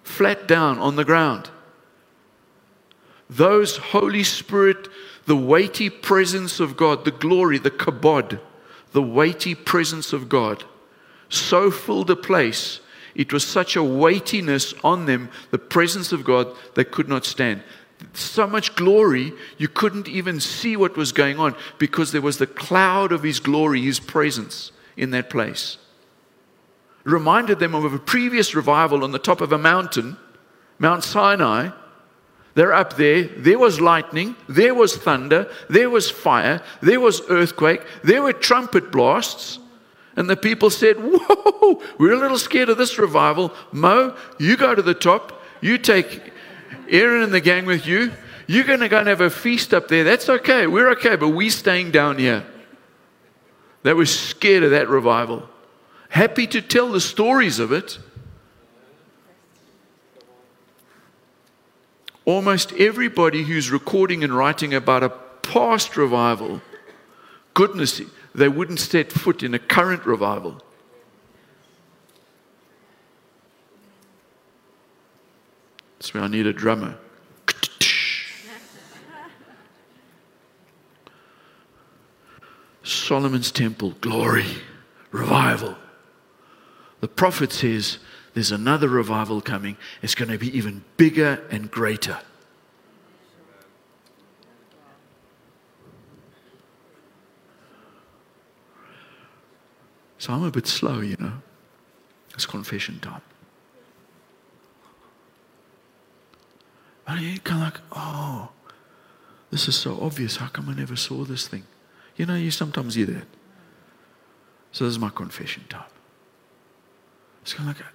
flat 0.03 0.47
down 0.47 0.77
on 0.79 0.95
the 0.95 1.05
ground. 1.05 1.49
Those 3.29 3.77
Holy 3.77 4.23
Spirit, 4.23 4.87
the 5.25 5.35
weighty 5.35 5.89
presence 5.89 6.59
of 6.59 6.77
God, 6.77 7.05
the 7.05 7.11
glory, 7.11 7.57
the 7.57 7.71
kabod, 7.71 8.39
the 8.91 9.01
weighty 9.01 9.55
presence 9.55 10.13
of 10.13 10.29
God 10.29 10.63
so 11.33 11.71
filled 11.71 12.09
a 12.11 12.15
place. 12.15 12.79
It 13.15 13.31
was 13.31 13.45
such 13.45 13.75
a 13.75 13.83
weightiness 13.83 14.73
on 14.83 15.05
them, 15.05 15.29
the 15.51 15.59
presence 15.59 16.11
of 16.11 16.23
God, 16.23 16.47
they 16.75 16.83
could 16.83 17.07
not 17.07 17.25
stand. 17.25 17.63
So 18.13 18.47
much 18.47 18.75
glory, 18.75 19.33
you 19.57 19.67
couldn't 19.67 20.07
even 20.07 20.39
see 20.39 20.75
what 20.75 20.97
was 20.97 21.11
going 21.11 21.39
on 21.39 21.55
because 21.77 22.11
there 22.11 22.21
was 22.21 22.37
the 22.37 22.47
cloud 22.47 23.11
of 23.11 23.23
His 23.23 23.39
glory, 23.39 23.81
His 23.81 23.99
presence 23.99 24.71
in 24.97 25.11
that 25.11 25.29
place. 25.29 25.77
Reminded 27.03 27.59
them 27.59 27.75
of 27.75 27.93
a 27.93 27.99
previous 27.99 28.55
revival 28.55 29.03
on 29.03 29.11
the 29.11 29.19
top 29.19 29.41
of 29.41 29.51
a 29.51 29.57
mountain, 29.57 30.17
Mount 30.79 31.03
Sinai, 31.03 31.69
they're 32.55 32.73
up 32.73 32.97
there. 32.97 33.23
There 33.23 33.57
was 33.57 33.81
lightning. 33.81 34.35
There 34.47 34.75
was 34.75 34.95
thunder. 34.95 35.51
There 35.69 35.89
was 35.89 36.09
fire. 36.09 36.61
There 36.81 36.99
was 36.99 37.21
earthquake. 37.29 37.81
There 38.03 38.21
were 38.21 38.33
trumpet 38.33 38.91
blasts. 38.91 39.59
And 40.15 40.29
the 40.29 40.35
people 40.35 40.69
said, 40.69 40.97
Whoa, 40.99 41.81
we're 41.97 42.13
a 42.13 42.19
little 42.19 42.37
scared 42.37 42.69
of 42.69 42.77
this 42.77 42.97
revival. 42.99 43.53
Mo, 43.71 44.15
you 44.39 44.57
go 44.57 44.75
to 44.75 44.81
the 44.81 44.93
top. 44.93 45.41
You 45.61 45.77
take 45.77 46.31
Aaron 46.89 47.23
and 47.23 47.33
the 47.33 47.41
gang 47.41 47.65
with 47.65 47.87
you. 47.87 48.11
You're 48.47 48.65
going 48.65 48.81
to 48.81 48.89
go 48.89 48.99
and 48.99 49.07
have 49.07 49.21
a 49.21 49.29
feast 49.29 49.73
up 49.73 49.87
there. 49.87 50.03
That's 50.03 50.29
okay. 50.29 50.67
We're 50.67 50.91
okay, 50.91 51.15
but 51.15 51.29
we're 51.29 51.49
staying 51.49 51.91
down 51.91 52.17
here. 52.17 52.45
They 53.83 53.93
were 53.93 54.05
scared 54.05 54.63
of 54.63 54.71
that 54.71 54.89
revival. 54.89 55.47
Happy 56.09 56.45
to 56.47 56.61
tell 56.61 56.91
the 56.91 57.01
stories 57.01 57.59
of 57.59 57.71
it 57.71 57.97
almost 62.25 62.71
everybody 62.73 63.43
who's 63.43 63.71
recording 63.71 64.23
and 64.23 64.35
writing 64.35 64.73
about 64.73 65.03
a 65.03 65.09
past 65.09 65.97
revival, 65.97 66.61
goodness, 67.53 68.01
they 68.35 68.49
wouldn't 68.49 68.79
set 68.79 69.11
foot 69.11 69.43
in 69.43 69.53
a 69.53 69.59
current 69.59 70.05
revival. 70.05 70.61
That's 75.99 76.13
where 76.13 76.23
I 76.23 76.27
need 76.27 76.47
a 76.47 76.53
drummer. 76.53 76.97
Solomon's 82.83 83.51
temple, 83.51 83.91
glory, 84.01 84.45
revival. 85.11 85.77
The 86.99 87.07
prophet 87.07 87.53
says, 87.53 87.99
there's 88.33 88.51
another 88.51 88.89
revival 88.89 89.39
coming. 89.41 89.77
It's 90.01 90.15
going 90.15 90.31
to 90.31 90.37
be 90.37 90.55
even 90.57 90.83
bigger 90.97 91.41
and 91.49 91.69
greater. 91.69 92.19
So 100.23 100.31
I'm 100.31 100.45
a 100.45 100.51
bit 100.51 100.67
slow, 100.67 101.01
you 101.01 101.17
know. 101.19 101.33
It's 102.33 102.45
confession 102.45 102.97
time. 103.01 103.19
And 107.05 107.19
you 107.19 107.39
kind 107.41 107.61
of 107.61 107.73
like, 107.73 107.81
oh, 107.91 108.47
this 109.51 109.67
is 109.67 109.75
so 109.75 109.99
obvious. 109.99 110.37
How 110.37 110.47
come 110.47 110.69
I 110.69 110.75
never 110.75 110.95
saw 110.95 111.25
this 111.25 111.49
thing? 111.49 111.63
You 112.15 112.25
know, 112.25 112.35
you 112.35 112.51
sometimes 112.51 112.95
hear 112.95 113.07
that. 113.07 113.27
So 114.71 114.85
this 114.85 114.93
is 114.93 114.97
my 114.97 115.09
confession 115.09 115.65
time. 115.67 115.91
It's 117.41 117.53
kind 117.53 117.71
of 117.71 117.75
like, 117.75 117.85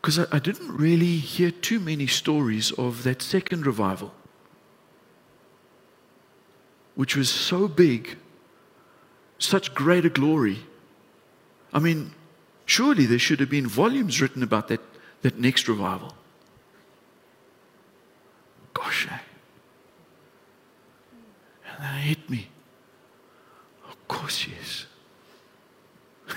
because 0.00 0.18
I, 0.18 0.26
I 0.32 0.40
didn't 0.40 0.76
really 0.76 1.18
hear 1.18 1.52
too 1.52 1.78
many 1.78 2.08
stories 2.08 2.72
of 2.72 3.04
that 3.04 3.22
second 3.22 3.64
revival, 3.64 4.12
which 6.96 7.14
was 7.14 7.30
so 7.30 7.68
big, 7.68 8.16
such 9.42 9.74
greater 9.74 10.08
glory. 10.08 10.58
I 11.72 11.78
mean, 11.78 12.12
surely 12.66 13.06
there 13.06 13.18
should 13.18 13.40
have 13.40 13.50
been 13.50 13.66
volumes 13.66 14.20
written 14.20 14.42
about 14.42 14.68
that, 14.68 14.80
that 15.22 15.38
next 15.38 15.68
revival. 15.68 16.14
Gosh, 18.74 19.08
eh? 19.10 19.18
And 21.68 21.84
then 21.84 21.94
it 21.94 22.02
hit 22.02 22.30
me. 22.30 22.48
Of 23.88 24.08
course, 24.08 24.46
yes. 24.46 24.86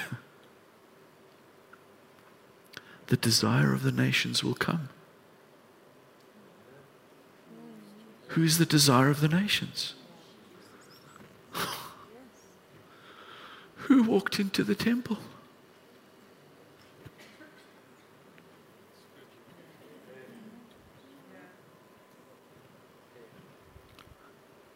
the 3.08 3.18
desire 3.18 3.74
of 3.74 3.84
the 3.84 3.92
nations 3.92 4.44
will 4.44 4.56
come. 4.56 4.90
Who's 8.30 8.58
the 8.58 8.66
desire 8.66 9.10
of 9.10 9.22
the 9.22 9.30
nations? 9.30 9.94
Who 13.86 14.02
walked 14.02 14.40
into 14.40 14.64
the 14.64 14.74
temple? 14.74 15.20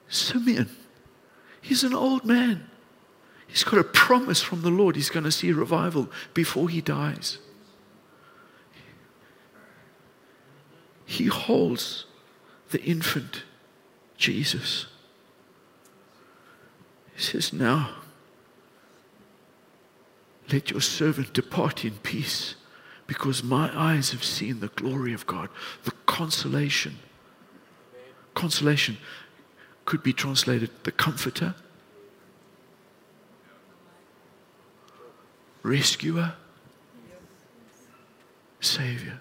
Simeon. 0.08 0.70
He's 1.60 1.84
an 1.84 1.96
old 1.96 2.24
man. 2.24 2.70
He's 3.48 3.64
got 3.64 3.80
a 3.80 3.84
promise 3.84 4.44
from 4.44 4.62
the 4.62 4.70
Lord. 4.70 4.96
He's 4.96 5.10
going 5.10 5.24
to 5.24 5.32
see 5.32 5.52
revival 5.52 6.10
before 6.36 6.70
he 6.70 6.82
dies. 6.82 7.40
He 11.06 11.26
holds 11.26 12.06
the 12.70 12.82
infant 12.84 13.44
Jesus. 14.18 14.86
He 17.16 17.24
says, 17.24 17.52
Now, 17.52 17.96
let 20.52 20.72
your 20.72 20.82
servant 20.82 21.34
depart 21.34 21.86
in 21.86 21.92
peace, 22.00 22.56
because 23.08 23.44
my 23.44 23.72
eyes 23.78 24.12
have 24.12 24.24
seen 24.24 24.60
the 24.60 24.68
glory 24.70 25.14
of 25.14 25.26
God, 25.26 25.50
the 25.84 25.92
consolation. 26.06 27.00
Consolation 28.34 28.98
could 29.86 30.04
be 30.04 30.14
translated 30.14 30.70
the 30.84 30.92
comforter, 30.92 31.56
rescuer, 35.64 36.34
savior, 38.62 39.20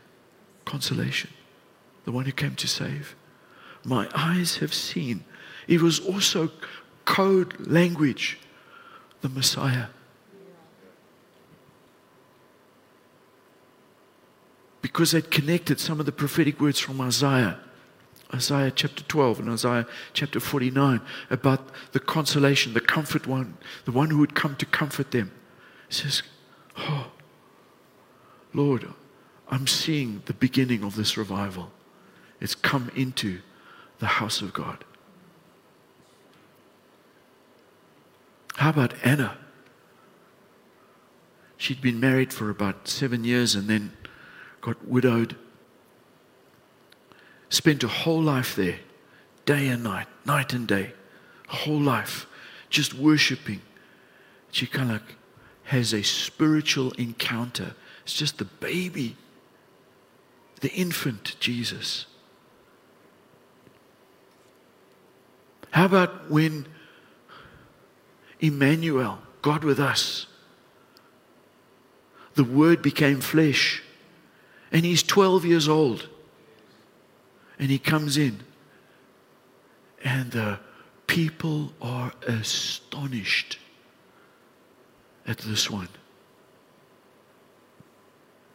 consolation 0.64 1.30
the 2.08 2.12
one 2.12 2.24
who 2.24 2.32
came 2.32 2.54
to 2.54 2.66
save. 2.66 3.14
My 3.84 4.08
eyes 4.14 4.56
have 4.56 4.72
seen. 4.72 5.24
It 5.66 5.82
was 5.82 6.00
also 6.00 6.50
code 7.04 7.66
language, 7.66 8.38
the 9.20 9.28
Messiah. 9.28 9.88
Because 14.80 15.12
they'd 15.12 15.30
connected 15.30 15.80
some 15.80 16.00
of 16.00 16.06
the 16.06 16.12
prophetic 16.12 16.60
words 16.60 16.78
from 16.78 17.00
Isaiah. 17.00 17.58
Isaiah 18.32 18.70
chapter 18.70 19.02
12 19.04 19.40
and 19.40 19.50
Isaiah 19.50 19.86
chapter 20.12 20.38
49 20.38 21.00
about 21.30 21.70
the 21.92 22.00
consolation, 22.00 22.74
the 22.74 22.80
comfort 22.80 23.26
one, 23.26 23.56
the 23.86 23.92
one 23.92 24.10
who 24.10 24.18
would 24.18 24.34
come 24.34 24.54
to 24.56 24.66
comfort 24.66 25.10
them. 25.10 25.32
He 25.88 25.94
says, 25.94 26.22
Oh, 26.76 27.10
Lord, 28.52 28.86
I'm 29.48 29.66
seeing 29.66 30.22
the 30.26 30.34
beginning 30.34 30.84
of 30.84 30.94
this 30.94 31.16
revival. 31.16 31.72
It's 32.40 32.54
come 32.54 32.90
into 32.94 33.40
the 33.98 34.06
house 34.06 34.42
of 34.42 34.52
God. 34.52 34.84
How 38.56 38.70
about 38.70 38.94
Anna? 39.04 39.38
She'd 41.56 41.80
been 41.80 41.98
married 41.98 42.32
for 42.32 42.50
about 42.50 42.88
seven 42.88 43.24
years 43.24 43.54
and 43.54 43.68
then 43.68 43.92
got 44.60 44.86
widowed. 44.86 45.36
Spent 47.48 47.82
a 47.82 47.88
whole 47.88 48.20
life 48.20 48.54
there, 48.56 48.80
day 49.46 49.68
and 49.68 49.82
night, 49.82 50.06
night 50.26 50.52
and 50.52 50.66
day, 50.66 50.92
a 51.50 51.56
whole 51.56 51.80
life, 51.80 52.26
just 52.68 52.94
worshiping. 52.94 53.62
She 54.50 54.66
kind 54.66 54.92
of 54.92 55.02
has 55.64 55.92
a 55.92 56.02
spiritual 56.02 56.92
encounter. 56.92 57.74
It's 58.02 58.14
just 58.14 58.38
the 58.38 58.44
baby, 58.44 59.16
the 60.60 60.70
infant 60.72 61.36
Jesus. 61.40 62.06
How 65.70 65.84
about 65.84 66.30
when 66.30 66.66
Emmanuel, 68.40 69.18
God 69.42 69.64
with 69.64 69.78
us, 69.78 70.26
the 72.34 72.44
Word 72.44 72.82
became 72.82 73.20
flesh, 73.20 73.82
and 74.72 74.84
he's 74.84 75.02
12 75.02 75.44
years 75.44 75.68
old, 75.68 76.08
and 77.58 77.70
he 77.70 77.78
comes 77.78 78.16
in, 78.16 78.40
and 80.04 80.32
the 80.32 80.58
people 81.06 81.72
are 81.80 82.12
astonished 82.26 83.58
at 85.26 85.38
this 85.38 85.70
one. 85.70 85.88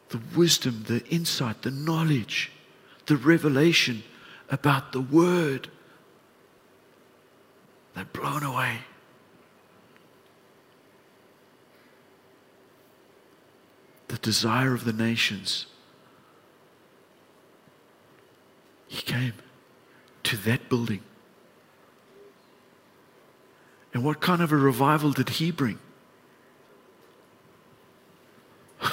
The 0.10 0.22
wisdom, 0.36 0.84
the 0.88 1.04
insight, 1.08 1.64
the 1.64 1.72
knowledge, 1.72 2.52
the 3.08 3.18
revelation 3.18 4.04
about 4.50 4.92
the 4.92 5.02
Word 5.02 5.70
they're 7.94 8.06
blown 8.06 8.44
away. 8.44 8.80
The 14.08 14.18
desire 14.18 14.74
of 14.74 14.86
the 14.86 14.94
nations. 14.94 15.68
He 18.94 19.02
came 19.02 19.34
to 20.22 20.38
that 20.38 20.70
building. 20.70 21.02
And 23.92 24.04
what 24.04 24.22
kind 24.22 24.40
of 24.40 24.52
a 24.52 24.56
revival 24.56 25.12
did 25.12 25.30
he 25.30 25.50
bring? 25.50 25.80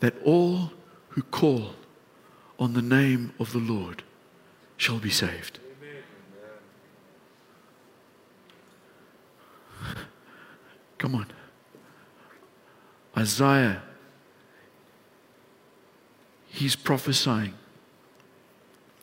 that 0.00 0.14
all 0.24 0.72
who 1.10 1.22
call 1.22 1.76
on 2.58 2.72
the 2.72 2.82
name 2.82 3.32
of 3.38 3.52
the 3.52 3.60
Lord 3.60 4.02
shall 4.76 4.98
be 4.98 5.10
saved. 5.10 5.60
Come 10.98 11.14
on. 11.14 11.28
Isaiah, 13.16 13.84
he's 16.48 16.74
prophesying. 16.74 17.54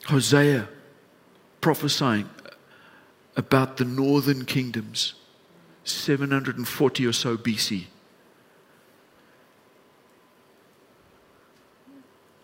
Hosea, 0.08 0.68
prophesying 1.62 2.30
about 3.36 3.78
the 3.78 3.86
northern 3.86 4.46
kingdoms, 4.46 5.14
740 5.84 7.08
or 7.08 7.14
so 7.14 7.38
BC. 7.38 7.86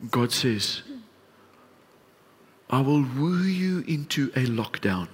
God 0.09 0.31
says, 0.31 0.81
I 2.69 2.81
will 2.81 3.03
woo 3.03 3.43
you 3.43 3.79
into 3.87 4.31
a 4.35 4.45
lockdown 4.45 5.09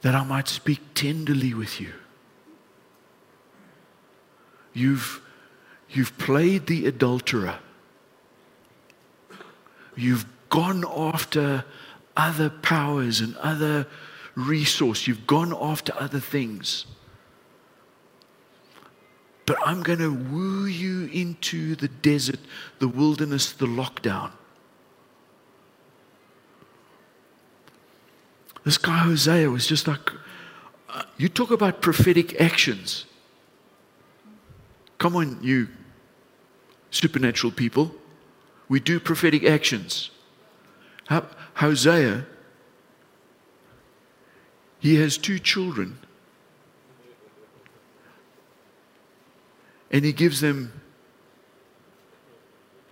that 0.00 0.14
I 0.14 0.24
might 0.24 0.48
speak 0.48 0.80
tenderly 0.94 1.54
with 1.54 1.80
you. 1.80 1.92
You've, 4.72 5.20
you've 5.90 6.16
played 6.16 6.66
the 6.66 6.86
adulterer. 6.86 7.58
You've 10.00 10.26
gone 10.48 10.84
after 10.86 11.64
other 12.16 12.48
powers 12.48 13.20
and 13.20 13.36
other 13.36 13.86
resource. 14.34 15.06
You've 15.06 15.26
gone 15.26 15.54
after 15.54 15.92
other 15.98 16.20
things. 16.20 16.86
But 19.44 19.58
I'm 19.64 19.82
going 19.82 19.98
to 19.98 20.12
woo 20.12 20.64
you 20.64 21.06
into 21.12 21.74
the 21.74 21.88
desert, 21.88 22.40
the 22.78 22.88
wilderness, 22.88 23.52
the 23.52 23.66
lockdown. 23.66 24.30
This 28.64 28.78
guy 28.78 28.98
Hosea 28.98 29.50
was 29.50 29.66
just 29.66 29.86
like, 29.86 30.10
uh, 30.88 31.02
you 31.16 31.28
talk 31.28 31.50
about 31.50 31.82
prophetic 31.82 32.40
actions. 32.40 33.06
Come 34.98 35.16
on, 35.16 35.38
you 35.42 35.68
supernatural 36.90 37.52
people. 37.52 37.94
We 38.70 38.78
do 38.78 39.00
prophetic 39.00 39.42
actions. 39.42 40.10
Hosea, 41.54 42.24
he 44.78 44.94
has 44.94 45.18
two 45.18 45.40
children. 45.40 45.98
And 49.90 50.04
he 50.04 50.12
gives 50.12 50.40
them 50.40 50.80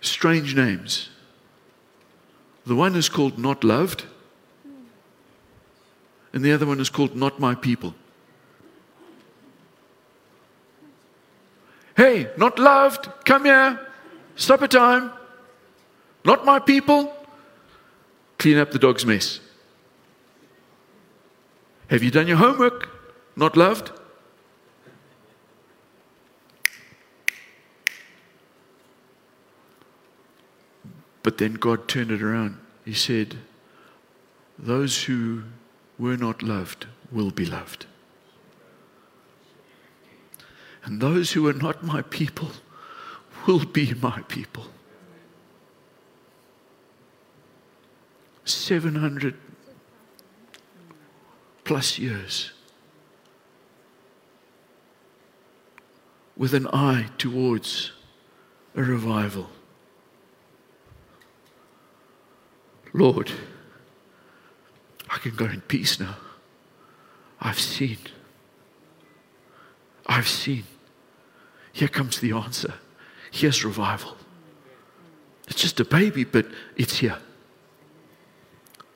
strange 0.01 0.57
names. 0.57 1.11
The 2.67 2.75
one 2.75 2.97
is 2.97 3.09
called 3.09 3.39
Not 3.39 3.63
Loved, 3.63 4.05
and 6.33 6.45
the 6.45 6.53
other 6.53 6.67
one 6.67 6.81
is 6.81 6.91
called 6.91 7.15
Not 7.15 7.39
My 7.39 7.55
People. 7.55 7.95
Hey, 11.97 12.31
not 12.37 12.59
loved, 12.59 13.09
come 13.25 13.45
here, 13.45 13.79
supper 14.35 14.67
time. 14.67 15.13
Not 16.25 16.45
my 16.45 16.59
people, 16.59 17.15
clean 18.39 18.59
up 18.59 18.71
the 18.71 18.79
dog's 18.79 19.07
mess. 19.07 19.41
Have 21.89 22.03
you 22.03 22.11
done 22.11 22.29
your 22.29 22.37
homework? 22.37 22.89
Not 23.37 23.57
loved? 23.57 23.93
But 31.23 31.39
then 31.39 31.55
God 31.55 31.89
turned 31.89 32.11
it 32.11 32.23
around. 32.23 32.59
He 32.85 32.95
said, 32.95 33.37
Those 34.59 35.05
who 35.05 35.45
were 35.99 36.17
not 36.17 36.43
loved 36.43 36.87
will 37.13 37.31
be 37.31 37.45
loved. 37.45 37.87
And 40.85 41.01
those 41.01 41.33
who 41.33 41.47
are 41.49 41.53
not 41.53 41.83
my 41.83 42.03
people 42.03 42.53
will 43.47 43.65
be 43.65 43.93
my 43.95 44.23
people. 44.29 44.69
700 48.51 49.35
plus 51.65 51.99
years 51.99 52.53
with 56.37 56.55
an 56.55 56.67
eye 56.69 57.07
towards 57.19 57.93
a 58.75 58.83
revival. 58.83 59.51
Lord, 62.95 63.31
I 65.11 65.19
can 65.19 65.35
go 65.35 65.47
in 65.47 65.61
peace 65.63 66.01
now. 66.01 66.17
I've 67.41 67.61
seen. 67.61 67.99
I've 70.07 70.29
seen. 70.29 70.65
Here 71.73 71.89
comes 71.89 72.21
the 72.21 72.33
answer. 72.33 72.75
Here's 73.31 73.65
revival. 73.65 74.17
It's 75.49 75.61
just 75.61 75.81
a 75.81 75.85
baby, 75.85 76.25
but 76.25 76.47
it's 76.77 76.99
here. 76.99 77.19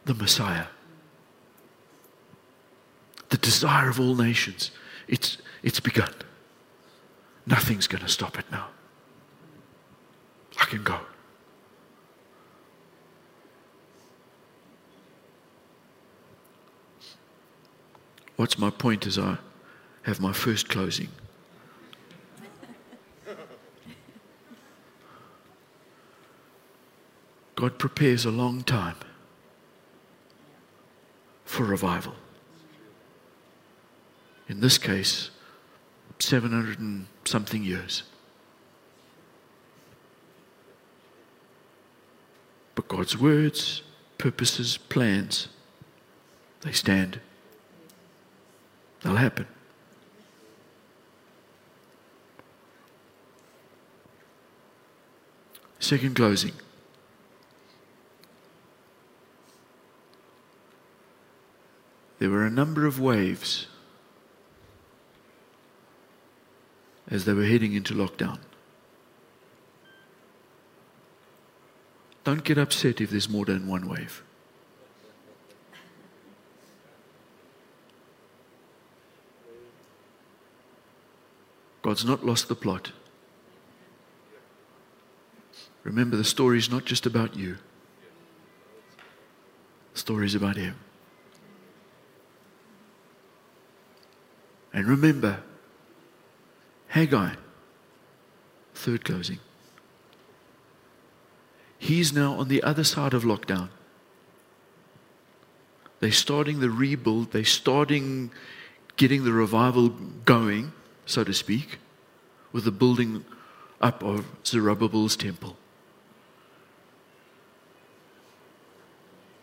The 0.04 0.14
Messiah. 0.14 0.66
The 3.28 3.38
desire 3.38 3.88
of 3.88 4.00
all 4.00 4.14
nations. 4.14 4.70
It's, 5.08 5.38
it's 5.62 5.80
begun. 5.80 6.12
Nothing's 7.46 7.86
going 7.86 8.02
to 8.02 8.08
stop 8.08 8.38
it 8.38 8.44
now. 8.50 8.68
I 10.60 10.64
can 10.64 10.82
go. 10.82 10.98
What's 18.36 18.58
my 18.58 18.70
point 18.70 19.06
as 19.06 19.18
I 19.18 19.38
have 20.02 20.20
my 20.20 20.32
first 20.32 20.68
closing? 20.68 21.08
God 27.54 27.78
prepares 27.78 28.24
a 28.24 28.30
long 28.30 28.62
time 28.62 28.96
for 31.52 31.64
revival. 31.64 32.14
In 34.48 34.60
this 34.60 34.78
case, 34.78 35.30
700 36.18 36.78
and 36.78 37.06
something 37.26 37.62
years. 37.62 38.04
But 42.74 42.88
God's 42.88 43.18
words, 43.18 43.82
purposes, 44.16 44.78
plans, 44.78 45.48
they 46.62 46.72
stand. 46.72 47.20
They'll 49.02 49.16
happen. 49.16 49.46
Second 55.80 56.16
closing. 56.16 56.54
There 62.22 62.30
were 62.30 62.46
a 62.46 62.50
number 62.50 62.86
of 62.86 63.00
waves 63.00 63.66
as 67.10 67.24
they 67.24 67.32
were 67.32 67.46
heading 67.46 67.72
into 67.72 67.94
lockdown. 67.94 68.38
Don't 72.22 72.44
get 72.44 72.58
upset 72.58 73.00
if 73.00 73.10
there's 73.10 73.28
more 73.28 73.44
than 73.44 73.66
one 73.66 73.88
wave. 73.88 74.22
God's 81.82 82.04
not 82.04 82.24
lost 82.24 82.46
the 82.46 82.54
plot. 82.54 82.92
Remember, 85.82 86.14
the 86.14 86.22
story 86.22 86.58
is 86.58 86.70
not 86.70 86.84
just 86.84 87.04
about 87.04 87.34
you, 87.34 87.56
the 89.92 89.98
story 89.98 90.26
is 90.26 90.36
about 90.36 90.54
Him. 90.54 90.76
And 94.72 94.86
remember, 94.86 95.42
Haggai, 96.88 97.34
third 98.74 99.04
closing. 99.04 99.38
He's 101.78 102.12
now 102.12 102.34
on 102.34 102.48
the 102.48 102.62
other 102.62 102.84
side 102.84 103.12
of 103.12 103.24
lockdown. 103.24 103.68
They're 106.00 106.12
starting 106.12 106.60
the 106.60 106.70
rebuild, 106.70 107.32
they're 107.32 107.44
starting 107.44 108.30
getting 108.96 109.24
the 109.24 109.32
revival 109.32 109.88
going. 110.24 110.72
so 111.06 111.24
to 111.24 111.32
speak, 111.32 111.78
with 112.52 112.64
the 112.64 112.70
building 112.70 113.24
up 113.80 114.02
of 114.02 114.26
Zerubbabel's 114.44 115.16
temple. 115.16 115.56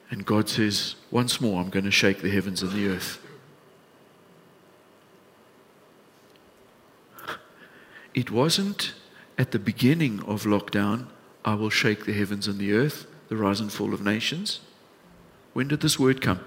And 0.10 0.26
God 0.26 0.50
says, 0.50 0.96
Once 1.12 1.40
more, 1.42 1.62
I'm 1.62 1.70
going 1.70 1.86
to 1.86 1.92
shake 1.92 2.22
the 2.22 2.32
heavens 2.32 2.64
and 2.64 2.72
the 2.72 2.88
earth. 2.88 3.20
It 8.14 8.32
wasn't 8.32 8.94
at 9.38 9.52
the 9.52 9.60
beginning 9.60 10.22
of 10.24 10.44
lockdown, 10.44 11.08
I 11.46 11.54
will 11.54 11.70
shake 11.70 12.06
the 12.06 12.14
heavens 12.14 12.48
and 12.48 12.60
the 12.60 12.74
earth, 12.74 13.08
the 13.30 13.38
rise 13.38 13.62
and 13.62 13.72
fall 13.72 13.94
of 13.94 14.02
nations. 14.02 14.60
When 15.54 15.68
did 15.68 15.82
this 15.82 15.98
word 15.98 16.22
come? 16.22 16.42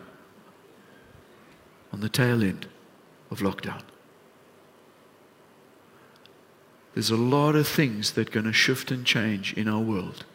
On 1.92 2.00
the 2.00 2.08
tail 2.08 2.42
end 2.42 2.66
of 3.30 3.40
lockdown. 3.40 3.82
There's 6.94 7.10
a 7.10 7.16
lot 7.16 7.56
of 7.56 7.66
things 7.66 8.12
that 8.12 8.28
are 8.28 8.32
going 8.32 8.46
to 8.46 8.52
shift 8.52 8.90
and 8.90 9.06
change 9.06 9.54
in 9.54 9.66
our 9.68 9.80
world. 9.80 10.26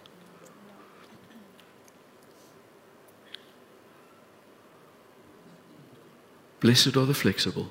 Blessed 6.59 6.97
are 6.97 7.05
the 7.05 7.13
flexible, 7.13 7.69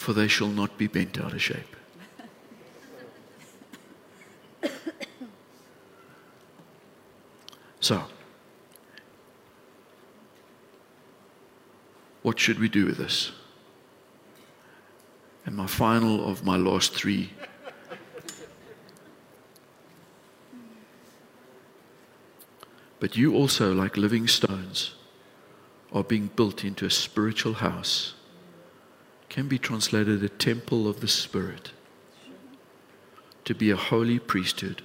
for 0.00 0.14
they 0.14 0.28
shall 0.28 0.48
not 0.48 0.78
be 0.78 0.86
bent 0.86 1.20
out 1.20 1.34
of 1.34 1.42
shape. 1.42 1.76
So, 7.80 8.04
what 12.22 12.38
should 12.38 12.58
we 12.58 12.70
do 12.70 12.86
with 12.86 12.96
this? 12.96 13.32
And 15.44 15.54
my 15.54 15.66
final 15.66 16.26
of 16.26 16.46
my 16.46 16.56
last 16.56 16.94
three. 16.94 17.34
But 22.98 23.18
you 23.18 23.34
also, 23.34 23.74
like 23.74 23.98
living 23.98 24.26
stones, 24.28 24.94
are 25.92 26.04
being 26.04 26.30
built 26.36 26.64
into 26.64 26.86
a 26.86 26.90
spiritual 26.90 27.54
house. 27.54 28.14
Can 29.30 29.46
be 29.46 29.58
translated 29.58 30.24
a 30.24 30.28
temple 30.28 30.88
of 30.88 31.00
the 31.00 31.08
Spirit. 31.08 31.70
To 33.44 33.54
be 33.54 33.70
a 33.70 33.76
holy 33.76 34.18
priesthood, 34.18 34.82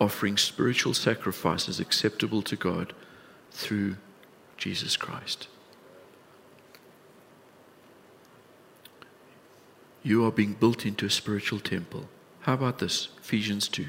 offering 0.00 0.36
spiritual 0.36 0.94
sacrifices 0.94 1.80
acceptable 1.80 2.42
to 2.42 2.54
God 2.54 2.92
through 3.50 3.96
Jesus 4.56 4.96
Christ. 4.96 5.48
You 10.04 10.24
are 10.24 10.30
being 10.30 10.54
built 10.54 10.86
into 10.86 11.06
a 11.06 11.10
spiritual 11.10 11.58
temple. 11.58 12.08
How 12.42 12.54
about 12.54 12.78
this? 12.78 13.08
Ephesians 13.18 13.66
2. 13.66 13.86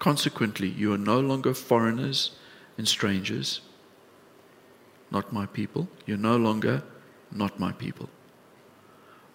Consequently, 0.00 0.68
you 0.68 0.92
are 0.92 0.98
no 0.98 1.20
longer 1.20 1.54
foreigners 1.54 2.32
and 2.76 2.88
strangers, 2.88 3.60
not 5.12 5.32
my 5.32 5.46
people. 5.46 5.88
You're 6.06 6.18
no 6.18 6.36
longer 6.36 6.82
not 7.30 7.60
my 7.60 7.70
people. 7.70 8.10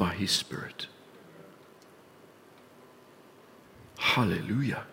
by 0.00 0.14
His 0.14 0.32
Spirit. 0.32 0.88
Hallelujah. 3.98 4.84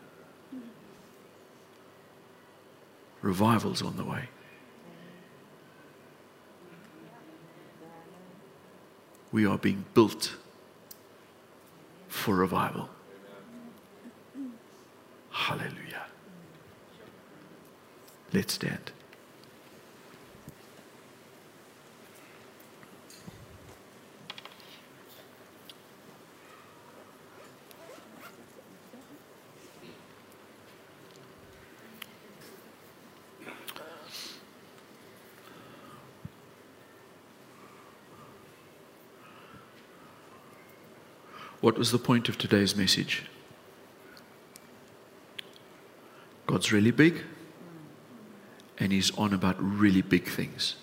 Revival's 3.23 3.81
on 3.81 3.97
the 3.97 4.03
way. 4.03 4.29
we 9.31 9.45
are 9.45 9.57
being 9.57 9.85
built 9.93 10.35
for 12.07 12.35
revival. 12.35 12.89
Hallelujah. 15.29 16.05
Let's 18.33 18.53
stand. 18.53 18.91
What 41.67 41.77
was 41.77 41.91
the 41.91 41.99
point 41.99 42.29
of 42.29 42.37
today's 42.37 42.77
message? 42.77 43.23
God's 46.45 46.71
really 46.71 46.91
big, 46.91 47.23
and 48.79 48.93
He's 48.93 49.11
on 49.17 49.33
about 49.33 49.57
really 49.59 50.01
big 50.01 50.29
things. 50.29 50.77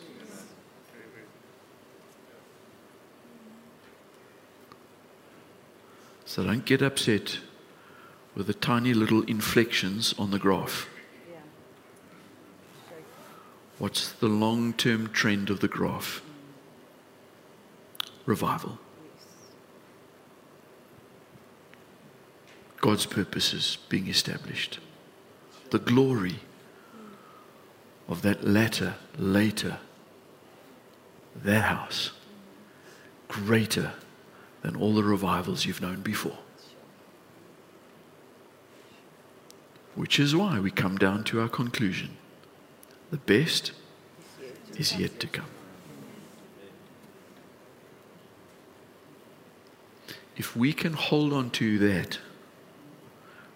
So 6.26 6.44
don't 6.44 6.66
get 6.66 6.82
upset 6.82 7.38
with 8.34 8.46
the 8.46 8.52
tiny 8.52 8.92
little 8.92 9.22
inflections 9.22 10.14
on 10.18 10.32
the 10.32 10.38
graph. 10.38 10.86
What's 13.78 14.12
the 14.12 14.28
long 14.28 14.74
term 14.74 15.08
trend 15.08 15.48
of 15.48 15.60
the 15.60 15.68
graph? 15.68 16.20
Revival. 18.26 18.78
God's 22.84 23.06
purposes 23.06 23.78
being 23.88 24.08
established. 24.08 24.78
The 25.70 25.78
glory 25.78 26.40
of 28.08 28.20
that 28.20 28.46
latter, 28.46 28.96
later, 29.16 29.78
their 31.34 31.62
house, 31.62 32.10
greater 33.26 33.92
than 34.60 34.76
all 34.76 34.92
the 34.92 35.02
revivals 35.02 35.64
you've 35.64 35.80
known 35.80 36.02
before. 36.02 36.36
Which 39.94 40.20
is 40.20 40.36
why 40.36 40.60
we 40.60 40.70
come 40.70 40.98
down 40.98 41.24
to 41.24 41.40
our 41.40 41.48
conclusion 41.48 42.18
the 43.10 43.16
best 43.16 43.72
is 44.76 44.98
yet 44.98 45.18
to 45.20 45.26
come. 45.26 45.50
If 50.36 50.54
we 50.54 50.74
can 50.74 50.92
hold 50.92 51.32
on 51.32 51.48
to 51.52 51.78
that, 51.78 52.18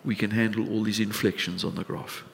we 0.04 0.14
can 0.14 0.30
handle 0.30 0.68
all 0.70 0.82
these 0.82 1.00
inflections 1.00 1.64
on 1.64 1.74
the 1.74 1.84
graph. 1.84 2.24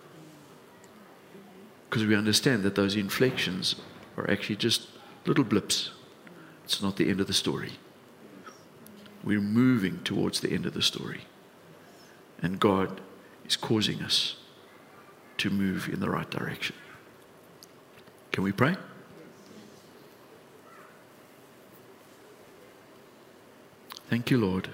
Because 1.89 2.07
we 2.07 2.15
understand 2.15 2.63
that 2.63 2.75
those 2.75 2.97
inflections 2.97 3.77
are 4.17 4.31
actually 4.31 4.57
just 4.57 4.89
little 5.27 5.45
blips. 5.45 5.91
It's 6.65 6.83
not 6.83 6.97
the 6.97 7.09
end 7.09 7.21
of 7.21 7.27
the 7.27 7.33
story. 7.33 7.73
We're 9.23 9.41
moving 9.41 10.01
towards 10.05 10.41
the 10.41 10.51
end 10.51 10.67
of 10.67 10.75
the 10.75 10.83
story. 10.83 11.23
And 12.43 12.61
God 12.61 13.01
is 13.47 13.57
causing 13.57 14.03
us 14.03 14.37
to 15.39 15.51
move 15.51 15.89
in 15.89 16.01
the 16.01 16.11
right 16.11 16.31
direction. 16.31 16.77
Can 18.33 18.45
we 18.45 18.53
pray? 18.53 18.77
Thank 24.11 24.31
you, 24.31 24.39
Lord. 24.39 24.69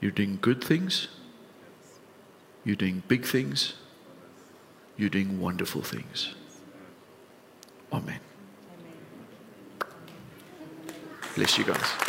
You're 0.00 0.10
doing 0.10 0.38
good 0.40 0.62
things. 0.62 1.08
You're 2.64 2.76
doing 2.76 3.02
big 3.08 3.24
things. 3.24 3.74
You're 4.96 5.08
doing 5.08 5.40
wonderful 5.40 5.82
things. 5.82 6.34
Amen. 7.92 8.20
Bless 11.34 11.58
you 11.58 11.64
guys. 11.64 12.01